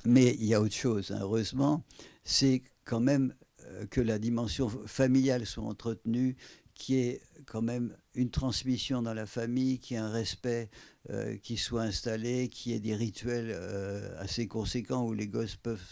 mais 0.05 0.37
il 0.39 0.47
y 0.47 0.55
a 0.55 0.61
autre 0.61 0.75
chose, 0.75 1.11
hein. 1.11 1.19
heureusement, 1.21 1.85
c'est 2.25 2.63
quand 2.85 3.01
même 3.01 3.35
euh, 3.65 3.87
que 3.87 4.01
la 4.01 4.19
dimension 4.19 4.69
familiale 4.87 5.47
soit 5.47 5.65
entretenue, 5.65 6.37
qui 6.75 6.97
est 6.97 7.23
quand 7.47 7.63
même 7.63 7.97
une 8.15 8.31
transmission 8.31 9.03
dans 9.03 9.15
la 9.15 9.27
famille, 9.27 9.79
qui 9.79 9.95
ait 9.95 9.99
un 9.99 10.11
respect 10.11 10.71
euh, 11.11 11.37
qui 11.37 11.57
soit 11.57 11.83
installé, 11.83 12.49
qui 12.49 12.73
ait 12.73 12.81
des 12.81 12.95
rituels 12.95 13.51
euh, 13.51 14.21
assez 14.21 14.47
conséquents 14.47 15.07
où 15.07 15.13
les 15.13 15.29
gosses 15.29 15.57
peuvent 15.57 15.85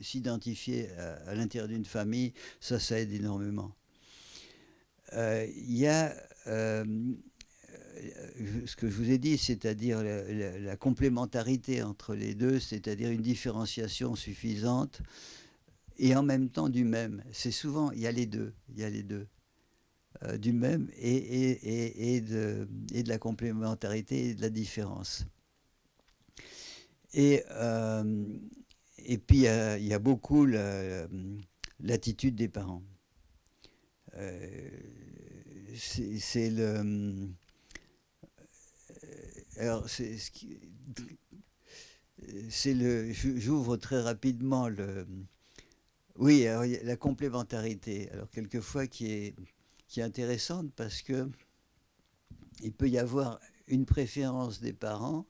s'identifier 0.00 0.90
à, 1.26 1.34
l'intérieur 1.34 1.68
d'une 1.68 1.84
famille, 1.84 2.32
ça, 2.60 2.78
ça 2.78 2.98
aide 2.98 3.12
énormément. 3.12 3.74
Il 5.12 5.76
y 5.76 5.88
a 5.88 6.14
ce 8.66 8.76
que 8.76 8.88
je 8.88 8.94
vous 8.94 9.10
ai 9.10 9.18
dit, 9.18 9.36
c'est-à-dire 9.38 10.02
la, 10.02 10.76
complémentarité 10.76 11.82
entre 11.82 12.14
les 12.14 12.34
deux, 12.34 12.60
c'est-à-dire 12.60 13.10
une 13.10 13.22
différenciation 13.22 14.14
suffisante 14.14 15.02
et 15.98 16.16
en 16.16 16.22
même 16.22 16.48
temps 16.48 16.68
du 16.68 16.84
même. 16.84 17.22
C'est 17.32 17.50
souvent, 17.50 17.90
il 17.92 18.00
y 18.00 18.06
a 18.06 18.12
les 18.12 18.26
deux, 18.26 18.52
il 18.70 18.78
y 18.78 18.84
a 18.84 18.90
les 18.90 19.02
deux. 19.02 19.26
Euh, 20.24 20.36
du 20.36 20.52
même 20.52 20.90
et, 20.98 22.20
de, 22.20 22.66
la 23.06 23.18
complémentarité 23.18 24.30
et 24.30 24.34
de 24.34 24.42
la 24.42 24.50
différence. 24.50 25.24
Et, 27.14 27.44
euh, 27.52 28.26
puis, 29.26 29.38
il 29.38 29.86
y, 29.86 29.94
a, 29.94 29.98
beaucoup 29.98 30.46
l'attitude 31.80 32.34
des 32.34 32.48
parents. 32.48 32.82
Euh, 34.16 34.68
c'est 35.76 36.50
le. 36.50 37.28
Alors, 39.56 39.88
c'est 39.88 40.18
ce 40.18 40.30
le. 42.74 43.12
J'ouvre 43.12 43.76
très 43.76 44.02
rapidement 44.02 44.68
le 44.68 45.06
oui, 46.16 46.46
la 46.82 46.96
complémentarité, 46.96 48.10
alors 48.10 48.28
quelquefois 48.28 48.86
qui 48.86 49.10
est, 49.10 49.34
qui 49.90 49.98
est 49.98 50.04
intéressante 50.04 50.72
parce 50.76 51.02
que 51.02 51.28
il 52.62 52.72
peut 52.72 52.88
y 52.88 52.96
avoir 52.96 53.40
une 53.66 53.86
préférence 53.86 54.60
des 54.60 54.72
parents 54.72 55.26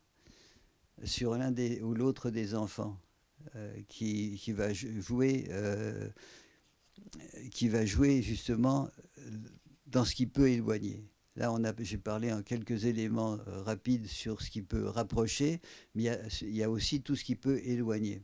sur 1.02 1.34
l'un 1.34 1.50
des, 1.50 1.80
ou 1.80 1.94
l'autre 1.94 2.30
des 2.30 2.54
enfants 2.54 3.00
euh, 3.56 3.80
qui, 3.88 4.36
qui, 4.38 4.52
va 4.52 4.74
jouer, 4.74 5.46
euh, 5.48 6.11
qui 7.50 7.70
va 7.70 7.86
jouer 7.86 8.20
justement 8.20 8.90
dans 9.86 10.04
ce 10.04 10.14
qui 10.14 10.26
peut 10.26 10.50
éloigner. 10.50 11.08
Là, 11.36 11.54
j'ai 11.78 11.96
parlé 11.96 12.30
en 12.30 12.42
quelques 12.42 12.84
éléments 12.84 13.38
euh, 13.48 13.62
rapides 13.62 14.08
sur 14.08 14.42
ce 14.42 14.50
qui 14.50 14.61
peut 14.61 14.88
rapprocher, 14.88 15.62
mais 15.94 16.11
il 16.42 16.54
y 16.54 16.62
a 16.62 16.70
aussi 16.70 17.00
tout 17.00 17.16
ce 17.16 17.24
qui 17.24 17.34
peut 17.34 17.61
éloigner. 17.64 18.22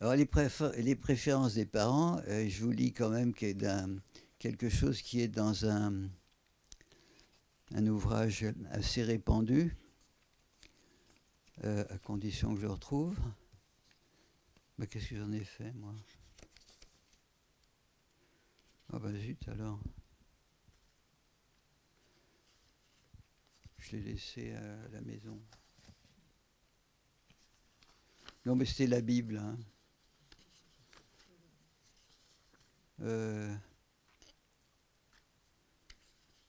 Alors 0.00 0.14
les, 0.14 0.28
les 0.76 0.94
préférences 0.94 1.54
des 1.54 1.66
parents, 1.66 2.20
euh, 2.28 2.48
je 2.48 2.62
vous 2.62 2.70
lis 2.70 2.92
quand 2.92 3.10
même 3.10 3.34
quelque 3.34 4.68
chose 4.68 5.02
qui 5.02 5.20
est 5.20 5.28
dans 5.28 5.66
un, 5.66 6.08
ouvrage 7.74 8.46
assez 8.70 9.02
répandu, 9.02 9.76
euh, 11.64 11.84
à 11.90 11.98
condition 11.98 12.54
que 12.54 12.60
je 12.60 12.66
le 12.66 12.70
retrouve. 12.70 13.18
Mais 14.78 14.86
qu'est-ce 14.86 15.08
que 15.10 15.16
j'en 15.16 15.32
ai 15.32 15.42
fait, 15.42 15.72
moi? 15.72 15.92
Ah 18.92 19.00
bah 19.00 19.12
zut 19.12 19.48
alors. 19.48 19.80
Je 23.78 23.96
l'ai 23.96 24.02
laissé 24.02 24.52
à 24.52 24.88
la 24.92 25.00
maison. 25.00 25.40
Non 28.46 28.54
mais 28.54 28.64
c'était 28.64 28.86
la 28.86 29.00
Bible. 29.00 29.38
Hein. 29.38 29.58
Euh, 33.00 33.54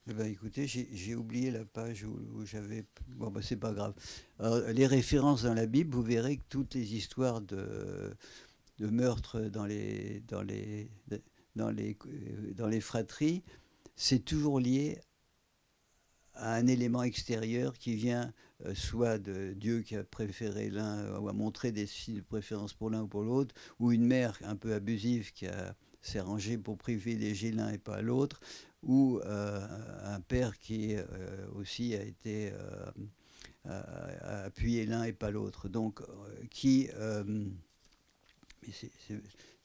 eh 0.07 0.13
ben, 0.13 0.27
écoutez, 0.27 0.65
j'ai 0.67 1.15
oublié 1.15 1.51
la 1.51 1.65
page 1.65 2.03
où, 2.03 2.45
j'avais. 2.45 2.85
Bon, 3.09 3.29
ben, 3.29 3.41
c'est 3.41 3.57
pas 3.57 3.73
grave. 3.73 3.93
les 4.73 4.87
références 4.87 5.43
dans 5.43 5.53
la 5.53 5.67
Bible, 5.67 5.93
vous 5.93 6.01
verrez 6.01 6.37
que 6.37 6.45
toutes 6.49 6.73
les 6.73 6.95
histoires 6.95 7.41
de, 7.41 8.11
de 8.79 8.87
meurtres 8.87 9.41
dans 9.41 9.65
les, 9.65 10.21
dans 10.27 10.41
les, 10.41 10.89
dans 11.55 11.69
les, 11.69 11.97
dans 12.55 12.67
les 12.67 12.81
fratries, 12.81 13.43
c'est 13.95 14.25
toujours 14.25 14.59
lié 14.59 14.99
à 16.33 16.55
un 16.55 16.67
élément 16.67 17.03
extérieur 17.03 17.77
qui 17.77 17.95
vient 17.95 18.33
euh, 18.65 18.73
soit 18.73 19.19
de 19.19 19.53
Dieu 19.53 19.81
qui 19.81 19.95
a 19.95 20.03
préféré 20.03 20.69
l'un 20.69 21.19
ou 21.19 21.27
a 21.27 21.33
montré 21.33 21.71
des 21.71 21.85
signes 21.85 22.15
de 22.15 22.21
préférence 22.21 22.73
pour 22.73 22.89
l'un 22.89 23.03
ou 23.03 23.07
pour 23.07 23.23
l'autre, 23.23 23.53
ou 23.79 23.91
une 23.91 24.05
mère 24.05 24.39
un 24.43 24.55
peu 24.55 24.73
abusive 24.73 25.33
qui 25.33 25.47
a 25.47 25.75
s'est 26.01 26.21
rangé 26.21 26.57
pour 26.57 26.77
privilégier 26.77 27.51
l'un 27.51 27.69
et 27.69 27.77
pas 27.77 28.01
l'autre, 28.01 28.41
ou 28.83 29.19
euh, 29.25 29.67
un 30.03 30.21
père 30.21 30.57
qui 30.59 30.95
euh, 30.95 31.47
aussi 31.55 31.95
a 31.95 32.03
été 32.03 32.51
euh, 33.65 34.41
appuyé 34.45 34.85
l'un 34.85 35.03
et 35.03 35.13
pas 35.13 35.31
l'autre. 35.31 35.69
Donc, 35.69 36.01
qui. 36.49 36.89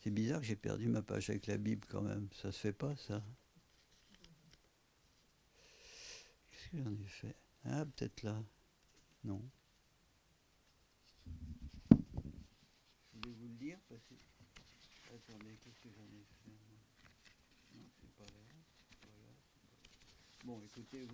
C'est 0.01 0.11
bizarre 0.11 0.41
que 0.41 0.47
j'ai 0.47 0.57
perdu 0.57 0.89
ma 0.89 1.01
page 1.01 1.31
avec 1.31 1.47
la 1.47 1.57
Bible 1.57 1.87
quand 1.89 2.03
même. 2.03 2.29
Ça 2.43 2.53
se 2.53 2.59
fait 2.59 2.75
pas, 2.75 2.95
ça. 2.97 3.23
Qu'est-ce 6.51 6.69
que 6.71 6.77
j'en 6.85 6.93
ai 6.93 7.07
fait? 7.07 7.35
Ah, 7.65 7.87
peut-être 7.87 8.23
là. 8.23 8.43
Non. 9.25 9.41
Je 11.91 13.29
vais 13.29 13.35
vous 13.35 13.49
le 13.49 13.55
dire. 13.55 13.79
Attendez, 15.15 15.57
qu'est-ce 15.63 15.79
que 15.79 15.95
j'en 15.95 16.03
ai 16.03 16.25
fait 16.43 16.51
Non, 17.73 17.85
c'est 18.01 18.11
pas 18.17 18.25
là. 18.25 18.41
Bon, 20.45 20.61
écoutez, 20.67 21.07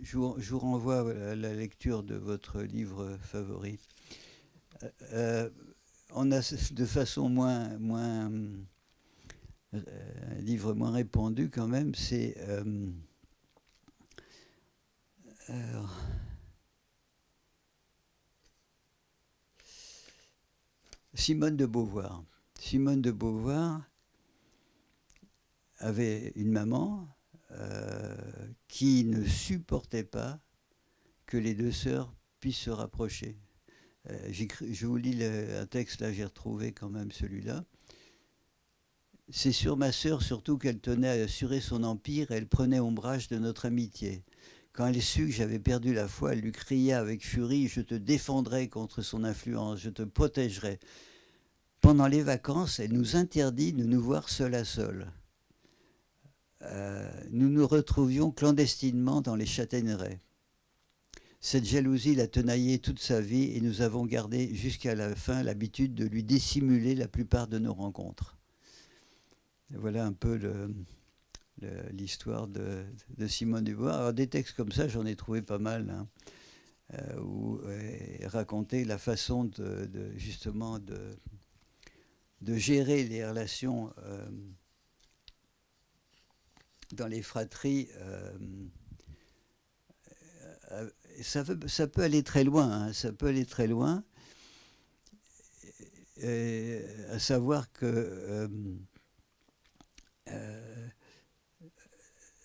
je, 0.00 0.16
vous, 0.16 0.58
renvoie 0.60 1.10
à 1.10 1.34
la 1.34 1.54
lecture 1.54 2.04
de 2.04 2.14
votre 2.14 2.62
livre 2.62 3.18
favori. 3.20 3.80
Euh, 4.84 4.90
euh, 5.12 5.50
on 6.12 6.30
a 6.30 6.40
de 6.70 6.86
façon 6.86 7.28
moins, 7.28 7.76
moins 7.78 8.30
euh, 9.74 9.80
un 10.30 10.34
livre 10.36 10.72
moins 10.72 10.92
répandu 10.92 11.50
quand 11.50 11.66
même, 11.66 11.96
c'est 11.96 12.36
Simone 21.14 21.56
de 21.56 21.66
Beauvoir. 21.66 22.22
Simone 22.62 23.02
de 23.02 23.10
Beauvoir 23.10 23.82
avait 25.78 26.32
une 26.36 26.52
maman 26.52 27.08
euh, 27.50 28.14
qui 28.68 29.02
ne 29.04 29.24
supportait 29.24 30.04
pas 30.04 30.38
que 31.26 31.36
les 31.36 31.54
deux 31.54 31.72
sœurs 31.72 32.14
puissent 32.38 32.58
se 32.58 32.70
rapprocher. 32.70 33.36
Euh, 34.08 34.32
je 34.32 34.86
vous 34.86 34.96
lis 34.96 35.24
un 35.24 35.66
texte, 35.66 36.00
là 36.00 36.12
j'ai 36.12 36.24
retrouvé 36.24 36.72
quand 36.72 36.88
même 36.88 37.10
celui-là. 37.10 37.64
C'est 39.28 39.52
sur 39.52 39.76
ma 39.76 39.90
sœur 39.90 40.22
surtout 40.22 40.56
qu'elle 40.56 40.80
tenait 40.80 41.20
à 41.20 41.24
assurer 41.24 41.60
son 41.60 41.82
empire 41.82 42.30
et 42.30 42.36
elle 42.36 42.48
prenait 42.48 42.80
ombrage 42.80 43.26
de 43.26 43.38
notre 43.38 43.66
amitié. 43.66 44.22
Quand 44.72 44.86
elle 44.86 45.02
sut 45.02 45.26
que 45.26 45.32
j'avais 45.32 45.58
perdu 45.58 45.92
la 45.92 46.06
foi, 46.06 46.34
elle 46.34 46.40
lui 46.40 46.52
cria 46.52 47.00
avec 47.00 47.26
furie 47.26 47.66
Je 47.66 47.80
te 47.80 47.96
défendrai 47.96 48.68
contre 48.68 49.02
son 49.02 49.24
influence, 49.24 49.80
je 49.80 49.90
te 49.90 50.02
protégerai. 50.02 50.78
Pendant 51.82 52.06
les 52.06 52.22
vacances, 52.22 52.78
elle 52.78 52.92
nous 52.92 53.16
interdit 53.16 53.72
de 53.72 53.82
nous 53.82 54.00
voir 54.00 54.28
seul 54.28 54.54
à 54.54 54.64
seul. 54.64 55.10
Euh, 56.62 57.10
nous 57.32 57.48
nous 57.48 57.66
retrouvions 57.66 58.30
clandestinement 58.30 59.20
dans 59.20 59.34
les 59.34 59.46
châtaigneraies. 59.46 60.20
Cette 61.40 61.64
jalousie 61.64 62.14
l'a 62.14 62.28
tenaillé 62.28 62.78
toute 62.78 63.00
sa 63.00 63.20
vie 63.20 63.56
et 63.56 63.60
nous 63.60 63.80
avons 63.82 64.06
gardé 64.06 64.54
jusqu'à 64.54 64.94
la 64.94 65.16
fin 65.16 65.42
l'habitude 65.42 65.92
de 65.96 66.04
lui 66.04 66.22
dissimuler 66.22 66.94
la 66.94 67.08
plupart 67.08 67.48
de 67.48 67.58
nos 67.58 67.74
rencontres. 67.74 68.38
Voilà 69.70 70.06
un 70.06 70.12
peu 70.12 70.38
l'histoire 71.90 72.46
de, 72.46 72.84
Simone 73.26 73.64
Dubois. 73.64 73.94
Alors 73.94 74.12
des 74.12 74.28
textes 74.28 74.54
comme 74.54 74.70
ça, 74.70 74.86
j'en 74.86 75.04
ai 75.04 75.16
trouvé 75.16 75.42
pas 75.42 75.58
mal, 75.58 75.90
hein, 75.90 76.06
euh, 76.94 77.20
où 77.20 77.58
euh, 77.64 77.98
raconter 78.26 78.84
la 78.84 78.98
façon 78.98 79.42
de, 79.42 80.12
justement 80.14 80.78
de, 80.78 81.18
de 82.42 82.56
gérer 82.56 83.04
les 83.04 83.26
relations 83.26 83.92
euh, 83.98 84.26
dans 86.92 87.06
les 87.06 87.22
fratries. 87.22 87.88
Euh, 87.96 88.32
euh, 90.72 90.90
ça, 91.22 91.86
peut 91.86 92.02
aller 92.02 92.22
très 92.22 92.44
loin, 92.44 92.70
hein, 92.70 92.92
ça 92.92 93.12
peut 93.12 93.28
aller 93.28 93.46
très 93.46 93.66
loin, 93.66 94.04
à 96.22 97.18
savoir 97.18 97.72
que 97.72 98.48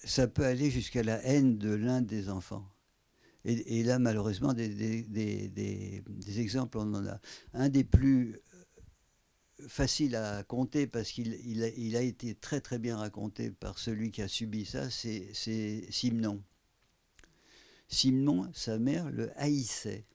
ça 0.04 0.28
peut 0.28 0.45
aller 0.45 0.70
jusqu'à 0.70 1.04
la 1.04 1.24
haine 1.24 1.58
de 1.58 1.70
l'un 1.74 2.02
des 2.02 2.30
enfants. 2.30 2.68
Et, 3.45 3.82
là, 3.84 3.98
malheureusement, 3.98 4.54
des, 4.54 5.06
exemples, 6.38 6.80
on 6.80 6.93
en 6.93 7.06
a. 7.06 7.20
Un 7.54 7.70
des 7.70 7.86
plus 7.86 8.41
facile 9.68 10.16
à 10.16 10.43
compter 10.43 10.88
parce 10.88 11.12
qu'il 11.12 11.34
il 11.45 11.95
a, 11.95 12.01
été 12.01 12.36
très 12.36 12.62
très 12.62 12.80
bien 12.80 12.97
raconté 12.97 13.51
par 13.51 13.80
celui 13.80 14.12
qui 14.12 14.22
a 14.22 14.28
subi 14.28 14.66
ça, 14.66 14.89
c'est 14.89 15.32
Simon. 15.89 16.41
Simon, 17.88 18.51
sa 18.53 18.78
mère, 18.78 19.10
le 19.10 19.32
haïssait. 19.39 20.05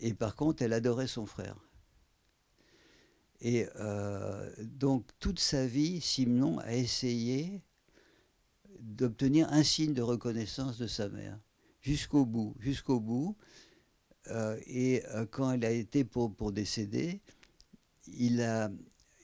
Et 0.00 0.12
par 0.12 0.34
contre, 0.34 0.62
elle 0.62 0.72
adorait 0.72 1.06
son 1.06 1.26
frère. 1.26 1.56
Et 3.40 3.66
euh, 3.76 4.50
donc, 4.58 5.06
toute 5.20 5.38
sa 5.38 5.66
vie, 5.66 6.00
Simon 6.00 6.58
a 6.58 6.74
essayé 6.74 7.62
d'obtenir 8.80 9.52
un 9.52 9.62
signe 9.62 9.94
de 9.94 10.02
reconnaissance 10.02 10.78
de 10.78 10.86
sa 10.86 11.08
mère. 11.08 11.38
Jusqu'au 11.80 12.24
bout, 12.24 12.54
jusqu'au 12.58 13.00
bout. 13.00 13.36
Euh, 14.30 14.58
et 14.66 15.02
euh, 15.14 15.26
quand 15.30 15.52
elle 15.52 15.64
a 15.64 15.70
été 15.70 16.04
pour, 16.04 16.34
pour 16.34 16.52
décéder, 16.52 17.20
il 18.06 18.40
a, 18.42 18.70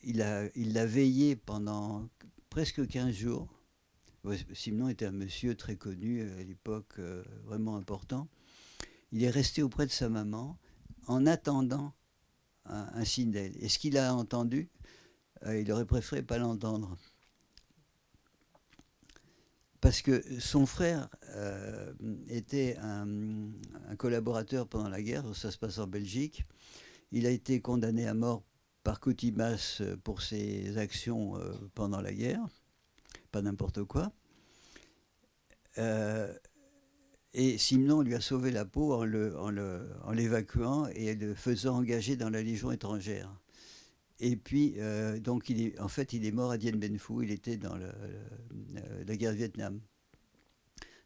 il, 0.03 0.23
a, 0.23 0.49
il 0.55 0.73
l'a 0.75 0.87
veillé 0.87 1.37
pendant 1.37 2.09
presque 2.51 2.87
15 2.87 3.13
jours. 3.15 3.49
Simon 4.53 4.89
était 4.89 5.07
un 5.07 5.13
monsieur 5.13 5.55
très 5.55 5.77
connu 5.77 6.23
à 6.23 6.43
l'époque, 6.43 6.99
euh, 6.99 7.25
vraiment 7.45 7.77
important. 7.77 8.29
Il 9.13 9.23
est 9.25 9.31
resté 9.31 9.63
auprès 9.63 9.87
de 9.87 9.91
sa 9.91 10.09
maman 10.09 10.59
en 11.07 11.27
attendant 11.27 11.95
un, 12.67 13.05
signe 13.05 13.31
d'elle. 13.31 13.57
Et 13.61 13.69
ce 13.69 13.79
qu'il 13.79 13.97
a 13.99 14.15
entendu, 14.15 14.69
il 15.49 15.73
aurait 15.73 15.87
préféré 15.87 16.23
pas 16.23 16.39
l'entendre 16.39 16.97
parce 19.81 20.03
que 20.03 20.23
son 20.41 20.67
frère 20.67 21.09
euh, 21.35 21.93
était 22.29 22.77
un, 22.83 23.07
collaborateur 23.99 24.67
pendant 24.67 24.89
la 24.89 25.03
guerre, 25.03 25.25
ça 25.35 25.51
se 25.51 25.59
passe 25.59 25.79
en 25.79 25.87
Belgique. 25.87 26.45
Il 27.13 27.27
a 27.27 27.31
été 27.31 27.61
condamné 27.61 28.07
à 28.07 28.15
mort 28.15 28.45
par 28.85 29.01
Coutimas 29.01 29.83
pour 30.05 30.23
ses 30.23 30.79
actions 30.79 31.37
euh, 31.37 31.53
pendant 31.75 32.01
la 32.01 32.13
guerre, 32.13 32.41
pas 33.31 33.43
n'importe 33.43 33.85
quoi. 33.85 34.13
Euh, 35.79 36.33
et 37.33 37.59
Simon 37.59 38.03
lui 38.03 38.15
a 38.15 38.21
sauvé 38.21 38.51
la 38.51 38.65
peau 38.65 38.93
en, 38.93 39.05
l'évacuant 40.13 40.87
et 40.89 41.15
le 41.15 41.35
faisant 41.35 41.77
engager 41.77 42.17
dans 42.17 42.31
la 42.31 42.43
Légion 42.43 42.73
étrangère. 42.73 43.33
Et 44.19 44.37
puis, 44.37 44.75
euh, 44.79 45.19
donc, 45.19 45.51
en 45.79 45.89
fait, 45.89 46.13
il 46.13 46.27
est 46.27 46.33
mort 46.33 46.51
à 46.51 46.59
Dien 46.59 46.73
Bien 46.73 46.99
Phu, 46.99 47.23
il 47.23 47.31
était 47.31 47.57
dans 47.57 47.77
la 49.11 49.17
guerre 49.17 49.33
du 49.33 49.39
Vietnam. 49.39 49.81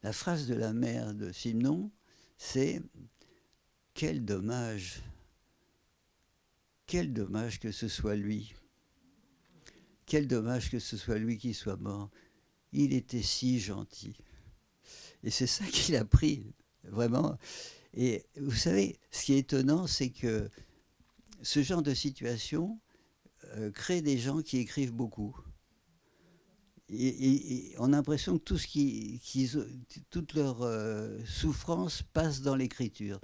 La 0.02 0.12
phrase 0.12 0.46
de 0.46 0.55
la 0.55 0.74
mère 0.74 1.14
de 1.14 1.32
Simon, 1.32 1.90
c'est 2.36 2.82
Quel 3.94 4.26
dommage, 4.26 5.00
quel 6.86 7.14
dommage 7.14 7.61
que 7.61 7.72
ce 7.72 7.88
soit 7.88 8.14
lui. 8.14 8.55
Quel 10.05 10.28
dommage 10.28 10.70
que 10.70 10.80
ce 10.80 10.98
soit 10.98 11.16
lui 11.16 11.38
qui 11.38 11.55
soit 11.55 11.78
mort. 11.78 12.11
Il 12.72 12.92
était 12.92 13.22
si 13.22 13.59
gentil. 13.59 14.14
Et 15.22 15.30
c'est 15.30 15.46
ça 15.46 15.64
qu'il 15.64 15.96
a 15.96 16.05
pris, 16.05 16.52
vraiment. 16.82 17.38
Et 17.94 18.26
vous 18.36 18.52
savez, 18.52 18.98
ce 19.12 19.24
qui 19.24 19.32
est 19.32 19.38
étonnant, 19.38 19.86
c'est 19.86 20.11
que 20.11 20.50
ce 21.40 21.62
genre 21.62 21.82
de 21.82 21.94
situation, 21.94 22.78
euh, 23.57 23.70
créer 23.70 24.02
des 24.02 24.18
gens 24.18 24.42
qui 24.42 24.59
écrivent 24.59 24.92
beaucoup. 24.92 25.34
Et, 26.91 27.74
on 27.78 27.93
a 27.93 27.97
l'impression 27.97 28.39
que 28.39 28.45
tout 28.45 28.59
ce 28.59 28.66
qui, 28.66 29.20
toute 30.11 30.35
leur 30.35 30.62
euh, 30.62 31.18
souffrance 31.24 32.03
passe 32.03 32.43
dans 32.43 32.57
l'écriture. 32.57 33.20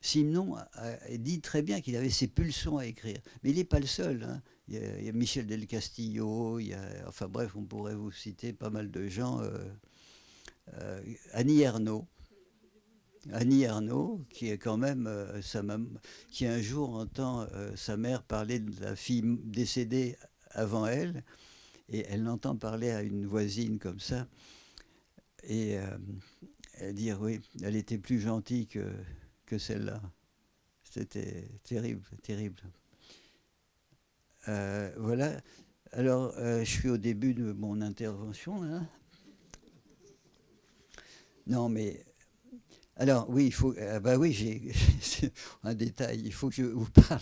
Simon 0.00 0.56
dit 1.18 1.40
très 1.40 1.62
bien 1.62 1.80
qu'il 1.80 1.96
avait 1.96 2.10
ses 2.10 2.28
pulsions 2.28 2.78
à 2.78 2.86
écrire. 2.86 3.18
Mais 3.42 3.50
il 3.50 3.56
n'est 3.56 3.64
pas 3.64 3.80
le 3.80 3.86
seul. 3.86 4.22
Hein. 4.22 4.42
Il, 4.68 5.04
y 5.04 5.08
a, 5.08 5.12
Michel 5.12 5.46
Del 5.46 5.66
Castillo, 5.66 6.60
enfin 7.06 7.28
bref, 7.28 7.56
on 7.56 7.64
pourrait 7.64 7.94
vous 7.94 8.12
citer 8.12 8.52
pas 8.52 8.70
mal 8.70 8.90
de 8.90 9.08
gens. 9.08 9.40
Euh, 10.74 11.00
Annie 11.32 11.62
Ernaux. 11.62 12.06
Annie 13.32 13.62
Ernaux, 13.62 14.24
qui 14.30 14.50
est 14.50 14.58
quand 14.58 14.76
même 14.76 15.06
euh, 15.06 15.42
sa 15.42 15.62
qui 16.30 16.46
un 16.46 16.60
jour 16.60 16.94
entend 16.94 17.46
euh, 17.54 17.74
sa 17.74 17.96
mère 17.96 18.22
parler 18.22 18.60
de 18.60 18.80
la 18.80 18.94
fille 18.94 19.24
décédée 19.44 20.16
avant 20.50 20.86
elle, 20.86 21.24
et 21.88 22.04
elle 22.08 22.22
l'entend 22.22 22.56
parler 22.56 22.90
à 22.90 23.02
une 23.02 23.26
voisine 23.26 23.78
comme 23.78 24.00
ça, 24.00 24.26
et 25.44 25.78
euh, 25.78 25.98
elle 26.74 26.94
dit 26.94 27.12
oui, 27.12 27.40
elle 27.62 27.76
était 27.76 27.98
plus 27.98 28.20
gentille 28.20 28.66
que, 28.66 28.92
que 29.46 29.58
celle-là. 29.58 30.00
C'était 30.82 31.48
terrible, 31.64 32.02
terrible. 32.22 32.62
voilà. 34.46 35.40
Alors, 35.92 36.34
je 36.38 36.64
suis 36.64 36.88
au 36.88 36.96
début 36.96 37.34
de 37.34 37.52
mon 37.52 37.80
intervention. 37.80 38.60
Non, 41.46 41.68
mais 41.68 42.04
alors 42.96 43.28
oui, 43.28 43.46
il 43.46 43.52
faut. 43.52 43.74
Euh, 43.76 44.00
bah 44.00 44.16
oui, 44.16 44.32
j'ai 44.32 44.72
un 45.62 45.74
détail. 45.74 46.22
Il 46.24 46.32
faut 46.32 46.48
que 46.48 46.54
je 46.54 46.62
vous 46.62 46.90
parle 46.90 47.20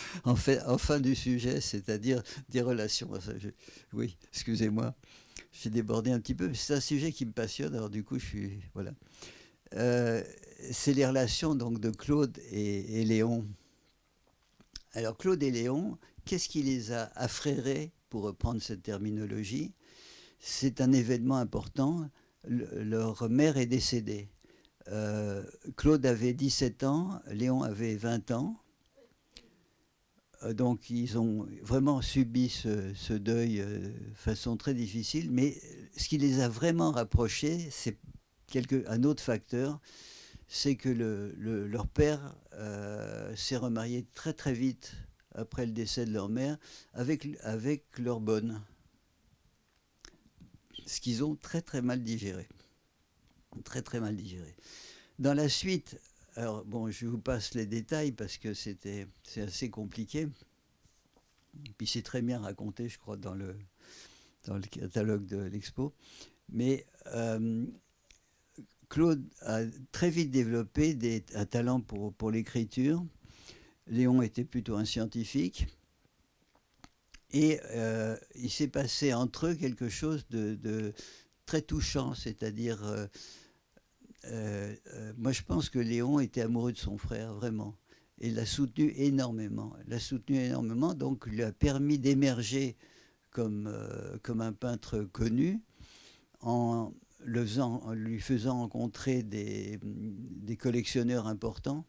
en, 0.24 0.36
fait, 0.36 0.62
en 0.62 0.78
fin 0.78 1.00
du 1.00 1.14
sujet, 1.14 1.60
c'est-à-dire 1.60 2.22
des 2.48 2.60
relations. 2.60 3.10
oui, 3.92 4.16
excusez-moi, 4.32 4.94
j'ai 5.52 5.70
débordé 5.70 6.10
un 6.10 6.20
petit 6.20 6.34
peu, 6.34 6.52
c'est 6.54 6.74
un 6.74 6.80
sujet 6.80 7.12
qui 7.12 7.26
me 7.26 7.32
passionne, 7.32 7.74
alors 7.74 7.90
du 7.90 8.04
coup, 8.04 8.18
je 8.18 8.26
suis. 8.26 8.62
Voilà. 8.74 8.92
Euh, 9.74 10.22
c'est 10.70 10.94
les 10.94 11.06
relations 11.06 11.54
donc, 11.54 11.80
de 11.80 11.90
Claude 11.90 12.38
et, 12.50 13.04
Léon. 13.04 13.46
Alors, 14.92 15.16
Claude 15.16 15.42
et 15.42 15.50
Léon, 15.50 15.98
qu'est-ce 16.24 16.48
qui 16.48 16.62
les 16.62 16.92
a 16.92 17.10
affrérés, 17.14 17.92
pour 18.08 18.22
reprendre 18.22 18.62
cette 18.62 18.82
terminologie? 18.82 19.74
C'est 20.40 20.80
un 20.80 20.92
événement 20.92 21.36
important. 21.36 22.08
leur 22.44 23.28
mère 23.28 23.58
est 23.58 23.66
décédée. 23.66 24.30
Euh, 24.90 25.44
Claude 25.76 26.06
avait 26.06 26.32
17 26.32 26.84
ans, 26.84 27.20
Léon 27.30 27.62
avait 27.62 27.96
20 27.96 28.30
ans. 28.30 28.56
Euh, 30.42 30.52
donc 30.52 30.90
ils 30.90 31.18
ont 31.18 31.46
vraiment 31.62 32.00
subi 32.02 32.48
ce, 32.48 33.12
deuil 33.12 33.60
euh, 33.60 33.78
de 33.78 34.14
façon 34.14 34.56
très 34.56 34.74
difficile. 34.74 35.30
Mais 35.30 35.60
ce 35.96 36.08
qui 36.08 36.18
les 36.18 36.40
a 36.40 36.48
vraiment 36.48 36.90
rapprochés, 36.90 37.68
c'est 37.70 37.98
un 38.86 39.04
autre 39.04 39.22
facteur, 39.22 39.80
c'est 40.46 40.76
que 40.76 40.88
leur 40.88 41.86
père 41.86 42.34
s'est 43.36 43.58
remarié 43.58 44.06
très 44.14 44.32
très 44.32 44.54
vite 44.54 44.94
après 45.34 45.66
le 45.66 45.72
décès 45.72 46.06
de 46.06 46.12
leur 46.12 46.30
mère 46.30 46.56
avec, 46.94 47.28
avec 47.42 47.84
leur 47.98 48.20
bonne. 48.20 48.62
Ce 50.86 51.02
qu'ils 51.02 51.22
ont 51.22 51.36
très 51.36 51.60
très 51.60 51.82
mal 51.82 52.02
digéré. 52.02 52.48
Très 53.64 53.82
très 53.82 54.00
mal 54.00 54.16
digéré. 54.16 54.56
Dans 55.18 55.34
la 55.34 55.50
suite, 55.50 56.00
alors 56.38 56.64
bon, 56.64 56.88
je 56.88 57.04
vous 57.06 57.18
passe 57.18 57.54
les 57.54 57.66
détails 57.66 58.12
parce 58.12 58.38
que 58.38 58.54
c'était 58.54 59.08
c'est 59.24 59.40
assez 59.40 59.70
compliqué. 59.70 60.28
Puis 61.76 61.88
c'est 61.88 62.02
très 62.02 62.22
bien 62.22 62.38
raconté, 62.38 62.88
je 62.88 62.96
crois, 62.96 63.16
dans 63.16 63.34
le, 63.34 63.56
dans 64.44 64.54
le 64.54 64.62
catalogue 64.62 65.26
de 65.26 65.38
l'expo. 65.38 65.92
Mais 66.48 66.86
euh, 67.06 67.66
Claude 68.88 69.24
a 69.40 69.62
très 69.90 70.10
vite 70.10 70.30
développé 70.30 70.96
un 71.34 71.44
talent 71.44 71.80
pour, 71.80 72.14
pour 72.14 72.30
l'écriture. 72.30 73.04
Léon 73.88 74.22
était 74.22 74.44
plutôt 74.44 74.76
un 74.76 74.84
scientifique. 74.84 75.66
Et 77.32 77.58
euh, 77.72 78.16
il 78.36 78.50
s'est 78.50 78.68
passé 78.68 79.12
entre 79.12 79.48
eux 79.48 79.54
quelque 79.56 79.88
chose 79.88 80.24
de, 80.30 80.94
très 81.46 81.62
touchant, 81.62 82.14
c'est-à-dire 82.14 82.84
euh, 82.84 83.08
euh, 84.24 84.74
euh, 84.94 85.12
moi, 85.16 85.32
je 85.32 85.42
pense 85.42 85.68
que 85.70 85.78
Léon 85.78 86.20
était 86.20 86.42
amoureux 86.42 86.72
de 86.72 86.78
son 86.78 86.98
frère, 86.98 87.34
vraiment. 87.34 87.76
Et 88.20 88.30
l'a 88.30 88.46
soutenu 88.46 88.92
énormément. 88.96 89.74
L'a 89.86 90.00
soutenu 90.00 90.38
énormément, 90.38 90.94
donc 90.94 91.26
lui 91.26 91.42
a 91.42 91.52
permis 91.52 91.98
d'émerger 91.98 92.76
comme, 93.30 93.68
euh, 93.68 94.18
comme 94.22 94.40
un 94.40 94.52
peintre 94.52 95.00
connu 95.02 95.62
en, 96.40 96.92
le 97.20 97.44
faisant, 97.44 97.92
lui 97.92 98.20
faisant 98.20 98.58
rencontrer 98.58 99.22
des, 99.22 99.78
des 99.82 100.56
collectionneurs 100.56 101.26
importants. 101.26 101.86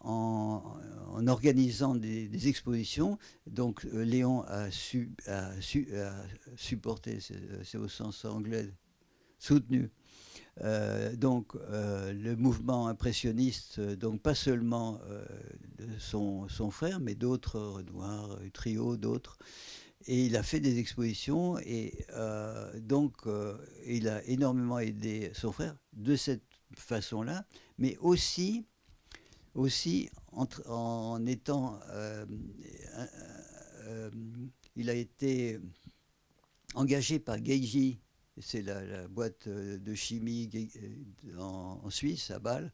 En, 0.00 0.78
organisant 1.26 1.96
des, 1.96 2.48
expositions. 2.48 3.18
Donc 3.48 3.82
Léon 3.92 4.42
a, 4.42 4.70
su, 4.70 5.10
a, 5.26 5.60
su, 5.60 5.92
a 5.96 6.14
supporté, 6.54 7.18
c'est 7.20 7.78
au 7.78 7.88
sens 7.88 8.24
anglais, 8.24 8.72
soutenu 9.40 9.90
euh, 10.62 11.14
donc 11.14 11.54
euh, 11.54 12.12
le 12.12 12.34
mouvement 12.34 12.88
impressionniste, 12.88 13.78
euh, 13.78 13.94
donc 13.94 14.20
pas 14.20 14.34
seulement 14.34 15.00
son, 15.98 16.48
frère, 16.70 17.00
mais 17.00 17.14
d'autres, 17.14 17.60
Renoir, 17.60 18.38
Trio, 18.52 18.96
d'autres. 18.96 19.38
Et 20.06 20.26
il 20.26 20.36
a 20.36 20.42
fait 20.42 20.60
des 20.60 20.78
expositions 20.78 21.58
et 21.58 22.06
donc 22.76 23.16
il 23.86 24.08
a 24.08 24.24
énormément 24.24 24.78
aidé 24.78 25.30
son 25.34 25.52
frère 25.52 25.76
de 25.92 26.16
cette 26.16 26.44
façon-là, 26.76 27.44
mais 27.78 27.96
aussi, 27.98 28.64
aussi 29.54 30.08
en 30.32 31.26
étant... 31.26 31.78
il 34.76 34.88
a 34.88 34.94
été 34.94 35.58
engagé 36.74 37.18
par 37.18 37.38
Geiji 37.40 37.98
c'est 38.40 38.62
la, 38.62 39.08
boîte 39.08 39.46
euh, 39.46 39.78
de 39.78 39.94
chimie 39.94 40.50
euh, 40.54 41.38
en, 41.38 41.90
Suisse, 41.90 42.30
à 42.30 42.38
Bâle. 42.38 42.72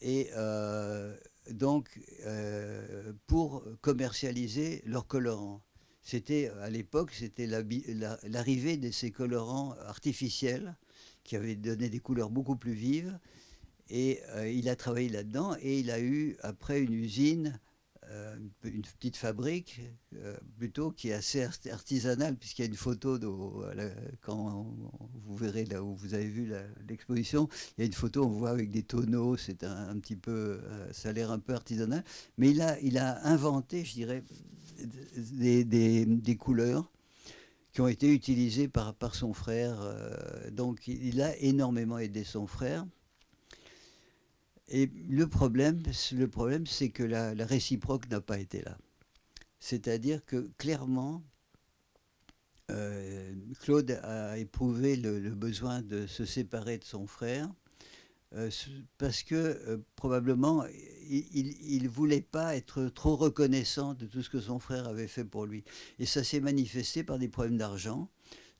Et 0.00 0.28
euh, 0.34 1.16
donc, 1.50 1.98
pour 3.26 3.64
commercialiser 3.80 4.82
leurs 4.86 5.06
colorants. 5.06 5.62
C'était, 6.02 6.50
à 6.60 6.68
l'époque, 6.68 7.12
c'était 7.12 7.46
l'arrivée 7.46 8.76
de 8.76 8.90
ces 8.90 9.10
colorants 9.10 9.72
artificiels 9.86 10.76
qui 11.22 11.36
avaient 11.36 11.56
donné 11.56 11.88
des 11.88 12.00
couleurs 12.00 12.28
beaucoup 12.28 12.56
plus 12.56 12.74
vives. 12.74 13.18
Et 13.88 14.20
il 14.46 14.68
a 14.68 14.76
travaillé 14.76 15.08
là-dedans 15.08 15.56
et 15.62 15.80
il 15.80 15.90
a 15.90 16.00
eu 16.00 16.36
après 16.42 16.80
une 16.82 16.92
usine 16.92 17.58
une 18.64 18.82
petite 18.82 19.16
fabrique, 19.16 19.80
euh, 20.14 20.36
plutôt 20.58 20.90
qui 20.90 21.08
est 21.10 21.14
assez 21.14 21.46
artisanale, 21.70 22.36
puisqu'il 22.36 22.62
y 22.62 22.64
a 22.64 22.68
une 22.68 22.76
photo, 22.76 23.18
de, 23.18 23.26
quand 24.20 24.74
vous 25.24 25.36
verrez 25.36 25.64
là 25.64 25.82
où 25.82 25.94
vous 25.94 26.14
avez 26.14 26.26
vu 26.26 26.52
l'exposition, 26.88 27.48
il 27.76 27.80
y 27.80 27.84
a 27.84 27.86
une 27.86 27.92
photo, 27.92 28.24
on 28.24 28.28
voit 28.28 28.50
avec 28.50 28.70
des 28.70 28.82
tonneaux, 28.82 29.36
c'est 29.36 29.64
un, 29.64 29.98
petit 29.98 30.16
peu, 30.16 30.60
euh, 30.62 30.92
ça 30.92 31.10
a 31.10 31.12
l'air 31.12 31.30
un 31.30 31.38
peu 31.38 31.54
artisanal, 31.54 32.04
mais 32.38 32.50
il 32.50 32.60
a, 32.62 32.78
il 32.80 32.98
a 32.98 33.26
inventé, 33.26 33.84
je 33.84 33.94
dirais, 33.94 34.24
des, 35.16 35.64
des, 35.64 36.06
des 36.06 36.36
couleurs 36.36 36.90
qui 37.72 37.80
ont 37.80 37.88
été 37.88 38.12
utilisées 38.12 38.68
par, 38.68 38.94
par 38.94 39.14
son 39.14 39.32
frère. 39.32 39.76
donc 40.52 40.86
il 40.86 41.20
a 41.20 41.36
énormément 41.38 41.98
aidé 41.98 42.22
son 42.22 42.46
frère. 42.46 42.86
Et 44.68 44.86
le 45.08 45.26
problème, 45.28 45.82
le 46.12 46.28
problème 46.28 46.66
c'est 46.66 46.90
que 46.90 47.02
la, 47.02 47.32
réciproque 47.44 48.08
n'a 48.10 48.20
pas 48.20 48.38
été 48.38 48.62
là. 48.62 48.78
C'est-à-dire 49.60 50.24
que 50.24 50.50
clairement, 50.58 51.22
euh, 52.70 53.34
Claude 53.60 53.90
a 54.02 54.38
éprouvé 54.38 54.96
le, 54.96 55.30
besoin 55.30 55.82
de 55.82 56.06
se 56.06 56.24
séparer 56.24 56.78
de 56.78 56.84
son 56.84 57.06
frère 57.06 57.50
euh, 58.34 58.50
parce 58.98 59.22
que 59.22 59.34
euh, 59.34 59.78
probablement 59.96 60.64
il 61.06 61.82
ne 61.82 61.88
voulait 61.88 62.22
pas 62.22 62.56
être 62.56 62.86
trop 62.86 63.16
reconnaissant 63.16 63.94
de 63.94 64.06
tout 64.06 64.22
ce 64.22 64.30
que 64.30 64.40
son 64.40 64.58
frère 64.58 64.88
avait 64.88 65.06
fait 65.06 65.24
pour 65.24 65.44
lui. 65.44 65.64
Et 65.98 66.06
ça 66.06 66.24
s'est 66.24 66.40
manifesté 66.40 67.04
par 67.04 67.18
des 67.18 67.28
problèmes 67.28 67.58
d'argent. 67.58 68.08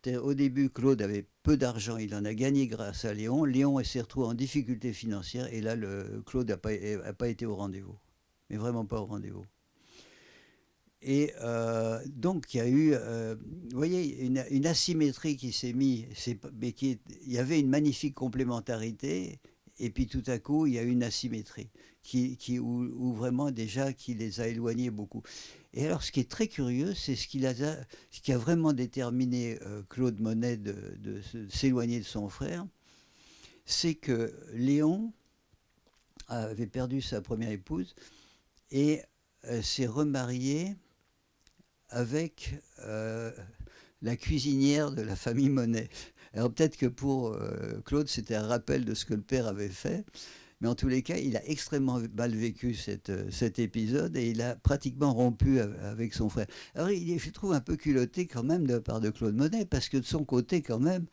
Au 0.06 0.34
début, 0.34 0.70
Claude 0.70 1.02
avait 1.02 1.26
peu 1.42 1.56
d'argent, 1.56 1.96
il 1.96 2.14
en 2.14 2.24
a 2.24 2.34
gagné 2.34 2.66
grâce 2.66 3.04
à 3.04 3.14
Léon. 3.14 3.44
Léon 3.44 3.82
s'est 3.82 4.00
retrouvé 4.00 4.26
en 4.26 4.34
difficulté 4.34 4.92
financière 4.92 5.52
et 5.52 5.60
là, 5.60 5.76
Claude 6.26 6.48
n'a 6.48 6.56
pas, 6.56 7.28
été 7.28 7.46
au 7.46 7.54
rendez-vous. 7.54 7.98
Mais 8.50 8.56
vraiment 8.56 8.84
pas 8.84 9.00
au 9.00 9.06
rendez-vous. 9.06 9.44
Et 11.06 11.32
euh, 11.42 12.00
donc, 12.06 12.54
il 12.54 12.56
y 12.56 12.60
a 12.60 12.68
eu, 12.68 12.92
euh, 12.94 13.34
vous 13.70 13.76
voyez, 13.76 14.24
une, 14.24 14.66
asymétrie 14.66 15.36
qui 15.36 15.52
s'est 15.52 15.74
mise, 15.74 16.06
mais 16.58 16.70
il 16.80 16.98
y 17.26 17.38
avait 17.38 17.60
une 17.60 17.68
magnifique 17.68 18.14
complémentarité, 18.14 19.38
et 19.78 19.90
puis 19.90 20.06
tout 20.06 20.22
à 20.26 20.38
coup, 20.38 20.66
il 20.66 20.74
y 20.74 20.78
a 20.78 20.82
eu 20.82 20.90
une 20.90 21.02
asymétrie, 21.02 21.68
qui 22.02 22.58
où, 22.58 23.12
vraiment 23.12 23.50
déjà 23.50 23.92
qui 23.92 24.14
les 24.14 24.40
a 24.40 24.48
éloignés 24.48 24.90
beaucoup. 24.90 25.22
Et 25.76 25.86
alors, 25.86 26.04
ce 26.04 26.12
qui 26.12 26.20
est 26.20 26.30
très 26.30 26.46
curieux, 26.46 26.94
c'est 26.94 27.16
ce, 27.16 27.26
qui 27.26 27.44
a 28.32 28.38
vraiment 28.38 28.72
déterminé 28.72 29.58
euh, 29.62 29.82
Claude 29.88 30.20
Monet 30.20 30.56
de, 30.56 31.20
s'éloigner 31.50 31.98
de 31.98 32.04
son 32.04 32.28
frère, 32.28 32.64
c'est 33.66 33.96
que 33.96 34.32
Léon 34.52 35.12
avait 36.28 36.68
perdu 36.68 37.02
sa 37.02 37.20
première 37.20 37.50
épouse 37.50 37.96
et 38.70 39.02
euh, 39.46 39.62
s'est 39.62 39.88
remarié 39.88 40.76
avec 41.88 42.54
euh, 42.84 43.32
la 44.00 44.14
cuisinière 44.14 44.92
de 44.92 45.02
la 45.02 45.16
famille 45.16 45.50
Monet. 45.50 45.88
Alors 46.34 46.52
peut-être 46.52 46.76
que 46.76 46.86
pour 46.86 47.36
Claude, 47.84 48.08
c'était 48.08 48.34
un 48.34 48.46
rappel 48.46 48.84
de 48.84 48.94
ce 48.94 49.04
que 49.04 49.14
le 49.14 49.22
père 49.22 49.46
avait 49.46 49.68
fait. 49.68 50.04
Mais 50.64 50.70
en 50.70 50.74
tous 50.74 50.88
les 50.88 51.02
cas, 51.02 51.18
il 51.18 51.36
a 51.36 51.46
extrêmement 51.46 52.00
mal 52.16 52.34
vécu 52.34 52.74
euh, 53.10 53.26
cet 53.30 53.58
épisode 53.58 54.16
et 54.16 54.30
il 54.30 54.40
a 54.40 54.56
pratiquement 54.56 55.12
rompu 55.12 55.60
avec 55.60 56.14
son 56.14 56.30
frère. 56.30 56.46
Alors, 56.74 56.90
il 56.90 57.10
est, 57.10 57.18
je 57.18 57.28
trouve, 57.28 57.52
un 57.52 57.60
peu 57.60 57.76
culotté 57.76 58.26
quand 58.26 58.42
même 58.42 58.66
de 58.66 58.72
la 58.72 58.80
part 58.80 59.02
de 59.02 59.10
Claude 59.10 59.36
Monet, 59.36 59.66
parce 59.66 59.90
que 59.90 59.98
de 59.98 60.06
son 60.06 60.24
côté, 60.24 60.62
quand 60.62 60.78
même, 60.78 61.04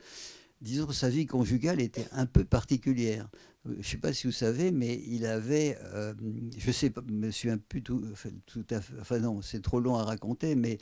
disons, 0.62 0.90
sa 0.94 1.10
vie 1.10 1.26
conjugale 1.26 1.82
était 1.82 2.08
un 2.14 2.28
peu 2.28 2.46
particulière. 2.46 3.30
Je 3.66 3.74
ne 3.74 3.84
sais 3.84 3.98
pas 3.98 4.14
si 4.14 4.26
vous 4.26 4.32
savez, 4.32 4.72
mais 4.72 5.04
il 5.06 5.26
avait, 5.26 5.78
euh, 5.82 6.14
je 6.58 6.72
sais 6.72 6.90
pas, 6.90 7.02
me 7.12 7.30
souviens 7.30 7.58
plus 7.58 7.84
tout, 7.84 8.06
tout 8.46 8.66
à 8.70 8.80
fait, 8.80 8.94
enfin 9.02 9.20
non, 9.20 9.42
c'est 9.42 9.62
trop 9.62 9.82
long 9.82 9.98
à 9.98 10.06
raconter, 10.06 10.56
mais 10.56 10.78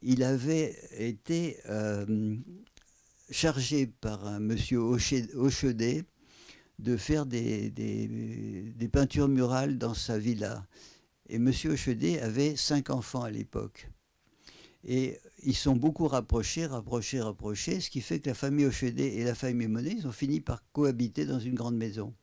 il 0.00 0.22
avait 0.22 0.76
été 0.96 1.56
euh, 1.68 2.36
chargé 3.32 3.88
par 3.88 4.28
un 4.28 4.38
monsieur 4.38 4.78
Auchedet 4.78 6.04
de 6.80 6.96
faire 6.96 7.26
des, 7.26 7.70
des, 7.70 8.88
peintures 8.88 9.28
murales 9.28 9.78
dans 9.78 9.94
sa 9.94 10.18
villa. 10.18 10.66
Et 11.28 11.36
M. 11.36 11.52
Hochedet 11.66 12.20
avait 12.20 12.56
cinq 12.56 12.90
enfants 12.90 13.22
à 13.22 13.30
l'époque. 13.30 13.88
Et 14.84 15.18
ils 15.44 15.54
sont 15.54 15.76
beaucoup 15.76 16.08
rapprochés, 16.08 16.66
rapprochés, 16.66 17.20
rapprochés, 17.20 17.80
ce 17.80 17.90
qui 17.90 18.00
fait 18.00 18.20
que 18.20 18.30
la 18.30 18.34
famille 18.34 18.64
Hochedet 18.64 19.16
et 19.16 19.24
la 19.24 19.34
famille 19.34 19.68
Monet, 19.68 19.94
ils 19.98 20.06
ont 20.06 20.12
fini 20.12 20.40
par 20.40 20.62
cohabiter 20.72 21.26
dans 21.26 21.38
une 21.38 21.54
grande 21.54 21.76
maison. 21.76 22.14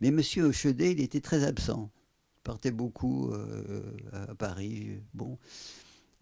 Mais 0.00 0.08
M. 0.08 0.20
Hochedet, 0.44 0.92
il 0.92 1.00
était 1.00 1.20
très 1.20 1.44
absent. 1.44 1.90
Il 2.38 2.42
partait 2.42 2.72
beaucoup 2.72 3.30
euh, 3.30 3.82
à 4.12 4.34
Paris. 4.34 5.00
Bon. 5.14 5.38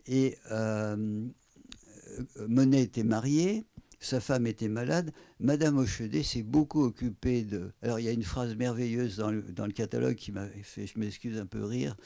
Et 0.06 0.36
euh, 0.50 1.26
Monet 2.46 2.82
était 2.82 3.04
marié 3.04 3.64
sa 4.01 4.20
femme 4.20 4.46
était 4.46 4.68
malade. 4.68 5.12
Madame 5.40 5.78
Hochedet 5.78 6.22
s'est 6.22 6.42
beaucoup 6.42 6.82
occupée 6.82 7.42
de. 7.42 7.72
Alors, 7.82 7.99
il 7.99 8.05
y 8.05 8.09
a 8.09 8.12
une 8.12 8.22
phrase 8.22 8.55
merveilleuse 8.55 9.16
dans 9.16 9.30
le, 9.30 9.72
catalogue 9.72 10.14
qui 10.14 10.32
m'a 10.32 10.46
fait, 10.62 10.86
je 10.86 10.99
m'excuse, 10.99 11.38
un 11.38 11.46
peu 11.46 11.64
rire. 11.64 11.96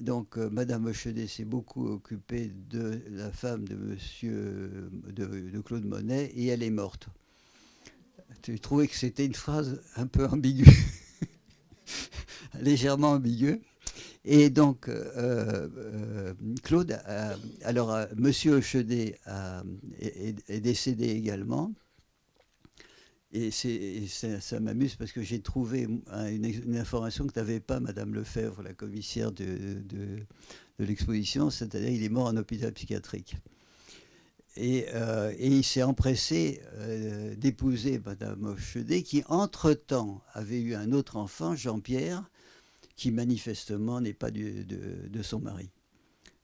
donc, 0.00 0.38
euh, 0.38 0.48
Madame 0.50 0.86
Hochedet 0.86 1.26
s'est 1.26 1.44
beaucoup 1.44 1.86
occupée 1.86 2.50
de 2.70 3.00
la 3.10 3.30
femme 3.30 3.66
de 3.68 3.76
Monsieur 3.76 4.90
de, 5.06 5.60
Claude 5.60 5.84
Monet 5.84 6.26
et 6.34 6.46
elle 6.46 6.62
est 6.62 6.70
morte. 6.70 7.08
Tu 8.42 8.58
trouvais 8.60 8.86
que 8.86 8.94
c'était 8.94 9.26
une 9.26 9.34
phrase 9.34 9.82
un 9.96 10.06
peu 10.06 10.26
ambiguë, 10.26 10.66
légèrement 12.60 13.12
ambiguë. 13.12 13.60
Et 14.28 14.50
donc, 14.50 14.88
euh, 14.88 15.68
euh, 15.76 16.34
Claude, 16.64 16.98
alors, 17.62 17.94
euh, 17.94 18.06
Monsieur 18.16 18.54
Hochedet 18.54 19.20
est, 20.00 20.60
décédé 20.60 21.10
également. 21.10 21.72
Et 23.32 23.50
ça, 23.52 24.58
m'amuse 24.58 24.96
parce 24.96 25.12
que 25.12 25.22
j'ai 25.22 25.40
trouvé 25.40 25.86
une, 26.10 26.76
information 26.76 27.26
que 27.28 27.38
n'avait 27.38 27.60
pas 27.60 27.78
Madame 27.78 28.14
Lefebvre, 28.14 28.62
la 28.62 28.72
commissaire 28.72 29.30
de, 29.30 30.24
l'exposition, 30.80 31.50
c'est-à-dire 31.50 31.90
il 31.90 32.02
est 32.02 32.08
mort 32.08 32.26
en 32.26 32.36
hôpital 32.36 32.72
psychiatrique. 32.72 33.36
Et, 34.56 34.86
il 35.38 35.62
s'est 35.62 35.84
empressé 35.84 36.62
d'épouser 37.36 38.00
Madame 38.04 38.44
Hochedet, 38.44 39.02
qui 39.02 39.22
entre-temps 39.28 40.22
avait 40.32 40.60
eu 40.60 40.74
un 40.74 40.90
autre 40.90 41.16
enfant, 41.16 41.54
Jean-Pierre, 41.54 42.28
qui 42.96 43.10
manifestement 43.10 44.00
n'est 44.00 44.14
pas 44.14 44.30
de, 44.30 45.22
son 45.22 45.40
mari. 45.40 45.70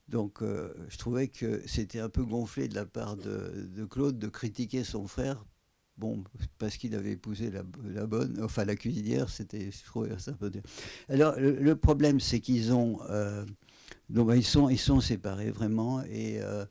Donc 0.09 0.43
euh, 0.43 0.73
je 0.89 0.99
trouvais 0.99 1.29
que 1.29 1.63
c'était 1.67 2.01
un 2.01 2.11
peu 2.11 2.25
gonflé 2.25 2.69
de 2.69 2.75
la 2.75 2.85
part 2.85 3.17
de, 3.17 3.87
Claude 3.91 4.19
de 4.19 4.29
critiquer 4.29 4.85
son 4.85 5.07
frère, 5.07 5.45
bon, 5.97 6.23
parce 6.59 6.77
qu'il 6.77 6.95
avait 6.95 7.13
épousé 7.13 7.51
la, 7.51 7.63
bonne, 8.07 8.39
enfin 8.43 8.65
la 8.65 8.77
cuisinière, 8.77 9.31
c'était, 9.31 9.71
je 9.71 9.85
trouvais 9.85 10.17
ça 10.19 10.33
un 10.33 10.35
peu... 10.35 10.53
Alors 11.09 11.35
le, 11.39 11.75
problème, 11.75 12.21
c'est 12.21 12.41
qu'ils 12.41 12.73
ont... 12.73 13.01
Euh, 13.09 13.45
donc 14.11 14.31
ils 14.35 14.45
sont, 14.45 14.69
ils 14.69 14.79
sont 14.79 15.01
séparés 15.01 15.51
vraiment, 15.51 16.03
et... 16.05 16.41
Euh, 16.43 16.67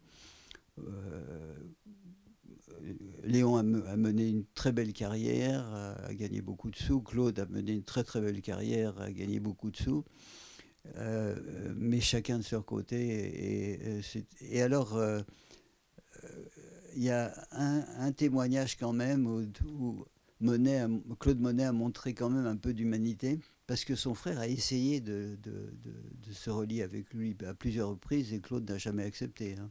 Léon 3.23 3.57
a, 3.57 3.63
mené 3.63 4.27
une 4.27 4.45
très 4.53 4.71
belle 4.71 4.93
carrière, 4.93 5.65
a, 5.73 6.13
gagné 6.13 6.41
beaucoup 6.41 6.69
de 6.69 6.75
sous. 6.75 7.01
Claude 7.01 7.39
a 7.39 7.45
mené 7.45 7.73
une 7.73 7.83
très 7.83 8.03
très 8.03 8.21
belle 8.21 8.41
carrière, 8.41 8.99
a 8.99 9.11
gagné 9.11 9.39
beaucoup 9.39 9.71
de 9.71 9.77
sous. 9.77 10.03
Euh, 10.97 11.35
mais 11.75 11.99
chacun 11.99 12.39
de 12.39 12.43
son 12.43 12.61
côté. 12.61 14.01
Et, 14.41 14.61
alors, 14.61 14.95
euh, 14.95 15.21
il 16.95 17.03
y 17.03 17.09
a 17.09 17.33
un, 17.51 18.11
témoignage 18.11 18.77
quand 18.77 18.93
même 18.93 19.27
où, 19.27 20.05
Claude 21.19 21.39
Monet 21.39 21.65
a 21.65 21.71
montré 21.71 22.13
quand 22.13 22.29
même 22.29 22.47
un 22.47 22.57
peu 22.57 22.73
d'humanité, 22.73 23.39
parce 23.67 23.85
que 23.85 23.95
son 23.95 24.15
frère 24.15 24.39
a 24.39 24.47
essayé 24.47 24.99
de, 24.99 25.37
se 26.33 26.49
relier 26.49 26.81
avec 26.81 27.13
lui 27.13 27.35
à 27.45 27.53
plusieurs 27.53 27.89
reprises 27.89 28.33
et 28.33 28.39
Claude 28.39 28.69
n'a 28.69 28.77
jamais 28.77 29.03
accepté. 29.03 29.55
Hein. 29.59 29.69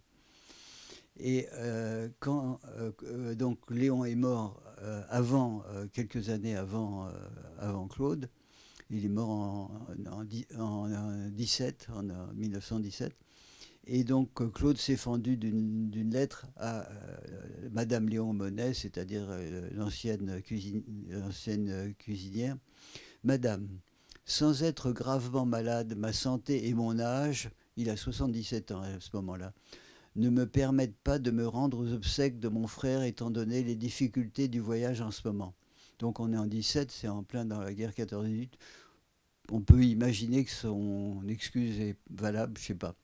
Et 1.22 1.46
euh, 1.52 2.08
quand 2.18 2.60
euh, 2.78 2.92
euh, 3.04 3.34
donc 3.34 3.58
Léon 3.70 4.04
est 4.04 4.14
mort 4.14 4.62
avant, 5.10 5.62
quelques 5.92 6.30
années 6.30 6.56
avant, 6.56 7.06
avant 7.58 7.86
Claude, 7.86 8.30
il 8.88 9.04
est 9.04 9.10
mort 9.10 9.28
en, 9.28 9.70
en, 10.10 10.24
en, 10.58 11.28
17, 11.28 11.88
en 11.94 12.02
1917. 12.32 13.12
Et 13.88 14.04
donc 14.04 14.30
Claude 14.54 14.78
s'est 14.78 14.96
fendu 14.96 15.36
d'une 15.36 16.10
lettre 16.10 16.46
à 16.56 16.88
Madame 17.72 18.08
Léon 18.08 18.32
Monet, 18.32 18.72
c'est-à-dire 18.72 19.28
l'ancienne 19.72 20.42
cuisinière. 21.98 22.56
Madame, 23.22 23.68
sans 24.24 24.62
être 24.62 24.92
gravement 24.92 25.44
malade, 25.44 25.94
ma 25.94 26.14
santé 26.14 26.68
et 26.68 26.72
mon 26.72 26.98
âge, 26.98 27.50
il 27.76 27.90
a 27.90 27.98
77 27.98 28.72
ans 28.72 28.80
à 28.80 28.98
ce 28.98 29.10
moment-là, 29.12 29.52
ne 30.16 30.28
me 30.28 30.46
permettent 30.46 30.98
pas 31.04 31.18
de 31.18 31.30
me 31.30 31.46
rendre 31.46 31.78
aux 31.78 31.92
obsèques 31.92 32.40
de 32.40 32.48
mon 32.48 32.66
frère 32.66 33.02
étant 33.02 33.30
donné 33.30 33.62
les 33.62 33.76
difficultés 33.76 34.48
du 34.48 34.60
voyage 34.60 35.00
en 35.00 35.10
ce 35.10 35.26
moment. 35.26 35.54
Donc 35.98 36.18
on 36.20 36.32
est 36.32 36.36
en 36.36 36.46
17, 36.46 36.90
c'est 36.90 37.08
en 37.08 37.22
plein 37.22 37.44
dans 37.44 37.60
la 37.60 37.72
guerre 37.72 37.92
14-18. 37.92 38.50
On 39.52 39.60
peut 39.60 39.84
imaginer 39.84 40.44
que 40.44 40.50
son 40.50 41.22
excuse 41.28 41.80
est 41.80 41.96
valable, 42.10 42.58
je 42.58 42.66
sais 42.66 42.74
pas. 42.74 42.94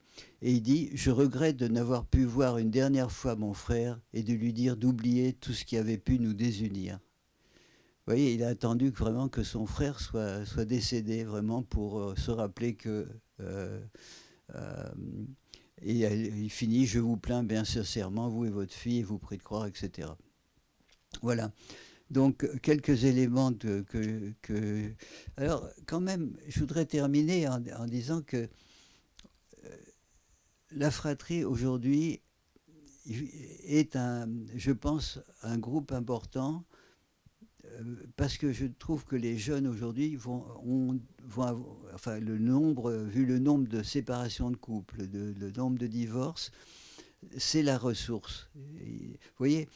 Et 0.41 0.51
il 0.53 0.61
dit 0.61 0.89
Je 0.93 1.11
regrette 1.11 1.57
de 1.57 1.67
n'avoir 1.67 2.05
pu 2.05 2.23
voir 2.23 2.57
une 2.57 2.71
dernière 2.71 3.11
fois 3.11 3.35
mon 3.35 3.53
frère 3.53 3.99
et 4.13 4.23
de 4.23 4.33
lui 4.33 4.53
dire 4.53 4.77
d'oublier 4.77 5.33
tout 5.33 5.53
ce 5.53 5.65
qui 5.65 5.77
avait 5.77 5.97
pu 5.97 6.19
nous 6.19 6.33
désunir. 6.33 6.99
Vous 8.07 8.13
voyez, 8.13 8.33
il 8.33 8.43
a 8.43 8.47
attendu 8.47 8.89
vraiment 8.89 9.27
que 9.27 9.43
son 9.43 9.65
frère 9.65 9.99
soit, 9.99 10.45
soit 10.45 10.63
décédé, 10.63 11.25
vraiment, 11.25 11.61
pour 11.61 11.99
euh, 11.99 12.15
se 12.15 12.31
rappeler 12.31 12.75
que 12.75 13.05
euh, 13.41 13.81
euh, 14.55 14.89
et 15.81 15.93
il 15.93 16.49
finit 16.49 16.85
Je 16.85 16.99
vous 16.99 17.17
plains 17.17 17.43
bien 17.43 17.63
sincèrement, 17.63 18.29
vous 18.29 18.45
et 18.45 18.49
votre 18.49 18.73
fille, 18.73 19.03
vous 19.03 19.19
prie 19.19 19.37
de 19.37 19.43
croire, 19.43 19.67
etc. 19.67 20.09
Voilà. 21.21 21.51
Donc, 22.09 22.47
quelques 22.61 23.03
éléments 23.03 23.53
que, 23.53 24.33
que, 24.41 24.91
Alors, 25.35 25.67
quand 25.85 25.99
même, 25.99 26.37
je 26.47 26.59
voudrais 26.59 26.85
terminer 26.85 27.47
en, 27.47 27.85
disant 27.85 28.21
que 28.21 28.37
euh, 28.37 29.69
la 30.71 30.89
fratrie 30.89 31.43
aujourd'hui 31.43 32.21
est 33.65 33.95
un, 33.95 34.29
je 34.55 34.71
pense, 34.71 35.19
un 35.43 35.57
groupe 35.57 35.91
important 35.91 36.63
parce 38.15 38.37
que 38.37 38.51
je 38.51 38.65
trouve 38.65 39.05
que 39.05 39.15
les 39.15 39.37
jeunes 39.37 39.67
aujourd'hui 39.67 40.15
vont, 40.15 40.45
vont 41.23 41.65
enfin 41.93 42.19
le 42.19 42.37
nombre, 42.37 42.91
vu 42.91 43.25
le 43.25 43.39
nombre 43.39 43.67
de 43.67 43.83
séparations 43.83 44.51
de 44.51 44.55
couples, 44.55 45.03
le 45.13 45.51
nombre 45.51 45.77
de 45.77 45.87
divorces, 45.87 46.51
c'est 47.37 47.63
la 47.63 47.77
ressource. 47.77 48.49
vous 48.55 49.17
voyez, 49.37 49.67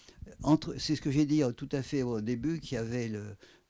c'est 0.77 0.95
ce 0.95 1.01
que 1.01 1.11
j'ai 1.11 1.25
dit 1.25 1.41
tout 1.55 1.69
à 1.71 1.81
fait 1.81 2.03
au 2.03 2.21
début, 2.21 2.59
qu'il 2.59 2.75
y 2.75 2.77
avait 2.77 3.11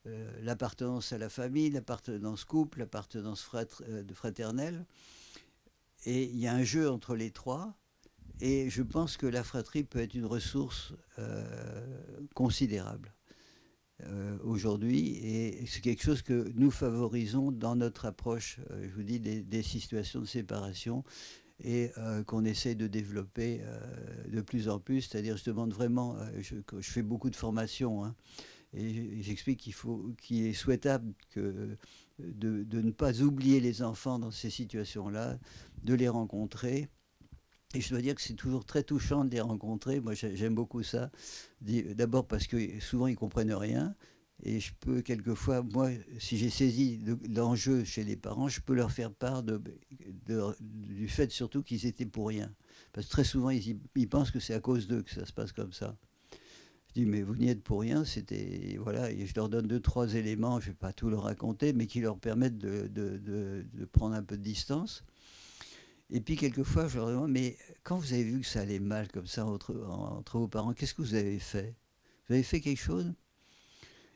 euh, 0.05 0.41
l'appartenance 0.41 1.13
à 1.13 1.17
la 1.17 1.29
famille, 1.29 1.69
l'appartenance 1.69 2.43
couple, 2.43 2.79
l'appartenance 2.79 3.49
euh, 3.53 4.03
fraternelle. 4.13 4.85
Et 6.05 6.23
il 6.23 6.37
y 6.37 6.47
a 6.47 6.53
un 6.53 6.63
jeu 6.63 6.89
entre 6.89 7.15
les 7.15 7.31
trois. 7.31 7.75
Et 8.39 8.69
je 8.69 8.81
pense 8.81 9.17
que 9.17 9.27
la 9.27 9.43
fratrie 9.43 9.83
peut 9.83 9.99
être 9.99 10.15
une 10.15 10.25
ressource 10.25 10.93
considérable. 12.33 13.13
Euh, 14.07 14.37
aujourd'hui 14.43 15.17
et 15.23 15.65
c'est 15.67 15.81
quelque 15.81 16.01
chose 16.01 16.21
que 16.21 16.51
nous 16.55 16.71
favorisons 16.71 17.51
dans 17.51 17.75
notre 17.75 18.05
approche, 18.05 18.59
euh, 18.71 18.87
je 18.89 18.95
vous 18.95 19.03
dis, 19.03 19.19
des, 19.19 19.61
situations 19.61 20.21
de 20.21 20.25
séparation 20.25 21.03
et 21.63 21.91
euh, 21.97 22.23
qu'on 22.23 22.43
essaie 22.43 22.73
de 22.73 22.87
développer 22.87 23.61
de 24.27 24.41
plus 24.41 24.69
en 24.69 24.79
plus. 24.79 25.01
C'est-à-dire, 25.01 25.37
je 25.37 25.43
demande 25.43 25.73
vraiment, 25.73 26.15
je, 26.39 26.55
fais 26.81 27.03
beaucoup 27.03 27.29
de 27.29 27.35
formations 27.35 28.03
hein, 28.03 28.15
et 28.73 29.21
j'explique 29.21 29.59
qu'il 29.59 29.73
faut, 29.73 30.11
est 30.31 30.53
souhaitable 30.53 31.13
de, 31.35 31.77
ne 32.17 32.91
pas 32.91 33.21
oublier 33.21 33.59
les 33.59 33.83
enfants 33.83 34.17
dans 34.17 34.31
ces 34.31 34.49
situations-là, 34.49 35.37
de 35.83 35.93
les 35.93 36.09
rencontrer 36.09 36.89
et 37.73 37.81
je 37.81 37.89
dois 37.89 38.01
dire 38.01 38.15
que 38.15 38.21
c'est 38.21 38.33
toujours 38.33 38.65
très 38.65 38.83
touchant 38.83 39.23
de 39.23 39.31
les 39.31 39.41
rencontrer. 39.41 39.99
Moi, 39.99 40.13
j'aime 40.13 40.55
beaucoup 40.55 40.83
ça. 40.83 41.09
D'abord 41.61 42.27
parce 42.27 42.47
que 42.47 42.79
souvent, 42.79 43.07
ils 43.07 43.15
comprennent 43.15 43.53
rien. 43.53 43.95
Et 44.43 44.59
je 44.59 44.73
peux 44.79 45.01
quelquefois, 45.01 45.61
moi, 45.61 45.89
si 46.17 46.37
j'ai 46.37 46.49
saisi 46.49 46.99
l'enjeu 47.29 47.83
chez 47.83 48.03
les 48.03 48.15
parents, 48.15 48.47
je 48.47 48.59
peux 48.59 48.73
leur 48.73 48.91
faire 48.91 49.11
part 49.11 49.43
du 49.43 51.07
fait 51.07 51.31
surtout 51.31 51.61
qu'ils 51.61 51.85
étaient 51.85 52.07
pour 52.07 52.27
rien. 52.27 52.51
Parce 52.91 53.05
que 53.05 53.11
très 53.11 53.23
souvent, 53.23 53.51
ils, 53.51 54.09
pensent 54.09 54.31
que 54.31 54.39
c'est 54.39 54.55
à 54.55 54.59
cause 54.59 54.87
d'eux 54.87 55.03
que 55.03 55.11
ça 55.11 55.25
se 55.25 55.31
passe 55.31 55.51
comme 55.51 55.71
ça. 55.71 55.95
Je 56.87 57.01
dis, 57.01 57.05
mais 57.05 57.21
vous 57.21 57.35
n'y 57.35 57.49
êtes 57.49 57.61
pour 57.63 57.81
rien. 57.81 58.03
C'était 58.03 58.77
voilà, 58.81 59.11
et 59.11 59.27
je 59.27 59.33
leur 59.35 59.47
donne 59.47 59.67
deux, 59.67 59.79
trois 59.79 60.15
éléments, 60.15 60.59
je 60.59 60.67
ne 60.67 60.71
vais 60.71 60.77
pas 60.77 60.91
tout 60.91 61.09
leur 61.09 61.23
raconter, 61.23 61.71
mais 61.71 61.85
qui 61.85 62.01
leur 62.01 62.17
permettent 62.17 62.57
de 62.57 63.85
prendre 63.93 64.15
un 64.15 64.23
peu 64.23 64.37
de 64.37 64.43
distance. 64.43 65.05
Et 66.11 66.19
puis 66.19 66.35
quelquefois, 66.35 66.89
je 66.89 66.97
leur 66.97 67.07
demande, 67.07 67.31
mais 67.31 67.57
quand 67.83 67.97
vous 67.97 68.11
avez 68.11 68.23
vu 68.23 68.41
que 68.41 68.45
ça 68.45 68.61
allait 68.61 68.79
mal 68.79 69.07
comme 69.07 69.27
ça 69.27 69.45
entre, 69.45 69.73
entre 69.87 70.39
vos 70.39 70.47
parents, 70.49 70.73
qu'est-ce 70.73 70.93
que 70.93 71.01
vous 71.01 71.15
avez 71.15 71.39
fait? 71.39 71.73
Vous 72.27 72.33
avez 72.33 72.43
fait 72.43 72.59
quelque 72.59 72.81
chose? 72.81 73.13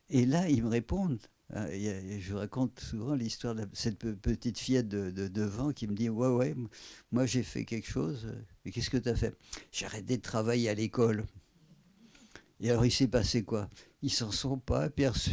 Et 0.10 0.26
là, 0.26 0.50
ils 0.50 0.62
me 0.62 0.68
répondent, 0.68 1.20
Ah, 1.54 1.68
je 1.72 2.34
raconte 2.34 2.82
souvent 2.82 3.16
l'histoire 3.16 3.56
de 3.56 3.66
cette 3.72 3.98
petite 3.98 4.60
fillette 4.60 4.90
de, 4.90 5.10
de, 5.10 5.72
qui 5.72 5.88
me 5.88 5.96
dit 5.96 6.10
Ouais, 6.10 6.28
ouais, 6.28 6.54
moi 7.12 7.26
j'ai 7.26 7.44
fait 7.44 7.64
quelque 7.64 7.88
chose. 7.88 8.28
Mais 8.64 8.72
qu'est-ce 8.72 8.90
que 8.90 8.98
tu 8.98 9.10
as 9.10 9.16
fait? 9.16 9.34
J'ai 9.72 9.86
arrêté 9.86 10.18
de 10.18 10.22
travailler 10.22 10.70
à 10.70 10.74
l'école. 10.74 11.26
Et 12.60 12.70
alors 12.70 12.86
il 12.86 12.92
s'est 12.92 13.08
passé 13.08 13.44
quoi? 13.44 13.70
Ils 14.02 14.12
s'en 14.12 14.32
sont 14.32 14.58
pas 14.58 14.84
aperçus. 14.84 15.32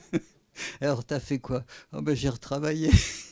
alors 0.82 1.06
tu 1.06 1.14
as 1.14 1.20
fait 1.20 1.38
quoi? 1.38 1.64
Oh, 1.92 2.02
ben, 2.02 2.14
J'ai 2.14 2.28
retravaillé. 2.28 2.90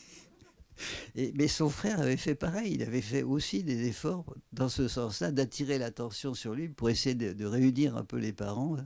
Mais 1.17 1.49
son 1.49 1.69
frère 1.69 2.01
avait 2.01 2.17
fait 2.17 2.35
pareil, 2.35 2.75
il 2.75 2.83
avait 2.83 3.01
fait 3.01 3.23
aussi 3.23 3.63
des 3.63 3.87
efforts 3.87 4.35
dans 4.53 4.69
ce 4.69 4.89
sens-là, 4.89 5.33
d'attirer 5.33 5.79
l'attention 5.79 6.35
sur 6.35 6.55
lui 6.55 6.69
pour 6.69 6.91
essayer 6.91 7.15
de, 7.15 7.45
réunir 7.45 7.97
un 7.97 8.05
peu 8.05 8.19
les 8.19 8.33
parents. 8.33 8.77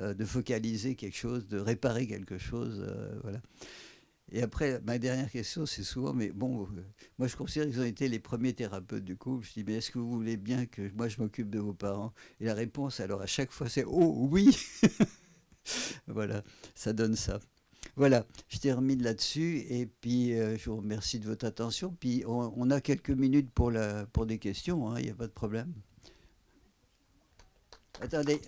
Euh, 0.00 0.14
de 0.14 0.24
focaliser 0.24 0.94
quelque 0.94 1.16
chose, 1.16 1.46
de 1.48 1.58
réparer 1.58 2.06
quelque 2.06 2.38
chose. 2.38 2.82
Euh, 2.88 3.18
voilà. 3.22 3.42
Et 4.30 4.42
après, 4.42 4.80
ma 4.80 4.98
dernière 4.98 5.30
question, 5.30 5.66
c'est 5.66 5.82
souvent, 5.82 6.14
mais 6.14 6.30
bon, 6.30 6.62
euh, 6.62 6.82
moi 7.18 7.28
je 7.28 7.36
considère 7.36 7.68
qu'ils 7.68 7.78
ont 7.78 7.84
été 7.84 8.08
les 8.08 8.18
premiers 8.18 8.54
thérapeutes 8.54 9.04
du 9.04 9.16
couple. 9.16 9.46
Je 9.46 9.52
dis, 9.52 9.64
mais 9.64 9.74
est-ce 9.74 9.90
que 9.90 9.98
vous 9.98 10.10
voulez 10.10 10.38
bien 10.38 10.64
que 10.64 10.90
moi 10.94 11.08
je 11.08 11.20
m'occupe 11.20 11.50
de 11.50 11.58
vos 11.58 11.74
parents? 11.74 12.14
Et 12.40 12.46
la 12.46 12.54
réponse, 12.54 13.00
alors 13.00 13.20
à 13.20 13.26
chaque 13.26 13.52
fois, 13.52 13.68
c'est 13.68 13.84
oh 13.86 14.28
oui 14.30 14.56
Voilà, 16.06 16.42
ça 16.74 16.94
donne 16.94 17.14
ça. 17.14 17.38
Voilà, 17.96 18.24
je 18.48 18.58
termine 18.58 19.02
là-dessus 19.02 19.58
et 19.68 19.86
puis 19.86 20.30
je 20.30 20.70
vous 20.70 20.78
remercie 20.78 21.18
de 21.18 21.26
votre 21.26 21.46
attention. 21.46 21.94
Puis 22.00 22.24
on, 22.26 22.70
a 22.70 22.80
quelques 22.80 23.10
minutes 23.10 23.50
pour, 23.50 23.70
la, 23.70 24.06
pour 24.06 24.24
des 24.24 24.38
questions, 24.38 24.88
hein, 24.88 24.98
il 24.98 25.04
n'y 25.04 25.10
a 25.10 25.14
pas 25.14 25.26
de 25.26 25.32
problème. 25.32 25.74
Attendez. 28.00 28.40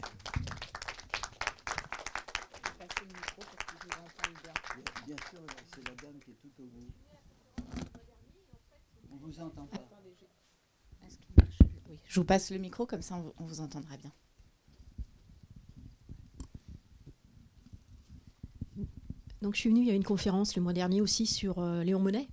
je... 12.07 12.21
vous 12.21 12.25
passe 12.25 12.51
le 12.51 12.59
micro, 12.59 12.87
comme 12.87 13.03
ça 13.03 13.23
on, 13.39 13.45
vous 13.45 13.61
entendra 13.61 13.97
bien. 13.97 14.13
Donc, 19.45 19.57
je 19.57 19.61
suis 19.61 19.69
venue, 19.69 19.83
il 19.83 19.89
y 19.89 19.91
a 19.91 19.95
une 19.95 20.05
conférence 20.05 20.57
le 20.57 20.63
mois 20.63 20.73
dernier 20.73 21.03
aussi 21.03 21.27
sur 21.27 21.59
euh, 21.59 21.85
Léon 21.85 21.99
Monet. 21.99 22.29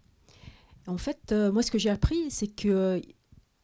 En 0.88 0.98
fait, 0.98 1.20
euh, 1.34 1.52
moi, 1.52 1.62
ce 1.62 1.70
que 1.70 1.78
j'ai 1.78 1.90
appris, 1.90 2.32
c'est 2.32 2.48
que 2.48 3.02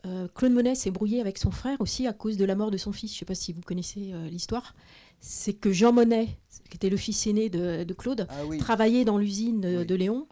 euh, 0.06 0.28
Claude 0.36 0.52
Monet 0.52 0.76
s'est 0.76 0.92
brouillé 0.92 1.22
avec 1.22 1.38
son 1.38 1.52
frère 1.52 1.80
aussi 1.80 2.08
à 2.08 2.14
cause 2.14 2.36
de 2.36 2.44
la 2.44 2.56
mort 2.56 2.72
de 2.72 2.78
son 2.78 2.92
fils. 2.92 3.12
Je 3.12 3.16
ne 3.16 3.20
sais 3.20 3.26
pas 3.26 3.36
si 3.36 3.54
vous 3.54 3.62
connaissez 3.62 4.12
l'histoire. 4.30 4.76
C'est 5.22 5.54
que 5.54 5.72
Jean 5.72 5.94
Monet, 5.94 6.28
qui 6.70 6.76
était 6.76 6.90
le 6.90 6.98
fils 6.98 7.26
aîné 7.26 7.50
de, 7.50 7.94
Claude, 7.94 8.28
ah 8.30 8.58
travaillait 8.60 9.06
dans 9.06 9.18
l'usine 9.18 9.62
de 9.62 9.96
Léon. 9.96 10.28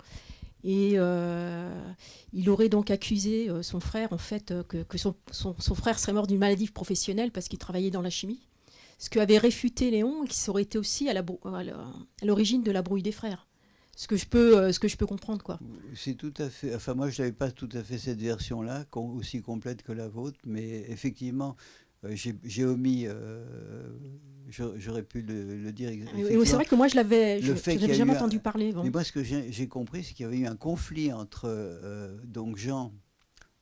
Et 0.66 0.98
il 2.34 2.50
aurait 2.50 2.70
donc 2.70 2.92
accusé 2.92 3.50
son 3.62 3.80
frère, 3.80 4.12
en 4.12 4.18
fait, 4.18 4.54
que, 4.68 4.98
son, 4.98 5.16
frère 5.74 6.00
serait 6.00 6.14
mort 6.14 6.28
d'une 6.28 6.40
maladie 6.40 6.68
professionnelle 6.68 7.32
parce 7.32 7.48
qu'il 7.48 7.60
travaillait 7.60 7.92
dans 7.92 8.02
la 8.02 8.10
chimie. 8.10 8.42
Ce 8.98 9.10
que 9.10 9.20
avait 9.20 9.38
réfuté 9.38 9.92
Léon, 9.92 10.26
qui 10.26 10.50
aurait 10.50 10.64
été 10.64 10.78
aussi 10.78 11.10
à 11.10 11.24
l'origine 12.24 12.64
de 12.64 12.72
la 12.72 12.82
brouille 12.82 13.04
des 13.04 13.12
frères. 13.12 13.48
Ce 13.98 14.08
que 14.08 14.18
je 14.18 14.26
peux, 14.26 14.72
ce 14.74 14.80
que 14.80 14.90
je 14.90 14.98
peux 14.98 15.06
comprendre, 15.06 15.44
quoi. 15.44 15.60
C'est 15.96 16.16
tout 16.16 16.34
à 16.38 16.50
fait. 16.50 16.76
Enfin, 16.76 16.96
moi, 16.96 17.10
je 17.10 17.22
n'avais 17.22 17.34
pas 17.34 17.52
tout 17.52 17.70
à 17.74 17.82
fait 17.82 17.98
cette 17.98 18.20
version-là, 18.20 18.86
aussi 18.94 19.42
complète 19.42 19.84
que 19.84 19.94
la 19.94 20.10
vôtre, 20.10 20.38
mais 20.46 20.86
effectivement, 20.90 21.56
euh, 22.06 22.16
j'ai 22.44 22.66
omis, 22.66 23.06
euh, 23.08 23.44
j'aurais 24.50 25.04
pu 25.04 25.22
le, 25.22 25.72
dire. 25.72 25.92
c'est 26.46 26.54
vrai 26.54 26.66
que 26.66 26.76
moi, 26.76 26.88
je 26.88 26.96
l'avais, 26.96 27.42
jamais 27.42 28.16
entendu 28.16 28.40
parler. 28.40 28.74
Mais 28.84 28.90
moi, 28.90 29.04
ce 29.04 29.12
que 29.12 29.24
j'ai 29.24 29.68
compris, 29.68 30.04
c'est 30.04 30.14
qu'il 30.14 30.26
y 30.26 30.28
avait 30.28 30.40
eu 30.40 30.48
un 30.48 30.56
conflit 30.56 31.12
entre 31.12 31.46
euh, 31.46 32.18
donc 32.26 32.58
Jean, 32.58 32.94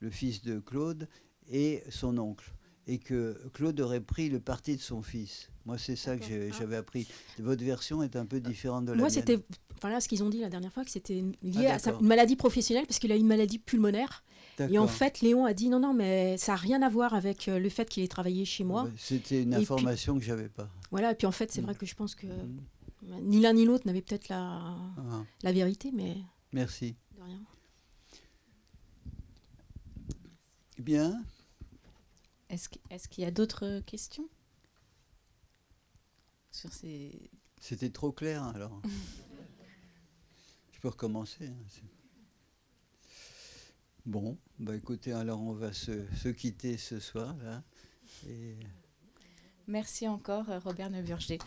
le 0.00 0.10
fils 0.10 0.42
de 0.42 0.58
Claude, 0.58 1.08
et 1.50 1.82
son 1.90 2.18
oncle. 2.18 2.52
Et 2.86 2.98
que 2.98 3.36
Claude 3.54 3.80
aurait 3.80 4.00
pris 4.00 4.28
le 4.28 4.40
parti 4.40 4.76
de 4.76 4.80
son 4.80 5.02
fils. 5.02 5.48
Moi, 5.64 5.78
c'est 5.78 5.96
ça 5.96 6.16
que 6.16 6.50
ah. 6.50 6.56
j'avais 6.58 6.76
appris. 6.76 7.06
Votre 7.38 7.64
version 7.64 8.02
est 8.02 8.16
un 8.16 8.26
peu 8.26 8.40
différente 8.40 8.84
de 8.84 8.92
la 8.92 8.98
moi, 8.98 9.08
c'était 9.08 9.38
voilà 9.80 10.00
ce 10.00 10.08
qu'ils 10.08 10.22
ont 10.22 10.30
dit 10.30 10.40
la 10.40 10.48
dernière 10.48 10.72
fois, 10.72 10.84
que 10.84 10.90
c'était 10.90 11.22
lié 11.42 11.66
ah, 11.68 11.74
à 11.74 11.78
sa 11.78 11.92
maladie 12.00 12.36
professionnelle, 12.36 12.86
parce 12.86 12.98
qu'il 12.98 13.12
a 13.12 13.16
une 13.16 13.26
maladie 13.26 13.58
pulmonaire. 13.58 14.24
Et 14.58 14.78
en 14.78 14.86
fait, 14.86 15.20
Léon 15.20 15.46
a 15.46 15.54
dit 15.54 15.68
non, 15.68 15.80
non, 15.80 15.94
mais 15.94 16.38
ça 16.38 16.52
n'a 16.52 16.56
rien 16.56 16.82
à 16.82 16.88
voir 16.88 17.14
avec 17.14 17.48
euh, 17.48 17.58
le 17.58 17.68
fait 17.68 17.88
qu'il 17.88 18.02
ait 18.04 18.08
travaillé 18.08 18.44
chez 18.44 18.64
moi. 18.64 18.88
C'était 18.96 19.42
une 19.42 19.54
information 19.54 20.16
que 20.16 20.24
j'avais 20.24 20.48
pas. 20.48 20.70
Voilà, 20.90 21.12
et 21.12 21.14
puis 21.14 21.26
en 21.26 21.32
fait, 21.32 21.50
c'est 21.50 21.60
mm. 21.60 21.64
vrai 21.64 21.74
que 21.74 21.86
je 21.86 21.94
pense 21.94 22.14
que 22.14 22.26
mm. 22.26 22.60
ni 23.22 23.40
l'un 23.40 23.52
ni 23.52 23.64
l'autre 23.64 23.86
n'avait 23.86 24.02
peut-être 24.02 24.28
la, 24.28 24.76
ah. 24.96 25.24
la 25.42 25.52
vérité, 25.52 25.90
mais. 25.92 26.16
Merci. 26.52 26.94
De 27.16 27.22
rien. 27.22 27.40
Bien. 30.78 31.22
Est-ce 32.48 33.08
qu'il 33.08 33.24
y 33.24 33.26
a 33.26 33.30
d'autres 33.30 33.80
questions 33.80 34.28
sur 36.54 36.72
ces. 36.72 37.30
C'était 37.60 37.90
trop 37.90 38.12
clair 38.12 38.44
alors. 38.44 38.80
Je 40.72 40.80
peux 40.80 40.88
recommencer. 40.88 41.46
Hein, 41.46 41.86
Bon, 44.06 44.36
bah 44.58 44.76
écoutez, 44.76 45.12
alors 45.12 45.40
on 45.40 45.54
va 45.54 45.72
se, 45.72 46.28
quitter 46.28 46.76
ce 46.76 47.00
soir. 47.00 47.34
Là, 47.42 47.62
Merci 49.66 50.06
encore, 50.06 50.44
Robert 50.62 50.90
Neuburger. 50.90 51.38